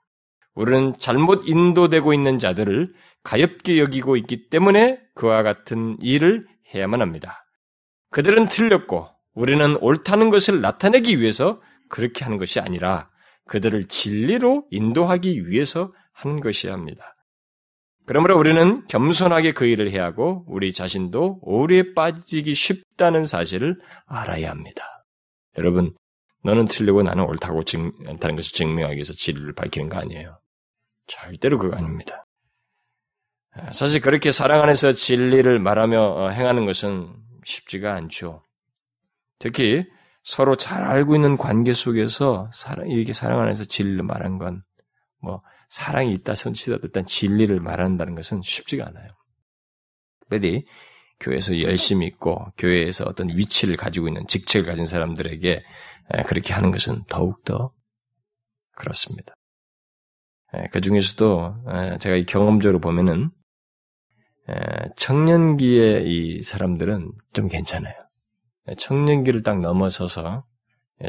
우리는 0.54 0.94
잘못 1.00 1.42
인도되고 1.48 2.14
있는 2.14 2.38
자들을 2.38 2.94
가엽게 3.24 3.80
여기고 3.80 4.16
있기 4.18 4.50
때문에 4.50 5.00
그와 5.16 5.42
같은 5.42 5.96
일을 6.00 6.46
해야만 6.72 7.00
합니다. 7.00 7.44
그들은 8.12 8.46
틀렸고 8.46 9.08
우리는 9.34 9.76
옳다는 9.80 10.30
것을 10.30 10.60
나타내기 10.60 11.20
위해서 11.20 11.60
그렇게 11.88 12.22
하는 12.22 12.38
것이 12.38 12.60
아니라 12.60 13.10
그들을 13.48 13.88
진리로 13.88 14.68
인도하기 14.70 15.48
위해서 15.48 15.90
하는 16.12 16.38
것이야 16.38 16.72
합니다. 16.72 17.15
그러므로 18.06 18.38
우리는 18.38 18.86
겸손하게 18.86 19.52
그 19.52 19.66
일을 19.66 19.90
해야 19.90 20.04
하고 20.04 20.44
우리 20.46 20.72
자신도 20.72 21.40
오류에 21.42 21.94
빠지기 21.94 22.54
쉽다는 22.54 23.24
사실을 23.24 23.80
알아야 24.06 24.50
합니다. 24.50 25.04
여러분, 25.58 25.92
너는 26.44 26.66
틀리고 26.66 27.02
나는 27.02 27.24
옳다고 27.24 27.64
증, 27.64 27.92
다는 28.20 28.36
것을 28.36 28.52
증명하기 28.52 28.94
위해서 28.94 29.12
진리를 29.12 29.52
밝히는 29.54 29.88
거 29.88 29.98
아니에요. 29.98 30.36
절대로 31.06 31.58
그거 31.58 31.76
아닙니다. 31.76 32.24
사실 33.72 34.00
그렇게 34.00 34.30
사랑 34.30 34.62
안에서 34.62 34.92
진리를 34.92 35.58
말하며 35.58 36.00
어, 36.00 36.28
행하는 36.28 36.66
것은 36.66 37.12
쉽지가 37.44 37.94
않죠. 37.94 38.42
특히 39.38 39.84
서로 40.22 40.56
잘 40.56 40.82
알고 40.82 41.14
있는 41.14 41.36
관계 41.36 41.72
속에서 41.72 42.50
사랑, 42.52 42.88
이렇게 42.88 43.12
사랑 43.12 43.40
안에서 43.40 43.64
진리를 43.64 44.02
말한 44.02 44.38
건, 44.38 44.62
뭐, 45.20 45.42
사랑이 45.68 46.12
있다 46.12 46.34
선치더라도 46.34 46.86
일단 46.86 47.06
진리를 47.06 47.58
말한다는 47.60 48.14
것은 48.14 48.42
쉽지가 48.42 48.86
않아요. 48.86 49.08
특별히 50.20 50.62
교회에서 51.20 51.60
열심히 51.62 52.06
있고 52.06 52.46
교회에서 52.58 53.04
어떤 53.04 53.28
위치를 53.30 53.76
가지고 53.76 54.08
있는 54.08 54.26
직책을 54.26 54.66
가진 54.68 54.86
사람들에게 54.86 55.64
그렇게 56.26 56.52
하는 56.52 56.70
것은 56.70 57.04
더욱더 57.08 57.70
그렇습니다. 58.72 59.34
그 60.72 60.80
중에서도 60.80 61.56
제가 62.00 62.24
경험적으로 62.26 62.80
보면은 62.80 63.30
청년기의 64.96 66.04
이 66.06 66.42
사람들은 66.42 67.12
좀 67.32 67.48
괜찮아요. 67.48 67.94
청년기를 68.76 69.42
딱 69.42 69.60
넘어서서 69.60 70.44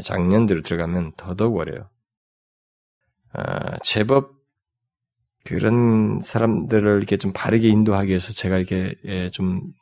작년들로 0.02 0.62
들어가면 0.62 1.12
더더욱 1.16 1.56
어려요. 1.58 1.90
아, 3.32 3.78
제법 3.78 4.37
그런 5.48 6.20
사람들을 6.20 6.98
이렇게 6.98 7.16
좀 7.16 7.32
바르게 7.32 7.68
인도하기 7.68 8.10
위해서 8.10 8.32
제가 8.32 8.58
이렇게 8.58 8.94
예, 9.04 9.30
좀 9.30 9.72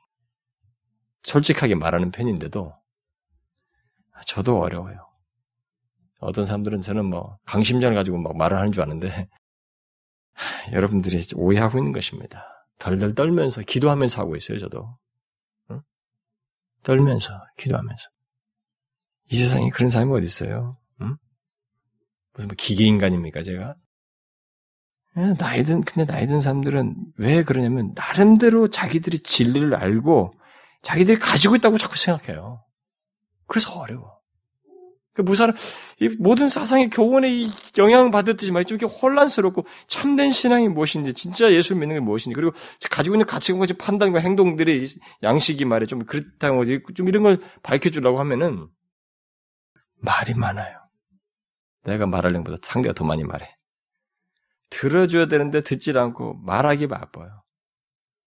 솔직하게 1.24 1.74
말하는 1.74 2.12
편인데도 2.12 2.72
저도 4.26 4.60
어려워요. 4.60 5.04
어떤 6.20 6.46
사람들은 6.46 6.82
저는 6.82 7.04
뭐 7.06 7.38
강심장을 7.46 7.96
가지고 7.96 8.18
막 8.18 8.36
말을 8.36 8.58
하는 8.58 8.70
줄 8.70 8.84
아는데 8.84 9.28
여러분들이 10.72 11.20
오해하고 11.34 11.78
있는 11.78 11.90
것입니다. 11.90 12.46
덜덜 12.78 13.16
떨면서 13.16 13.62
기도하면서 13.62 14.22
하고 14.22 14.36
있어요. 14.36 14.60
저도 14.60 14.94
응? 15.72 15.82
떨면서 16.84 17.32
기도하면서 17.56 18.08
이 19.32 19.38
세상에 19.38 19.68
그런 19.70 19.90
사람이 19.90 20.12
어디 20.12 20.26
있어요? 20.26 20.78
응? 21.02 21.16
무슨 22.34 22.48
뭐 22.48 22.54
기계 22.56 22.84
인간입니까 22.84 23.42
제가? 23.42 23.74
예, 25.18 25.34
나이 25.38 25.62
든, 25.62 25.80
근데 25.82 26.04
나이 26.04 26.26
든 26.26 26.40
사람들은 26.40 26.94
왜 27.16 27.42
그러냐면, 27.42 27.92
나름대로 27.94 28.68
자기들이 28.68 29.20
진리를 29.20 29.74
알고, 29.74 30.34
자기들이 30.82 31.18
가지고 31.18 31.56
있다고 31.56 31.78
자꾸 31.78 31.96
생각해요. 31.96 32.62
그래서 33.46 33.78
어려워. 33.78 34.16
그 35.14 35.22
무사람, 35.22 35.56
이 36.00 36.08
모든 36.18 36.50
사상의 36.50 36.90
교훈에 36.90 37.34
이 37.34 37.48
영향을 37.78 38.10
받았듯이 38.10 38.52
말이죠. 38.52 38.74
이렇게 38.74 38.94
혼란스럽고, 38.94 39.64
참된 39.88 40.30
신앙이 40.30 40.68
무엇인지, 40.68 41.14
진짜 41.14 41.50
예수를 41.50 41.80
믿는 41.80 41.96
게 41.96 42.00
무엇인지, 42.00 42.34
그리고 42.34 42.52
가지고 42.90 43.16
있는 43.16 43.24
가치관과 43.24 43.72
판단과 43.78 44.20
행동들이 44.20 44.86
양식이 45.22 45.64
말이에 45.64 45.86
좀 45.86 46.04
그렇다고, 46.04 46.66
좀 46.92 47.08
이런 47.08 47.22
걸 47.22 47.40
밝혀주려고 47.62 48.20
하면은, 48.20 48.68
말이 49.98 50.34
많아요. 50.34 50.78
내가 51.84 52.04
말하려는 52.04 52.44
것보다 52.44 52.60
상대가 52.68 52.92
더 52.92 53.04
많이 53.04 53.24
말해. 53.24 53.55
들어줘야 54.70 55.26
되는데 55.26 55.62
듣질 55.62 55.98
않고 55.98 56.34
말하기 56.44 56.88
바빠요. 56.88 57.42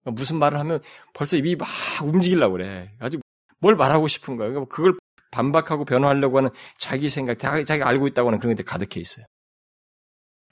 무슨 0.05 0.37
말을 0.37 0.59
하면 0.59 0.81
벌써 1.13 1.37
입이 1.37 1.55
막 1.55 1.67
움직이려고 2.03 2.53
그래. 2.53 2.91
아직 2.99 3.21
뭘 3.59 3.75
말하고 3.75 4.07
싶은 4.07 4.37
거예요. 4.37 4.53
그러니까 4.53 4.75
그걸 4.75 4.93
반박하고 5.31 5.85
변화하려고 5.85 6.37
하는 6.37 6.49
자기 6.77 7.09
생각, 7.09 7.37
자기, 7.39 7.65
자기 7.65 7.83
알고 7.83 8.07
있다고 8.07 8.29
하는 8.29 8.39
그런 8.39 8.55
게 8.55 8.63
가득해 8.63 8.99
있어요. 8.99 9.25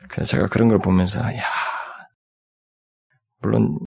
그래서 0.10 0.32
제가 0.32 0.48
그런 0.48 0.68
걸 0.68 0.80
보면서, 0.80 1.22
야 1.22 1.42
물론, 3.40 3.80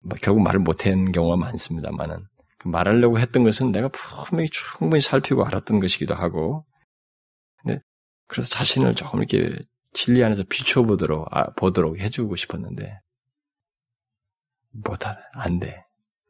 뭐 0.00 0.16
결국 0.22 0.40
말을 0.42 0.60
못한 0.60 1.04
경우가 1.12 1.36
많습니다만은, 1.36 2.26
그 2.58 2.68
말하려고 2.68 3.18
했던 3.18 3.44
것은 3.44 3.72
내가 3.72 3.88
분명히 3.88 4.48
충분히 4.50 5.02
살피고 5.02 5.44
알았던 5.44 5.80
것이기도 5.80 6.14
하고, 6.14 6.64
근데, 7.58 7.80
그래서 8.28 8.48
자신을 8.48 8.94
조금 8.94 9.18
이렇게 9.22 9.58
진리 9.96 10.22
안에서 10.22 10.44
비춰보도록, 10.46 11.26
아, 11.34 11.50
보도록 11.54 11.98
해주고 11.98 12.36
싶었는데, 12.36 13.00
못하네. 14.72 15.16
안 15.32 15.58
돼. 15.58 15.84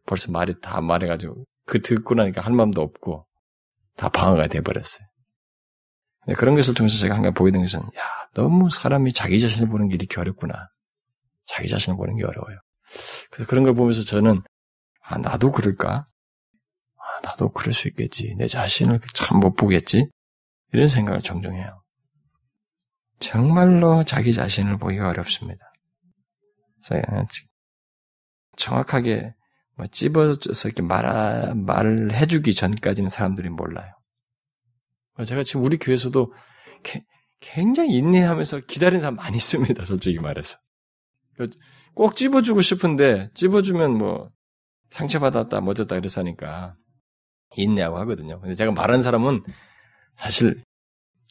벌써 0.06 0.30
말이 0.30 0.54
다 0.60 0.80
말해가지고, 0.80 1.44
그 1.66 1.82
듣고 1.82 2.14
나니까 2.14 2.42
할 2.42 2.52
마음도 2.52 2.80
없고, 2.80 3.26
다 3.96 4.08
방어가 4.08 4.46
돼버렸어요. 4.46 5.04
그런 6.36 6.54
것을 6.54 6.74
통해서 6.74 6.96
제가 6.98 7.16
한가 7.16 7.32
보게 7.32 7.50
된 7.50 7.60
것은, 7.62 7.80
야, 7.80 8.02
너무 8.34 8.70
사람이 8.70 9.12
자기 9.12 9.40
자신을 9.40 9.68
보는 9.68 9.88
게 9.88 9.94
이렇게 9.94 10.20
어렵구나. 10.20 10.68
자기 11.46 11.68
자신을 11.68 11.96
보는 11.96 12.16
게 12.16 12.24
어려워요. 12.24 12.58
그래서 13.32 13.48
그런 13.50 13.64
걸 13.64 13.74
보면서 13.74 14.04
저는, 14.04 14.42
아, 15.02 15.18
나도 15.18 15.50
그럴까? 15.50 16.04
아, 16.98 17.20
나도 17.24 17.50
그럴 17.50 17.72
수 17.72 17.88
있겠지. 17.88 18.36
내 18.38 18.46
자신을 18.46 19.00
참 19.14 19.40
못 19.40 19.54
보겠지? 19.54 20.08
이런 20.72 20.86
생각을 20.86 21.22
종종 21.22 21.54
해요. 21.56 21.82
정말로 23.18 24.04
자기 24.04 24.34
자신을 24.34 24.78
보기가 24.78 25.08
어렵습니다. 25.08 25.72
정확하게 28.56 29.34
뭐 29.76 29.86
찝어져서 29.86 30.68
이렇게 30.68 30.82
말, 30.82 31.54
말을 31.54 32.14
해주기 32.14 32.54
전까지는 32.54 33.10
사람들이 33.10 33.48
몰라요. 33.50 33.92
제가 35.24 35.42
지금 35.42 35.62
우리 35.62 35.76
교회에서도 35.78 36.32
굉장히 37.40 37.96
인내하면서 37.96 38.60
기다리는 38.60 39.00
사람 39.00 39.16
많이 39.16 39.36
있습니다. 39.36 39.84
솔직히 39.84 40.18
말해서. 40.18 40.56
꼭 41.94 42.16
찝어주고 42.16 42.62
싶은데, 42.62 43.30
찝어주면 43.34 43.96
뭐, 43.96 44.30
상처받았다, 44.90 45.60
멋졌다, 45.60 45.94
이랬으니까, 45.96 46.76
인내하고 47.56 47.98
하거든요. 47.98 48.40
근데 48.40 48.54
제가 48.54 48.72
말한 48.72 49.02
사람은 49.02 49.42
사실 50.16 50.62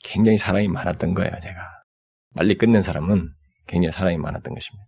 굉장히 0.04 0.38
사랑이 0.38 0.68
많았던 0.68 1.14
거예요, 1.14 1.32
제가. 1.42 1.75
빨리 2.36 2.58
끝낸 2.58 2.82
사람은 2.82 3.30
굉장히 3.68 3.92
사랑이 3.92 4.18
많았던 4.18 4.54
것입니다. 4.54 4.86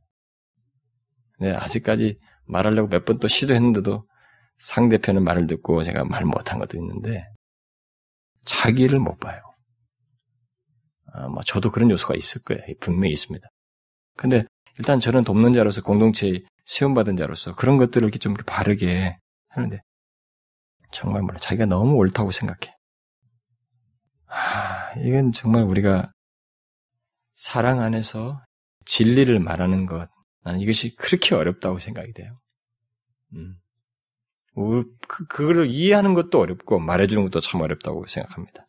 네, 1.40 1.54
아직까지 1.54 2.18
말하려고 2.46 2.90
몇 2.90 3.06
번 3.06 3.20
또 3.20 3.28
시도했는데도 3.28 4.08
상대편의 4.60 5.22
말을 5.24 5.48
듣고 5.48 5.84
제가 5.84 6.04
말 6.06 6.26
못한 6.26 6.60
것도 6.60 6.78
있는데 6.78 7.26
자기를 8.46 9.00
못 9.00 9.18
봐요. 9.20 9.42
아, 11.14 11.28
뭐 11.28 11.42
저도 11.44 11.72
그런 11.72 11.90
요소가 11.92 12.16
있을 12.16 12.42
거예요. 12.44 12.62
분명히 12.80 13.12
있습니다. 13.14 13.48
근데 14.18 14.46
일단 14.80 15.00
저는 15.00 15.24
돕는 15.24 15.54
자로서 15.54 15.82
공동체에 15.82 16.42
세움받은 16.66 17.18
자로서 17.18 17.56
그런 17.56 17.78
것들을 17.78 18.06
이렇게 18.06 18.20
좀 18.20 18.34
바르게 18.36 19.18
하는데 19.50 19.82
정말 20.92 21.22
몰라 21.22 21.38
자기가 21.40 21.66
너무 21.66 21.94
옳다고 21.96 22.32
생각해. 22.32 22.74
아, 24.28 24.94
이건 25.00 25.32
정말 25.32 25.64
우리가 25.64 26.12
사랑 27.38 27.82
안에서 27.82 28.44
진리를 28.86 29.40
말하는 29.40 29.86
것, 29.86 30.10
나는 30.44 30.60
이것이 30.60 30.96
그렇게 30.96 31.36
어렵다고 31.36 31.78
생각이 31.78 32.12
돼요. 32.14 32.40
음. 33.34 33.56
그, 34.56 35.28
그거를 35.28 35.68
이해하는 35.68 36.16
것도 36.16 36.40
어렵고 36.40 36.80
말해주는 36.80 37.24
것도 37.24 37.40
참 37.42 37.62
어렵다고 37.62 38.08
생각합니다. 38.08 38.66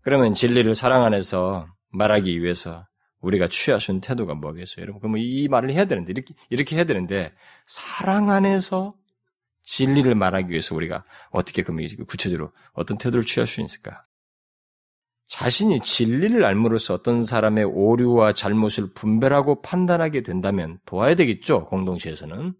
그러면 0.00 0.32
진리를 0.32 0.74
사랑 0.74 1.04
안에서 1.04 1.68
말하기 1.90 2.42
위해서 2.42 2.86
우리가 3.20 3.48
있는 3.48 4.00
태도가 4.00 4.34
뭐겠어요? 4.34 4.82
여러분, 4.82 5.00
그러면 5.00 5.20
이 5.22 5.46
말을 5.48 5.70
해야 5.70 5.84
되는데, 5.84 6.12
이렇게, 6.12 6.34
이렇게 6.48 6.76
해야 6.76 6.84
되는데, 6.84 7.34
사랑 7.66 8.30
안에서 8.30 8.94
진리를 9.62 10.14
말하기 10.14 10.50
위해서 10.50 10.74
우리가 10.74 11.04
어떻게 11.30 11.62
그러면 11.62 11.86
구체적으로 12.06 12.52
어떤 12.72 12.96
태도를 12.96 13.24
취할 13.26 13.46
수 13.46 13.60
있을까? 13.60 14.02
자신이 15.26 15.80
진리를 15.80 16.44
알므로써 16.44 16.94
어떤 16.94 17.24
사람의 17.24 17.64
오류와 17.64 18.32
잘못을 18.32 18.92
분별하고 18.92 19.62
판단하게 19.62 20.22
된다면 20.22 20.78
도와야 20.84 21.14
되겠죠, 21.14 21.66
공동체에서는. 21.66 22.54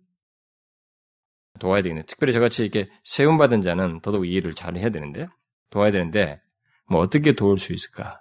도와야 1.60 1.82
되겠네. 1.82 2.04
특별히 2.06 2.32
저같이 2.32 2.62
이렇게 2.64 2.90
세움받은 3.04 3.62
자는 3.62 4.00
더더욱 4.00 4.26
이해를 4.26 4.54
잘 4.54 4.76
해야 4.76 4.90
되는데, 4.90 5.28
도와야 5.70 5.92
되는데, 5.92 6.40
뭐 6.88 7.00
어떻게 7.00 7.32
도울 7.32 7.58
수 7.58 7.72
있을까? 7.72 8.18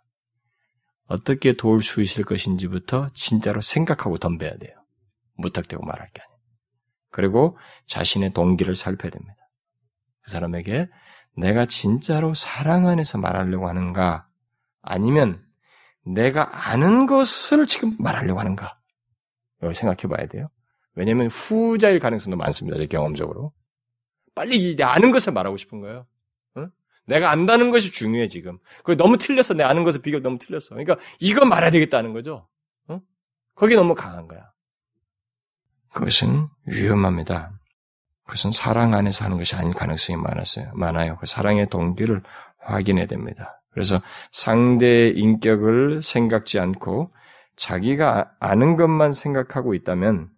어떻게 1.08 1.54
도울 1.54 1.82
수 1.82 2.02
있을 2.02 2.24
것인지부터 2.24 3.10
진짜로 3.14 3.62
생각하고 3.62 4.18
덤벼야 4.18 4.58
돼요. 4.58 4.76
무턱대고 5.38 5.84
말할 5.86 6.10
게 6.12 6.22
아니에요. 6.22 6.40
그리고 7.12 7.58
자신의 7.88 8.34
동기를 8.34 8.76
살펴야 8.76 9.12
됩니다. 9.12 9.36
그 10.22 10.32
사람에게 10.32 10.88
내가 11.36 11.66
진짜로 11.66 12.34
사랑 12.34 12.88
안에서 12.88 13.18
말하려고 13.18 13.68
하는가? 13.68 14.28
아니면 14.84 15.44
내가 16.06 16.70
아는 16.70 17.08
것을 17.08 17.66
지금 17.66 17.96
말하려고 17.98 18.40
하는가? 18.40 18.76
이걸 19.60 19.74
생각해 19.74 20.14
봐야 20.14 20.28
돼요. 20.28 20.46
왜냐하면 20.96 21.28
후자일 21.28 22.00
가능성도 22.00 22.38
많습니다. 22.38 22.78
제 22.78 22.86
경험적으로. 22.86 23.54
빨리 24.36 24.78
아는 24.82 25.12
것을 25.12 25.34
말하고 25.34 25.58
싶은 25.58 25.80
거예요. 25.80 26.06
어? 26.56 26.68
내가 27.08 27.32
안다는 27.32 27.72
것이 27.72 27.92
중요해 27.92 28.28
지금. 28.28 28.60
그 28.84 28.96
너무 28.98 29.18
틀렸어. 29.18 29.54
내 29.56 29.64
아는 29.64 29.84
것을 29.84 30.02
비교 30.02 30.20
너무 30.20 30.38
틀렸어. 30.38 30.70
그러니까 30.70 30.98
이거 31.20 31.46
말해야 31.46 31.72
되겠다는 31.72 32.14
거죠. 32.14 32.48
어? 32.90 33.00
거기 33.56 33.76
너무 33.76 33.96
강한 33.96 34.28
거야. 34.28 34.52
그것은 35.94 36.46
위험합니다. 36.66 37.52
그것은 38.26 38.52
사랑 38.52 38.94
안에서 38.94 39.26
하는 39.26 39.38
것이 39.38 39.56
아닐 39.56 39.74
가능성이 39.74 40.18
많았어요. 40.18 40.72
많아요. 40.74 41.18
그 41.18 41.26
사랑의 41.26 41.70
동기를 41.70 42.22
확인해야 42.60 43.06
됩니다. 43.08 43.63
그래서 43.74 44.02
상대의 44.32 45.18
인격을 45.18 46.02
생각지 46.02 46.60
않고 46.60 47.14
자기가 47.56 48.36
아는 48.40 48.76
것만 48.76 49.12
생각하고 49.12 49.74
있다면 49.74 50.32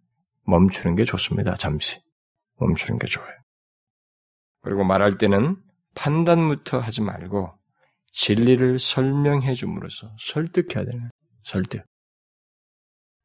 멈추는 0.45 0.95
게 0.95 1.03
좋습니다. 1.03 1.55
잠시. 1.55 1.99
멈추는 2.59 2.99
게 2.99 3.07
좋아요. 3.07 3.35
그리고 4.61 4.83
말할 4.83 5.17
때는 5.17 5.57
판단부터 5.95 6.79
하지 6.79 7.01
말고 7.01 7.53
진리를 8.11 8.79
설명해 8.79 9.53
줌으로써 9.53 10.15
설득해야 10.19 10.85
되는 10.85 11.09
설득. 11.43 11.83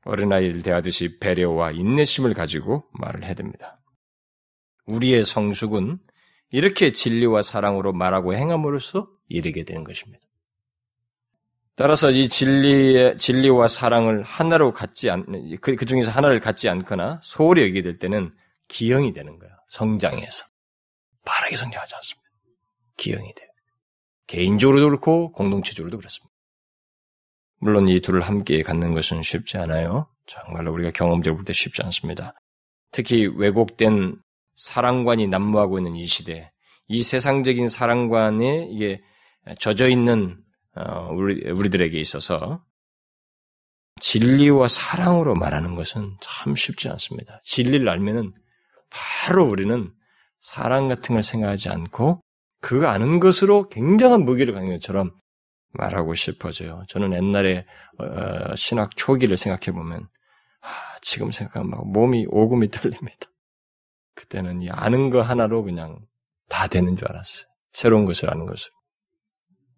어린아이를 0.05 0.63
대하듯이 0.63 1.19
배려와 1.19 1.73
인내심을 1.73 2.35
가지고 2.35 2.89
말을 2.93 3.25
해야 3.25 3.35
됩니다. 3.35 3.81
우리의 4.87 5.25
성숙은 5.25 5.99
이렇게 6.51 6.93
진리와 6.93 7.43
사랑으로 7.43 7.93
말하고 7.93 8.35
행함으로써 8.35 9.09
이르게 9.29 9.65
되는 9.65 9.85
것입니다. 9.85 10.21
따라서 11.77 12.11
이 12.11 12.29
진리의, 12.29 13.17
진리와 13.17 13.69
사랑을 13.69 14.23
하나로 14.23 14.73
갖지 14.73 15.09
않, 15.09 15.25
그, 15.61 15.77
그 15.77 15.87
중에서 15.87 16.11
하나를 16.11 16.41
갖지 16.41 16.69
않거나 16.69 17.21
소홀히 17.23 17.63
여기게 17.63 17.83
될 17.83 17.99
때는 17.99 18.33
기형이 18.69 19.15
되는 19.15 19.39
거예요. 19.39 19.55
성장해서. 19.71 20.45
바르게 21.25 21.57
성장하지 21.57 21.95
않습니다. 21.95 22.29
기형이 22.97 23.35
돼요. 23.35 23.49
개인적으로도 24.27 24.89
그렇고 24.89 25.33
공동체적으로도 25.33 25.99
그렇습니다. 25.99 26.31
물론 27.59 27.89
이 27.89 28.01
둘을 28.01 28.21
함께 28.23 28.63
갖는 28.63 28.95
것은 28.95 29.23
쉽지 29.23 29.57
않아요. 29.59 30.09
정말로 30.27 30.73
우리가 30.73 30.91
경험적으로 30.91 31.39
볼 31.39 31.45
때 31.45 31.53
쉽지 31.53 31.83
않습니다. 31.83 32.35
특히 32.93 33.27
왜곡된 33.27 34.17
사랑관이 34.61 35.27
난무하고 35.29 35.79
있는 35.79 35.97
이 35.97 36.07
시대, 36.07 36.53
이 36.87 37.03
세상적인 37.03 37.69
사랑관에 37.69 38.69
이게 38.71 39.01
젖어 39.59 39.89
있는 39.89 40.39
어, 40.77 41.09
우리, 41.13 41.51
우리들에게 41.51 41.99
있어서 41.99 42.63
진리와 44.01 44.69
사랑으로 44.69 45.35
말하는 45.35 45.75
것은 45.75 46.17
참 46.21 46.55
쉽지 46.55 46.89
않습니다. 46.91 47.41
진리를 47.43 47.89
알면은 47.89 48.33
바로 48.91 49.49
우리는 49.49 49.93
사랑 50.41 50.89
같은 50.89 51.15
걸 51.15 51.23
생각하지 51.23 51.71
않고 51.71 52.21
그 52.61 52.87
아는 52.87 53.19
것으로 53.19 53.69
굉장한 53.69 54.25
무기를 54.25 54.53
갖는 54.53 54.71
것처럼 54.75 55.11
말하고 55.73 56.15
싶어져요. 56.15 56.85
저는 56.89 57.15
옛날에 57.15 57.65
어, 57.99 58.55
신학 58.57 58.95
초기를 58.97 59.37
생각해 59.37 59.75
보면 59.75 60.07
아, 60.63 60.69
지금 61.01 61.31
생각하면 61.33 61.71
막 61.71 61.87
몸이 61.91 62.27
오금이 62.29 62.71
떨립니다. 62.71 63.30
그때는 64.15 64.63
이 64.63 64.71
아는 64.71 65.11
거 65.11 65.23
하나로 65.23 65.63
그냥 65.65 65.99
다 66.49 66.67
되는 66.67 66.97
줄 66.97 67.09
알았어요. 67.09 67.47
새로운 67.73 68.05
것을 68.05 68.31
아는 68.31 68.47
것을. 68.47 68.71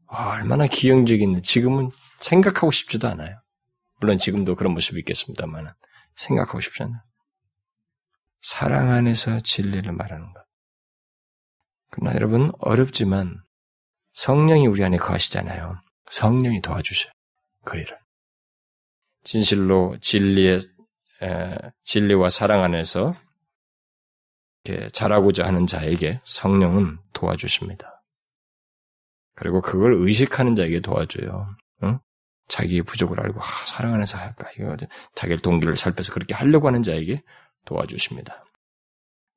아, 0.09 0.33
얼마나 0.33 0.67
기형적인데 0.67 1.43
지금은 1.43 1.91
생각하고 2.21 2.71
싶지도 2.71 3.09
않아요. 3.09 3.41
물론 4.01 4.19
지금도 4.19 4.57
그런 4.57 4.75
모습이 4.75 4.99
있겠습니다만 5.01 5.73
생각하고 6.17 6.61
싶지 6.61 6.83
않아요. 6.83 7.01
사랑 8.43 8.91
안에서 8.91 9.41
진리를 9.41 9.91
말하는 9.93 10.33
것. 10.33 10.45
그러나 11.91 12.15
여러분 12.15 12.53
어렵지만 12.59 13.41
성령이 14.15 14.67
우리 14.67 14.85
안에 14.85 14.97
거하시잖아요. 14.97 15.81
성령이 16.11 16.61
도와주셔요. 16.61 17.13
그 17.65 17.79
일을. 17.79 17.97
진실로 19.25 19.97
진리의 20.01 20.59
에, 21.23 21.57
진리와 21.85 22.29
사랑 22.29 22.65
안에서 22.65 23.15
자라고자 24.93 25.45
하는 25.45 25.67
자에게 25.67 26.21
성령은 26.25 26.99
도와주십니다. 27.13 28.03
그리고 29.35 29.61
그걸 29.61 29.95
의식하는 29.95 30.55
자에게 30.55 30.81
도와줘요. 30.81 31.49
응? 31.85 31.99
자기의 32.49 32.83
부족을 32.83 33.21
알고 33.21 33.41
아, 33.41 33.47
사랑 33.67 33.95
안에서 33.95 34.19
할까 34.19 34.49
이거 34.59 34.77
자기의 35.15 35.39
동기를 35.39 35.77
살펴서 35.77 36.13
그렇게 36.13 36.35
하려고 36.35 36.67
하는 36.67 36.83
자에게 36.83 37.23
도와주십니다. 37.65 38.45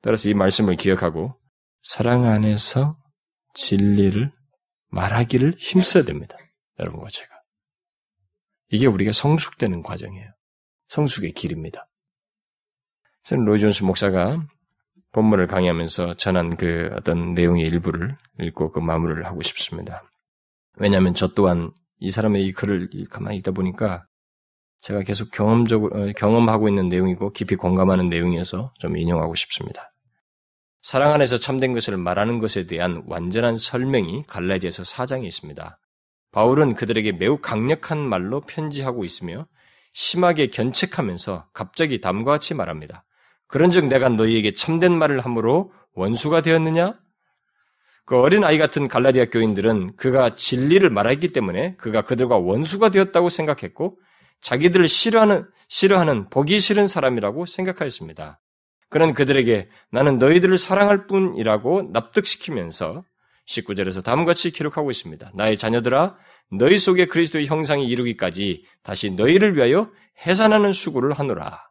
따라서 0.02 0.30
이 0.30 0.34
말씀을 0.34 0.76
기억하고 0.76 1.34
사랑 1.82 2.26
안에서 2.26 2.94
진리를 3.54 4.32
말하기를 4.90 5.56
힘써야 5.58 6.04
됩니다. 6.04 6.38
여러분과 6.80 7.08
제가. 7.10 7.30
이게 8.70 8.86
우리가 8.88 9.12
성숙되는 9.12 9.82
과정이에요. 9.82 10.30
성숙의 10.90 11.32
길입니다. 11.32 11.88
저는 13.24 13.46
로이존스 13.46 13.84
목사가 13.84 14.46
본문을 15.16 15.48
강의하면서 15.48 16.16
전한 16.16 16.58
그 16.58 16.90
어떤 16.98 17.34
내용의 17.34 17.66
일부를 17.66 18.18
읽고 18.42 18.72
그 18.72 18.80
마무리를 18.80 19.26
하고 19.26 19.42
싶습니다. 19.44 20.04
왜냐하면 20.78 21.16
저 21.16 21.30
또한 21.30 21.72
이 22.00 22.12
사람의 22.12 22.44
이 22.46 22.52
글을 22.52 22.90
가만히 23.10 23.38
읽다 23.38 23.52
보니까 23.52 24.04
제가 24.82 25.04
계속 25.04 25.32
경험적으로 25.32 25.96
어, 25.96 26.12
경험하고 26.18 26.68
있는 26.68 26.90
내용이고 26.90 27.32
깊이 27.32 27.56
공감하는 27.56 28.10
내용이어서 28.10 28.74
좀 28.78 28.98
인용하고 28.98 29.36
싶습니다. 29.36 29.90
사랑 30.82 31.14
안에서 31.14 31.40
참된 31.40 31.72
것을 31.72 31.96
말하는 31.96 32.40
것에 32.40 32.68
대한 32.68 33.02
완전한 33.08 33.56
설명이 33.56 34.26
갈라디아서 34.28 34.84
4장에 34.84 35.24
있습니다. 35.24 35.80
바울은 36.34 36.74
그들에게 36.74 37.14
매우 37.14 37.38
강력한 37.38 38.00
말로 38.00 38.42
편지하고 38.42 39.06
있으며 39.06 39.48
심하게 39.94 40.48
견책하면서 40.48 41.48
갑자기 41.54 42.02
다음과 42.02 42.32
같이 42.32 42.54
말합니다. 42.54 43.06
그런즉 43.56 43.86
내가 43.86 44.10
너희에게 44.10 44.54
참된 44.54 44.92
말을 44.92 45.22
함으로 45.22 45.72
원수가 45.94 46.42
되었느냐? 46.42 47.00
그 48.06 48.20
어린 48.20 48.44
아이 48.44 48.58
같은 48.58 48.90
갈라디아 48.90 49.28
교인들은 49.30 49.96
그가 49.96 50.36
진리를 50.36 50.90
말했기 50.90 51.30
때문에 51.30 51.78
그가 51.78 52.02
그들과 52.02 52.38
원수가 52.38 52.90
되었다고 52.90 53.30
생각했고 53.30 53.98
자기들을 54.42 54.90
싫어하는 54.90 55.46
싫어하는 55.70 56.30
보기 56.32 56.60
싫은 56.60 56.90
사람이라고 56.90 57.46
생각하였습니다. 57.46 58.42
그는 58.90 59.14
그들에게 59.14 59.70
나는 59.90 60.20
너희들을 60.20 60.58
사랑할 60.58 61.08
뿐이라고 61.08 61.92
납득시키면서 61.94 63.06
19절에서 63.48 64.04
다음같이 64.04 64.52
기록하고 64.52 64.92
있습니다. 64.92 65.32
나의 65.34 65.58
자녀들아 65.58 66.18
너희 66.52 66.78
속에 66.78 67.06
그리스도의 67.06 67.46
형상이 67.46 67.88
이루기까지 67.88 68.66
다시 68.84 69.12
너희를 69.12 69.56
위하여 69.56 69.90
해산하는 70.26 70.74
수고를 70.74 71.14
하노라. 71.14 71.64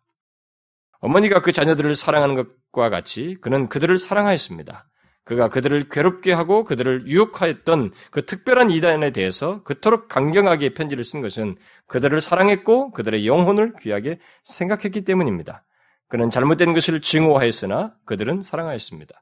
어머니가 1.05 1.43
그 1.43 1.53
자녀들을 1.53 1.95
사랑하는 1.95 2.35
것과 2.35 2.89
같이 2.89 3.37
그는 3.43 3.69
그들을 3.69 3.99
사랑하였습니다. 3.99 4.87
그가 5.25 5.51
그들을 5.51 5.91
괴롭게 5.91 6.33
하고 6.33 6.65
그들을 6.65 7.07
유혹하였던 7.07 7.93
그 8.11 8.25
특별한 8.25 8.71
이단에 8.71 9.11
대해서 9.11 9.63
그토록 9.65 10.09
강경하게 10.09 10.73
편지를 10.73 11.05
쓴 11.05 11.21
것은 11.21 11.57
그들을 11.89 12.19
사랑했고 12.23 12.93
그들의 12.93 13.27
영혼을 13.27 13.75
귀하게 13.83 14.19
생각했기 14.45 15.03
때문입니다. 15.05 15.63
그는 16.09 16.31
잘못된 16.31 16.73
것을 16.73 17.03
증오하였으나 17.03 17.93
그들은 18.07 18.43
사랑하였습니다. 18.43 19.15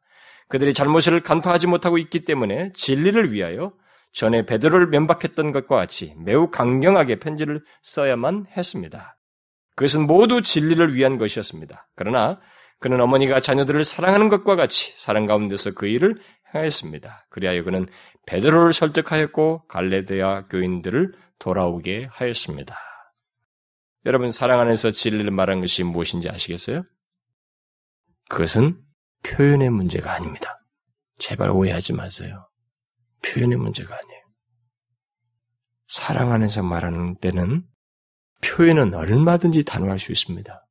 그들이 0.48 0.74
잘못을 0.74 1.20
간파하지 1.20 1.66
못하고 1.66 1.98
있기 1.98 2.24
때문에 2.24 2.70
진리를 2.74 3.32
위하여 3.32 3.72
전에 4.12 4.46
베드로를 4.46 4.86
면박했던 4.86 5.50
것과 5.50 5.74
같이 5.74 6.14
매우 6.18 6.48
강경하게 6.48 7.18
편지를 7.18 7.60
써야만 7.82 8.46
했습니다. 8.56 9.16
그것은 9.74 10.06
모두 10.06 10.42
진리를 10.42 10.94
위한 10.94 11.18
것이었습니다. 11.18 11.88
그러나 11.96 12.40
그는 12.78 13.00
어머니가 13.00 13.40
자녀들을 13.40 13.84
사랑하는 13.84 14.28
것과 14.28 14.56
같이 14.56 14.92
사랑 14.98 15.26
가운데서 15.26 15.72
그 15.72 15.86
일을 15.86 16.16
행하였습니다. 16.52 17.26
그리하여 17.30 17.62
그는 17.62 17.86
베드로를 18.26 18.72
설득하였고 18.72 19.66
갈레데아 19.68 20.48
교인들을 20.48 21.12
돌아오게 21.38 22.08
하였습니다. 22.10 22.76
여러분 24.04 24.30
사랑 24.30 24.60
안에서 24.60 24.90
진리를 24.90 25.30
말한 25.30 25.60
것이 25.60 25.84
무엇인지 25.84 26.28
아시겠어요? 26.28 26.82
그것은 28.28 28.80
표현의 29.22 29.70
문제가 29.70 30.12
아닙니다. 30.12 30.56
제발 31.18 31.50
오해하지 31.50 31.92
마세요. 31.92 32.48
표현의 33.24 33.58
문제가 33.58 33.94
아니에요. 33.94 34.22
사랑 35.86 36.32
안에서 36.32 36.62
말하는 36.62 37.16
때는 37.18 37.64
표현은 38.52 38.92
얼마든지 38.94 39.64
단호할 39.64 39.98
수 39.98 40.12
있습니다. 40.12 40.66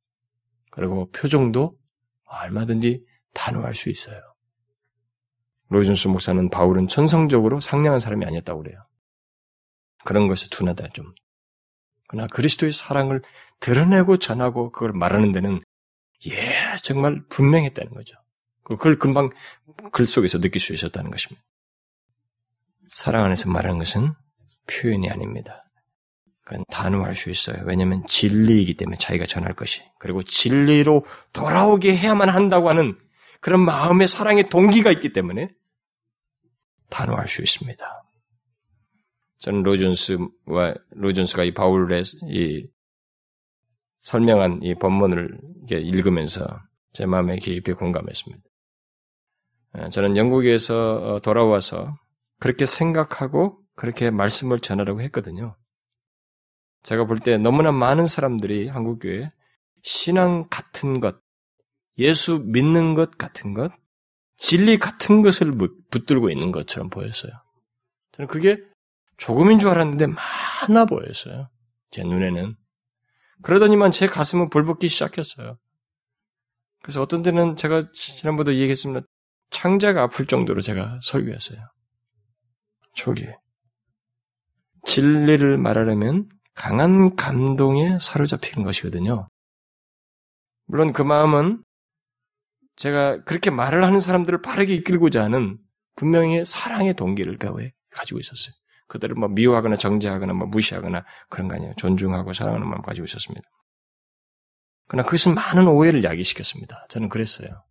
그리고 0.70 1.10
표정도 1.10 1.76
얼마든지 2.24 3.04
단호할 3.34 3.74
수 3.74 3.90
있어요. 3.90 4.20
로이존스 5.68 6.08
목사는 6.08 6.48
바울은 6.50 6.86
천성적으로 6.86 7.60
상냥한 7.60 7.98
사람이 7.98 8.24
아니었다고 8.24 8.62
그래요. 8.62 8.78
그런 10.04 10.28
것이 10.28 10.48
둔하다 10.50 10.88
좀. 10.90 11.12
그러나 12.06 12.26
그리스도의 12.28 12.72
사랑을 12.72 13.22
드러내고 13.60 14.18
전하고 14.18 14.70
그걸 14.70 14.92
말하는 14.92 15.32
데는 15.32 15.60
예, 16.26 16.76
정말 16.82 17.24
분명했다는 17.30 17.94
거죠. 17.94 18.16
그걸 18.62 18.98
금방 18.98 19.30
글 19.92 20.06
속에서 20.06 20.38
느낄 20.38 20.60
수 20.60 20.72
있었다는 20.72 21.10
것입니다. 21.10 21.42
사랑 22.88 23.24
안에서 23.24 23.50
말하는 23.50 23.78
것은 23.78 24.12
표현이 24.66 25.10
아닙니다. 25.10 25.64
그건 26.44 26.64
단호할 26.70 27.14
수 27.14 27.30
있어요. 27.30 27.62
왜냐하면 27.66 28.04
진리이기 28.06 28.76
때문에 28.76 28.96
자기가 28.98 29.26
전할 29.26 29.54
것이. 29.54 29.82
그리고 29.98 30.22
진리로 30.22 31.04
돌아오게 31.32 31.96
해야만 31.96 32.28
한다고 32.28 32.68
하는 32.68 32.98
그런 33.40 33.60
마음의 33.64 34.08
사랑의 34.08 34.50
동기가 34.50 34.90
있기 34.92 35.12
때문에 35.12 35.48
단호할 36.90 37.28
수 37.28 37.42
있습니다. 37.42 37.86
저는 39.38 39.62
로준스와 39.62 40.74
로준스가 40.90 41.44
이 41.44 41.54
바울의 41.54 42.02
이 42.30 42.66
설명한 44.00 44.60
이 44.62 44.74
본문을 44.74 45.38
읽으면서 45.70 46.46
제 46.92 47.06
마음에 47.06 47.36
깊이 47.36 47.72
공감했습니다. 47.72 48.42
어, 49.74 49.88
저는 49.88 50.16
영국에서 50.16 50.96
어, 50.96 51.20
돌아와서 51.20 51.96
그렇게 52.38 52.66
생각하고 52.66 53.58
그렇게 53.74 54.10
말씀을 54.10 54.60
전하라고 54.60 55.00
했거든요. 55.02 55.56
제가 56.82 57.04
볼 57.06 57.18
때 57.20 57.38
너무나 57.38 57.72
많은 57.72 58.06
사람들이 58.06 58.68
한국교회 58.68 59.28
신앙 59.82 60.48
같은 60.48 61.00
것, 61.00 61.16
예수 61.98 62.42
믿는 62.46 62.94
것 62.94 63.16
같은 63.18 63.54
것, 63.54 63.72
진리 64.36 64.78
같은 64.78 65.22
것을 65.22 65.52
붙들고 65.90 66.30
있는 66.30 66.50
것처럼 66.52 66.90
보였어요. 66.90 67.32
저는 68.12 68.28
그게 68.28 68.56
조금인 69.16 69.58
줄 69.58 69.68
알았는데 69.68 70.08
많아 70.08 70.86
보였어요. 70.86 71.48
제 71.90 72.02
눈에는. 72.02 72.56
그러더니만 73.42 73.90
제 73.90 74.06
가슴은 74.06 74.50
불붙기 74.50 74.88
시작했어요. 74.88 75.58
그래서 76.82 77.00
어떤 77.02 77.22
때는 77.22 77.54
제가 77.56 77.90
지난번도 77.92 78.54
얘기했습니다. 78.54 79.06
창자가 79.50 80.02
아플 80.02 80.26
정도로 80.26 80.60
제가 80.60 80.98
설교했어요. 81.02 81.60
초기 82.94 83.26
진리를 84.84 85.58
말하려면 85.58 86.28
강한 86.54 87.16
감동에 87.16 87.98
사로잡히는 88.00 88.64
것이거든요. 88.64 89.28
물론 90.66 90.92
그 90.92 91.02
마음은 91.02 91.62
제가 92.76 93.22
그렇게 93.24 93.50
말을 93.50 93.84
하는 93.84 94.00
사람들을 94.00 94.42
바르게 94.42 94.74
이끌고자 94.74 95.22
하는 95.22 95.58
분명히 95.96 96.44
사랑의 96.44 96.94
동기를 96.94 97.38
배워에 97.38 97.72
가지고 97.90 98.20
있었어요. 98.20 98.54
그들을 98.88 99.14
뭐 99.14 99.28
미워하거나 99.28 99.76
정죄하거나 99.76 100.32
뭐 100.34 100.46
무시하거나 100.46 101.04
그런 101.28 101.48
거 101.48 101.54
아니에요. 101.54 101.74
존중하고 101.76 102.32
사랑하는 102.32 102.66
마음 102.66 102.82
가지고 102.82 103.04
있었습니다. 103.06 103.46
그러나 104.88 105.06
그것은 105.06 105.34
많은 105.34 105.66
오해를 105.66 106.04
야기시켰습니다. 106.04 106.86
저는 106.88 107.08
그랬어요. 107.08 107.64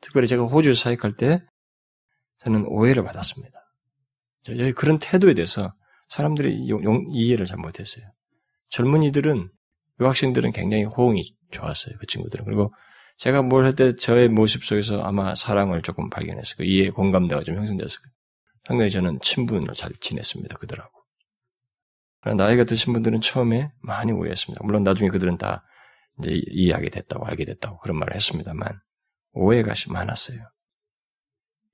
특별히 0.00 0.28
제가 0.28 0.44
호주 0.44 0.74
사역할 0.74 1.12
때 1.12 1.42
저는 2.38 2.64
오해를 2.66 3.04
받았습니다. 3.04 3.58
저희 4.42 4.72
그런 4.72 4.98
태도에 4.98 5.34
대해서 5.34 5.74
사람들이 6.10 6.68
용, 6.68 7.06
이해를 7.10 7.46
잘 7.46 7.56
못했어요. 7.58 8.04
젊은이들은 8.70 9.48
유학생들은 10.00 10.52
굉장히 10.52 10.84
호응이 10.84 11.22
좋았어요. 11.50 11.96
그 11.98 12.06
친구들은 12.06 12.44
그리고 12.44 12.72
제가 13.16 13.42
뭘 13.42 13.64
할 13.64 13.74
때 13.74 13.94
저의 13.96 14.28
모습 14.28 14.64
속에서 14.64 15.02
아마 15.02 15.34
사랑을 15.34 15.82
조금 15.82 16.10
발견했을 16.10 16.56
거예요. 16.56 16.70
이해 16.72 16.90
공감대가 16.90 17.42
좀 17.42 17.56
형성됐을 17.56 18.00
거예요. 18.00 18.14
상당히 18.66 18.90
저는 18.90 19.20
친분을 19.20 19.74
잘 19.74 19.90
지냈습니다. 20.00 20.56
그들하고. 20.56 20.90
그러나 22.22 22.44
나이가 22.44 22.64
드신 22.64 22.92
분들은 22.92 23.20
처음에 23.20 23.70
많이 23.82 24.12
오해했습니다. 24.12 24.64
물론 24.64 24.82
나중에 24.82 25.10
그들은 25.10 25.38
다 25.38 25.64
이제 26.18 26.30
이해하게 26.50 26.90
됐다고 26.90 27.24
알게 27.26 27.44
됐다고 27.44 27.78
그런 27.78 27.98
말을 27.98 28.14
했습니다만 28.14 28.80
오해가 29.32 29.74
많았어요. 29.88 30.38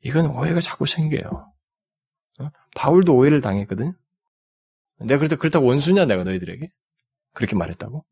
이건 0.04 0.26
오해가 0.26 0.60
자꾸 0.60 0.86
생겨요. 0.86 1.52
어? 2.40 2.50
바울도 2.76 3.14
오해를 3.16 3.40
당했거든요. 3.40 3.94
내가 5.00 5.18
그렇다, 5.18 5.36
그렇다고 5.36 5.66
원수냐, 5.66 6.06
내가 6.06 6.24
너희들에게? 6.24 6.66
그렇게 7.32 7.56
말했다고? 7.56 8.04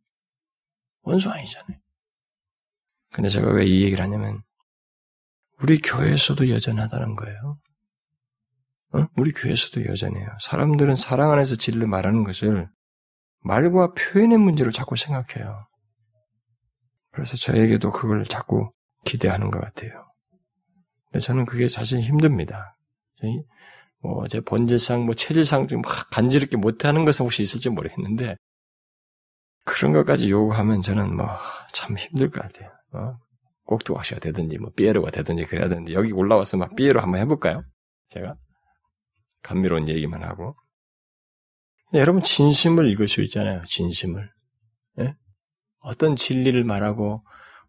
원수 1.03 1.31
아니잖아요. 1.31 1.79
근데 3.13 3.29
제가 3.29 3.51
왜 3.53 3.65
이 3.67 3.83
얘기를 3.83 4.05
하냐면, 4.05 4.43
우리 5.61 5.79
교회에서도 5.79 6.51
여전하다는 6.51 7.17
거예요. 7.17 7.59
어? 8.93 9.07
우리 9.17 9.33
교회에서도 9.33 9.87
여전해요. 9.87 10.29
사람들은 10.41 10.95
사랑 10.97 11.33
안에서 11.33 11.57
진리를 11.57 11.87
말하는 11.87 12.25
것을 12.25 12.69
말과 13.41 13.93
표현의 13.93 14.39
문제로 14.39 14.71
자꾸 14.71 14.97
생각해요. 14.97 15.67
그래서 17.11 17.37
저에게도 17.37 17.91
그걸 17.91 18.25
자꾸 18.27 18.71
기대하는 19.05 19.51
것 19.51 19.61
같아요. 19.61 19.93
근데 21.11 21.25
저는 21.25 21.45
그게 21.47 21.69
사실 21.69 22.01
힘듭니다. 22.01 22.77
뭐, 24.05 24.29
제 24.29 24.41
본질상, 24.41 25.07
뭐, 25.07 25.15
체질상 25.15 25.67
좀 25.67 25.81
막 25.81 26.11
간지럽게 26.11 26.59
못하는 26.59 27.05
것은 27.07 27.25
혹시 27.25 27.43
있을지 27.43 27.71
모르겠는데, 27.71 28.37
그런 29.65 29.93
것까지 29.95 30.31
요구하면 30.31 30.83
저는 30.83 31.17
뭐, 31.17 31.27
참 31.73 31.97
힘들 31.97 32.31
것 32.31 32.43
같아요. 32.43 32.71
어? 32.93 33.17
꼭두각시가 33.65 34.21
되든지, 34.21 34.59
뭐, 34.59 34.71
삐에로가 34.77 35.11
되든지, 35.11 35.45
그래야 35.45 35.69
되는데, 35.69 35.95
여기 35.95 36.13
올라와서 36.13 36.59
막 36.59 36.75
삐에로 36.77 37.01
한번 37.01 37.21
해볼까요? 37.23 37.65
제가? 38.09 38.37
감미로운 39.43 39.89
얘기만 39.89 40.23
하고. 40.23 40.55
여러분, 41.95 42.23
진심을 42.23 42.91
읽을 42.91 43.09
수 43.09 43.23
있잖아요, 43.23 43.65
진심을. 43.67 44.31
예? 45.01 45.15
어떤 45.81 46.15
진리를 46.15 46.63
말하고, 46.65 47.25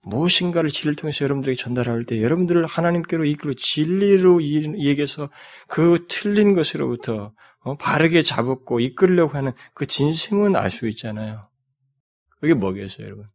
무엇인가를 0.05 0.69
진리를 0.69 0.95
통해서 0.95 1.25
여러분들에게 1.25 1.61
전달할 1.61 2.03
때 2.05 2.21
여러분들을 2.21 2.65
하나님께로 2.65 3.25
이끌어 3.25 3.53
진리로 3.55 4.43
얘기해서 4.43 5.29
그 5.67 6.05
틀린 6.07 6.53
것으로부터 6.53 7.33
어, 7.61 7.77
바르게 7.77 8.21
잡고 8.21 8.79
이끌려고 8.79 9.35
하는 9.35 9.51
그 9.73 9.87
진심은 9.87 10.55
알 10.55 10.69
수 10.69 10.87
있잖아요. 10.89 11.49
그게 12.39 12.53
뭐겠어요, 12.53 13.05
여러분? 13.07 13.25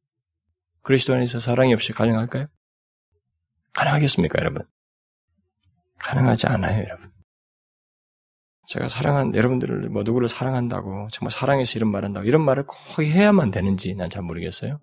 그리스도 0.82 1.14
안에서 1.14 1.40
사랑이 1.40 1.74
없이 1.74 1.92
가능할까요? 1.92 2.46
가능하겠습니까, 3.74 4.38
여러분? 4.40 4.62
가능하지 5.98 6.46
않아요, 6.46 6.84
여러분. 6.84 7.10
제가 8.68 8.88
사랑한 8.88 9.34
여러분들을 9.34 9.88
뭐 9.88 10.04
누구를 10.04 10.28
사랑한다고 10.28 11.08
정말 11.10 11.32
사랑해서 11.32 11.76
이런 11.78 11.90
말한다고 11.90 12.26
이런 12.26 12.44
말을 12.44 12.64
거의 12.68 13.10
해야만 13.10 13.50
되는지 13.50 13.96
난 13.96 14.08
잘 14.08 14.22
모르겠어요. 14.22 14.78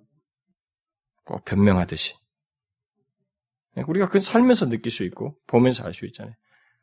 꼭 1.28 1.43
변명하듯이. 1.45 2.15
우리가 3.88 4.07
그 4.09 4.19
살면서 4.19 4.69
느낄 4.69 4.91
수 4.91 5.03
있고, 5.03 5.36
보면서 5.45 5.84
알 5.84 5.93
수 5.93 6.05
있잖아요. 6.07 6.34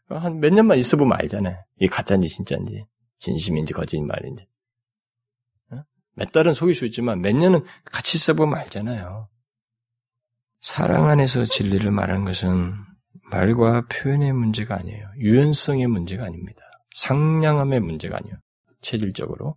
한 0.09 0.39
몇 0.39 0.53
년만 0.53 0.79
있어 0.79 0.97
보면 0.97 1.19
알잖아요. 1.19 1.59
이게 1.77 1.89
가짜인지 1.89 2.29
진짜인지, 2.29 2.85
진심인지 3.19 3.73
거짓말인지. 3.73 4.47
몇 6.17 6.31
달은 6.31 6.55
속일 6.55 6.75
수 6.75 6.85
있지만 6.87 7.21
몇 7.23 7.35
년은 7.35 7.65
같이 7.87 8.19
있어 8.19 8.35
보면 8.35 8.57
알잖아요. 8.61 9.29
사랑 10.61 11.09
안에서 11.09 11.45
진리를 11.45 11.91
말하는 11.91 12.25
것은 12.25 12.73
말과 13.31 13.87
표현의 13.89 14.33
문제가 14.33 14.77
아니에요. 14.77 15.11
유연성의 15.19 15.89
문제가 15.89 16.25
아닙니다. 16.25 16.61
상냥함의 16.95 17.81
문제가 17.81 18.19
아니에요. 18.19 18.37
체질적으로. 18.81 19.57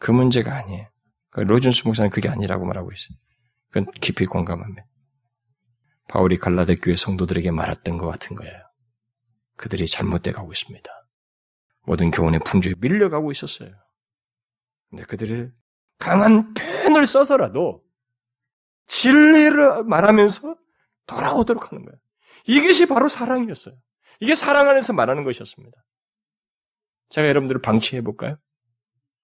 그 0.00 0.10
문제가 0.10 0.56
아니에요. 0.56 0.88
로준스 1.30 1.86
목사는 1.86 2.10
그게 2.10 2.28
아니라고 2.28 2.64
말하고 2.64 2.90
있어요. 2.90 3.16
그건 3.74 3.90
깊이 4.00 4.24
공감합니다. 4.24 4.86
바울이 6.08 6.38
갈라데 6.38 6.76
교회 6.76 6.94
성도들에게 6.94 7.50
말했던 7.50 7.98
것 7.98 8.06
같은 8.06 8.36
거예요. 8.36 8.54
그들이 9.56 9.88
잘못돼 9.88 10.30
가고 10.30 10.52
있습니다. 10.52 10.88
모든 11.82 12.12
교훈의 12.12 12.40
풍조에 12.46 12.74
밀려가고 12.78 13.32
있었어요. 13.32 13.70
근데 14.90 15.02
그들을 15.06 15.52
강한 15.98 16.54
펜을 16.54 17.04
써서라도 17.04 17.82
진리를 18.86 19.82
말하면서 19.82 20.56
돌아오도록 21.06 21.72
하는 21.72 21.84
거예요. 21.84 21.98
이것이 22.46 22.86
바로 22.86 23.08
사랑이었어요. 23.08 23.74
이게 24.20 24.36
사랑 24.36 24.68
안에서 24.68 24.92
말하는 24.92 25.24
것이었습니다. 25.24 25.76
제가 27.08 27.26
여러분들을 27.26 27.60
방치해 27.60 28.02
볼까요? 28.02 28.36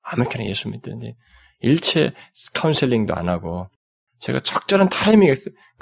아무렇게나 0.03 0.45
예수 0.47 0.69
믿든지 0.71 1.15
일체 1.61 2.15
카운셀링도 2.53 3.15
안 3.15 3.29
하고 3.29 3.69
제가 4.21 4.41
적절한 4.41 4.89
타이밍에 4.89 5.35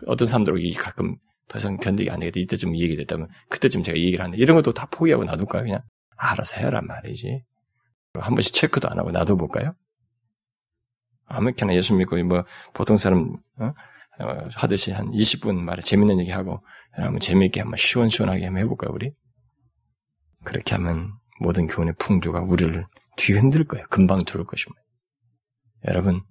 어떤 0.06 0.26
사람들에게 0.26 0.70
가끔 0.78 1.16
더 1.48 1.58
이상 1.58 1.76
견디기 1.78 2.10
안 2.10 2.20
되겠다. 2.20 2.40
이때쯤 2.40 2.74
이 2.74 2.82
얘기 2.82 2.96
됐다면 2.96 3.28
그때쯤 3.48 3.82
제가 3.82 3.96
이 3.96 4.04
얘기를 4.04 4.22
하는데 4.22 4.38
이런 4.38 4.56
것도 4.56 4.72
다 4.72 4.86
포기하고 4.90 5.24
놔둘까요? 5.24 5.62
그냥 5.64 5.80
알아서 6.16 6.60
해란 6.60 6.86
말이지. 6.86 7.42
한 8.14 8.34
번씩 8.34 8.54
체크도 8.54 8.88
안 8.88 8.98
하고 8.98 9.10
놔둬볼까요? 9.10 9.74
아무렇게나 11.26 11.74
예수 11.74 11.94
믿고 11.94 12.16
뭐 12.24 12.44
보통 12.74 12.96
사람 12.96 13.36
어? 13.60 13.72
어, 14.20 14.48
하듯이 14.54 14.92
한 14.92 15.10
20분 15.10 15.56
말에 15.56 15.80
재밌는 15.82 16.20
얘기 16.20 16.30
하고 16.30 16.64
한번 16.92 17.20
재미있게 17.20 17.60
한번 17.60 17.76
시원시원하게 17.76 18.46
한번 18.46 18.62
해볼까요 18.64 18.90
우리? 18.92 19.12
그렇게 20.44 20.74
하면 20.74 21.12
모든 21.40 21.66
교훈의 21.66 21.94
풍조가 21.98 22.40
우리를 22.40 22.84
뒤흔들 23.16 23.64
거예요. 23.64 23.86
금방 23.90 24.24
들을 24.24 24.44
것입니다. 24.44 24.82
여러분, 25.86 26.22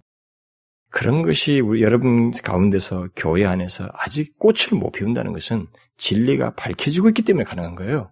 그런 0.89 1.21
것이 1.21 1.59
우리 1.59 1.81
여러분 1.81 2.31
가운데서 2.31 3.09
교회 3.15 3.45
안에서 3.45 3.89
아직 3.93 4.37
꽃을 4.39 4.79
못 4.79 4.91
피운다는 4.91 5.33
것은 5.33 5.67
진리가 5.97 6.55
밝혀지고 6.55 7.09
있기 7.09 7.23
때문에 7.23 7.43
가능한 7.43 7.75
거예요. 7.75 8.09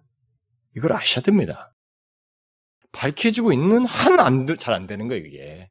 이걸 0.76 0.92
아셔야 0.92 1.22
됩니다. 1.22 1.72
밝혀지고 2.92 3.52
있는 3.52 3.86
한안잘 3.86 4.74
안 4.74 4.86
되는 4.86 5.08
거예요, 5.08 5.24
이게. 5.24 5.70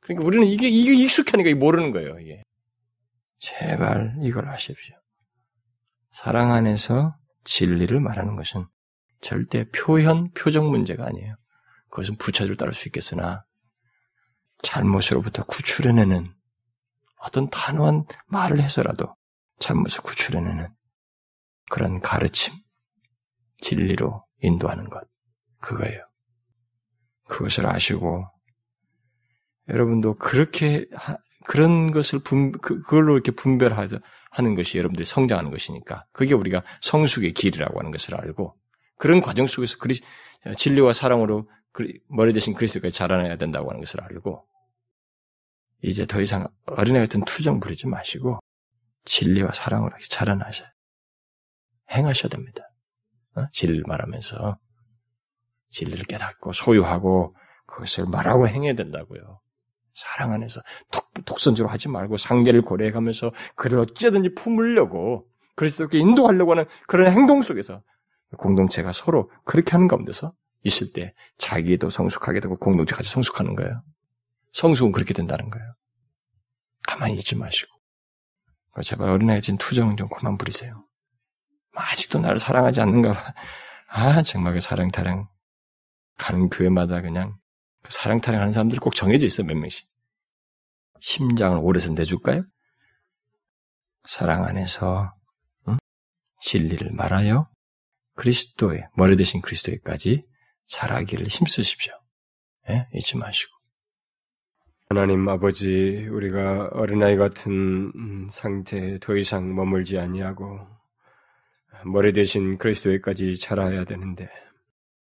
그러니까 0.00 0.26
우리는 0.26 0.46
이게, 0.46 0.68
이게 0.68 0.94
익숙하니까 0.94 1.54
모르는 1.58 1.90
거예요, 1.90 2.18
이게. 2.20 2.42
제발 3.38 4.16
이걸 4.22 4.48
아십시오. 4.48 4.94
사랑 6.12 6.52
안에서 6.52 7.16
진리를 7.44 7.98
말하는 8.00 8.36
것은 8.36 8.66
절대 9.20 9.68
표현, 9.70 10.30
표정 10.32 10.70
문제가 10.70 11.06
아니에요. 11.06 11.36
그것은 11.90 12.16
부차줄 12.16 12.56
따를 12.56 12.72
수 12.72 12.88
있겠으나 12.88 13.44
잘못으로부터 14.66 15.44
구출해내는 15.44 16.32
어떤 17.20 17.48
단호한 17.50 18.04
말을 18.26 18.60
해서라도 18.60 19.14
잘못을 19.58 20.02
구출해내는 20.02 20.68
그런 21.70 22.00
가르침, 22.00 22.52
진리로 23.60 24.24
인도하는 24.42 24.90
것, 24.90 25.02
그거예요. 25.60 26.04
그것을 27.28 27.66
아시고 27.66 28.26
여러분도 29.68 30.14
그렇게 30.14 30.86
하, 30.92 31.16
그런 31.44 31.90
것을 31.90 32.20
분, 32.20 32.52
그, 32.52 32.80
그걸로 32.80 33.14
이렇게 33.14 33.32
분별하는 33.32 34.54
것이 34.56 34.78
여러분들이 34.78 35.04
성장하는 35.04 35.50
것이니까 35.50 36.04
그게 36.12 36.34
우리가 36.34 36.62
성숙의 36.82 37.34
길이라고 37.34 37.78
하는 37.78 37.90
것을 37.90 38.14
알고 38.14 38.54
그런 38.98 39.20
과정 39.20 39.46
속에서 39.46 39.78
그리, 39.78 40.00
진리와 40.56 40.92
사랑으로 40.92 41.48
머리 42.08 42.32
대신 42.32 42.54
그리스도까지 42.54 42.94
자라나야 42.94 43.36
된다고 43.36 43.70
하는 43.70 43.80
것을 43.80 44.02
알고 44.02 44.46
이제 45.86 46.04
더 46.04 46.20
이상 46.20 46.48
어린애 46.66 46.98
같은 46.98 47.24
투정 47.24 47.60
부리지 47.60 47.86
마시고 47.86 48.40
진리와 49.04 49.52
사랑으로 49.52 49.96
자라나셔야 50.10 50.68
행하셔야 51.92 52.28
됩니다. 52.28 52.66
어? 53.36 53.46
진리를 53.52 53.84
말하면서 53.86 54.58
진리를 55.70 56.04
깨닫고 56.06 56.52
소유하고 56.52 57.32
그것을 57.66 58.06
말하고 58.06 58.48
행해야 58.48 58.74
된다고요. 58.74 59.40
사랑 59.94 60.32
안에서 60.32 60.60
독, 61.24 61.38
선적으로 61.38 61.72
하지 61.72 61.88
말고 61.88 62.16
상대를 62.16 62.62
고려해가면서 62.62 63.32
그를 63.54 63.78
어찌든지 63.78 64.34
품으려고 64.34 65.28
그리스도께 65.54 65.98
인도하려고 65.98 66.50
하는 66.50 66.64
그런 66.88 67.12
행동 67.12 67.42
속에서 67.42 67.82
공동체가 68.36 68.92
서로 68.92 69.30
그렇게 69.44 69.70
하는 69.70 69.86
가운데서 69.86 70.32
있을 70.64 70.92
때 70.92 71.12
자기도 71.38 71.90
성숙하게 71.90 72.40
되고 72.40 72.56
공동체 72.56 72.96
같이 72.96 73.08
성숙하는 73.08 73.54
거예요. 73.54 73.82
성숙은 74.52 74.92
그렇게 74.92 75.14
된다는 75.14 75.48
거예요. 75.48 75.75
가만히 76.86 77.14
있지 77.14 77.34
마시고. 77.34 77.72
제발 78.82 79.08
어린아이 79.08 79.40
진 79.40 79.56
투정 79.56 79.96
좀 79.96 80.08
그만 80.08 80.36
부리세요. 80.36 80.84
아직도 81.74 82.20
나를 82.20 82.38
사랑하지 82.38 82.80
않는가 82.80 83.12
봐. 83.12 83.34
아, 83.88 84.22
정말 84.22 84.54
그 84.54 84.60
사랑 84.60 84.88
타령. 84.88 85.28
가는 86.18 86.48
교회마다 86.48 87.02
그냥 87.02 87.36
그 87.82 87.92
사랑 87.92 88.20
타령 88.20 88.40
하는 88.40 88.52
사람들이 88.52 88.78
꼭 88.78 88.94
정해져 88.94 89.26
있어, 89.26 89.42
몇 89.42 89.54
명씩. 89.54 89.86
심장을 91.00 91.58
오래서 91.62 91.92
내줄까요? 91.92 92.44
사랑 94.06 94.44
안에서, 94.44 95.12
응? 95.68 95.76
진리를 96.40 96.90
말하여 96.92 97.44
그리스도의, 98.14 98.88
머리 98.94 99.16
대신 99.16 99.42
그리스도에까지 99.42 100.26
자라기를 100.68 101.28
힘쓰십시오. 101.28 101.92
예? 102.70 102.88
잊지 102.94 103.18
마시고. 103.18 103.55
하나님 104.88 105.28
아버지, 105.28 106.06
우리가 106.12 106.68
어린아이 106.68 107.16
같은 107.16 108.28
상태에 108.30 108.98
더 109.00 109.16
이상 109.16 109.52
머물지 109.52 109.98
아니하고 109.98 110.60
머리 111.86 112.12
대신 112.12 112.56
그리스도에까지 112.56 113.36
자라야 113.36 113.84
되는데 113.84 114.30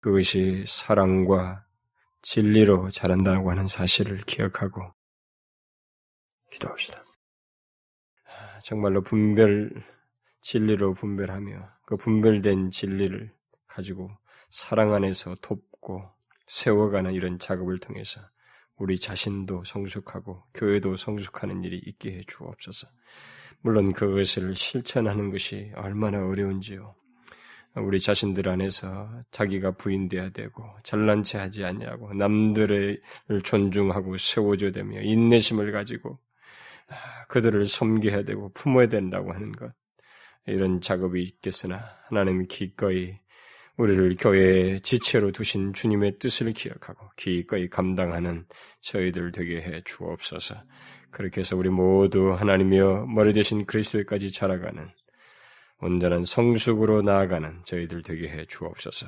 그것이 0.01 0.63
사랑과 0.69 1.65
진리로 2.23 2.91
자란다고 2.91 3.51
하는 3.51 3.67
사실을 3.67 4.19
기억하고 4.19 4.95
기도합시다. 6.53 7.03
정말로 8.63 9.03
분별, 9.03 9.73
진리로 10.41 10.95
분별하며 10.95 11.69
그 11.85 11.97
분별된 11.97 12.71
진리를 12.71 13.35
가지고 13.67 14.13
사랑 14.51 14.95
안에서 14.95 15.35
돕고 15.43 16.09
세워가는 16.47 17.13
이런 17.13 17.41
작업을 17.41 17.79
통해서 17.81 18.21
우리 18.77 18.99
자신도 18.99 19.65
성숙하고 19.65 20.43
교회도 20.55 20.97
성숙하는 20.97 21.65
일이 21.65 21.81
있게 21.85 22.13
해 22.13 22.21
주옵소서. 22.27 22.89
물론 23.61 23.93
그것을 23.93 24.55
실천하는 24.55 25.31
것이 25.31 25.73
얼마나 25.77 26.27
어려운지요. 26.27 26.95
우리 27.77 27.99
자신들 27.99 28.49
안에서 28.49 29.25
자기가 29.33 29.73
부인돼야 29.73 30.31
되고 30.31 30.65
잘난 30.85 31.25
체 31.25 31.39
하지 31.39 31.65
않냐고 31.65 32.13
남들을 32.15 33.03
존중하고 33.43 34.17
세워줘야 34.17 34.71
되며 34.71 35.01
인내심을 35.01 35.73
가지고 35.73 36.21
아, 36.89 37.27
그들을 37.29 37.67
섬겨야 37.67 38.23
되고 38.25 38.53
품어야 38.53 38.89
된다고 38.89 39.33
하는 39.33 39.51
것 39.51 39.73
이런 40.47 40.81
작업이 40.81 41.23
있겠으나 41.23 41.83
하나님 42.09 42.47
기꺼이 42.47 43.19
우리를 43.77 44.17
교회의 44.19 44.81
지체로 44.83 45.33
두신 45.33 45.73
주님의 45.73 46.19
뜻을 46.19 46.53
기억하고 46.53 47.11
기꺼이 47.17 47.69
감당하는 47.69 48.47
저희들 48.81 49.33
되게 49.33 49.61
해 49.61 49.83
주옵소서. 49.85 50.55
그렇게 51.11 51.41
해서 51.41 51.57
우리 51.57 51.71
모두 51.71 52.33
하나님이여 52.33 53.07
머리 53.07 53.33
대신 53.33 53.67
그리스도까지 53.67 54.31
자라가는 54.31 54.89
온전한 55.81 56.25
성숙으로 56.25 57.03
나아가는 57.03 57.63
저희들 57.65 58.03
되게 58.03 58.29
해 58.29 58.47
주옵소서. 58.47 59.07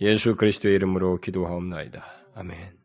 예수 0.00 0.36
그리스도의 0.36 0.76
이름으로 0.76 1.20
기도하옵나이다. 1.20 2.04
아멘. 2.34 2.83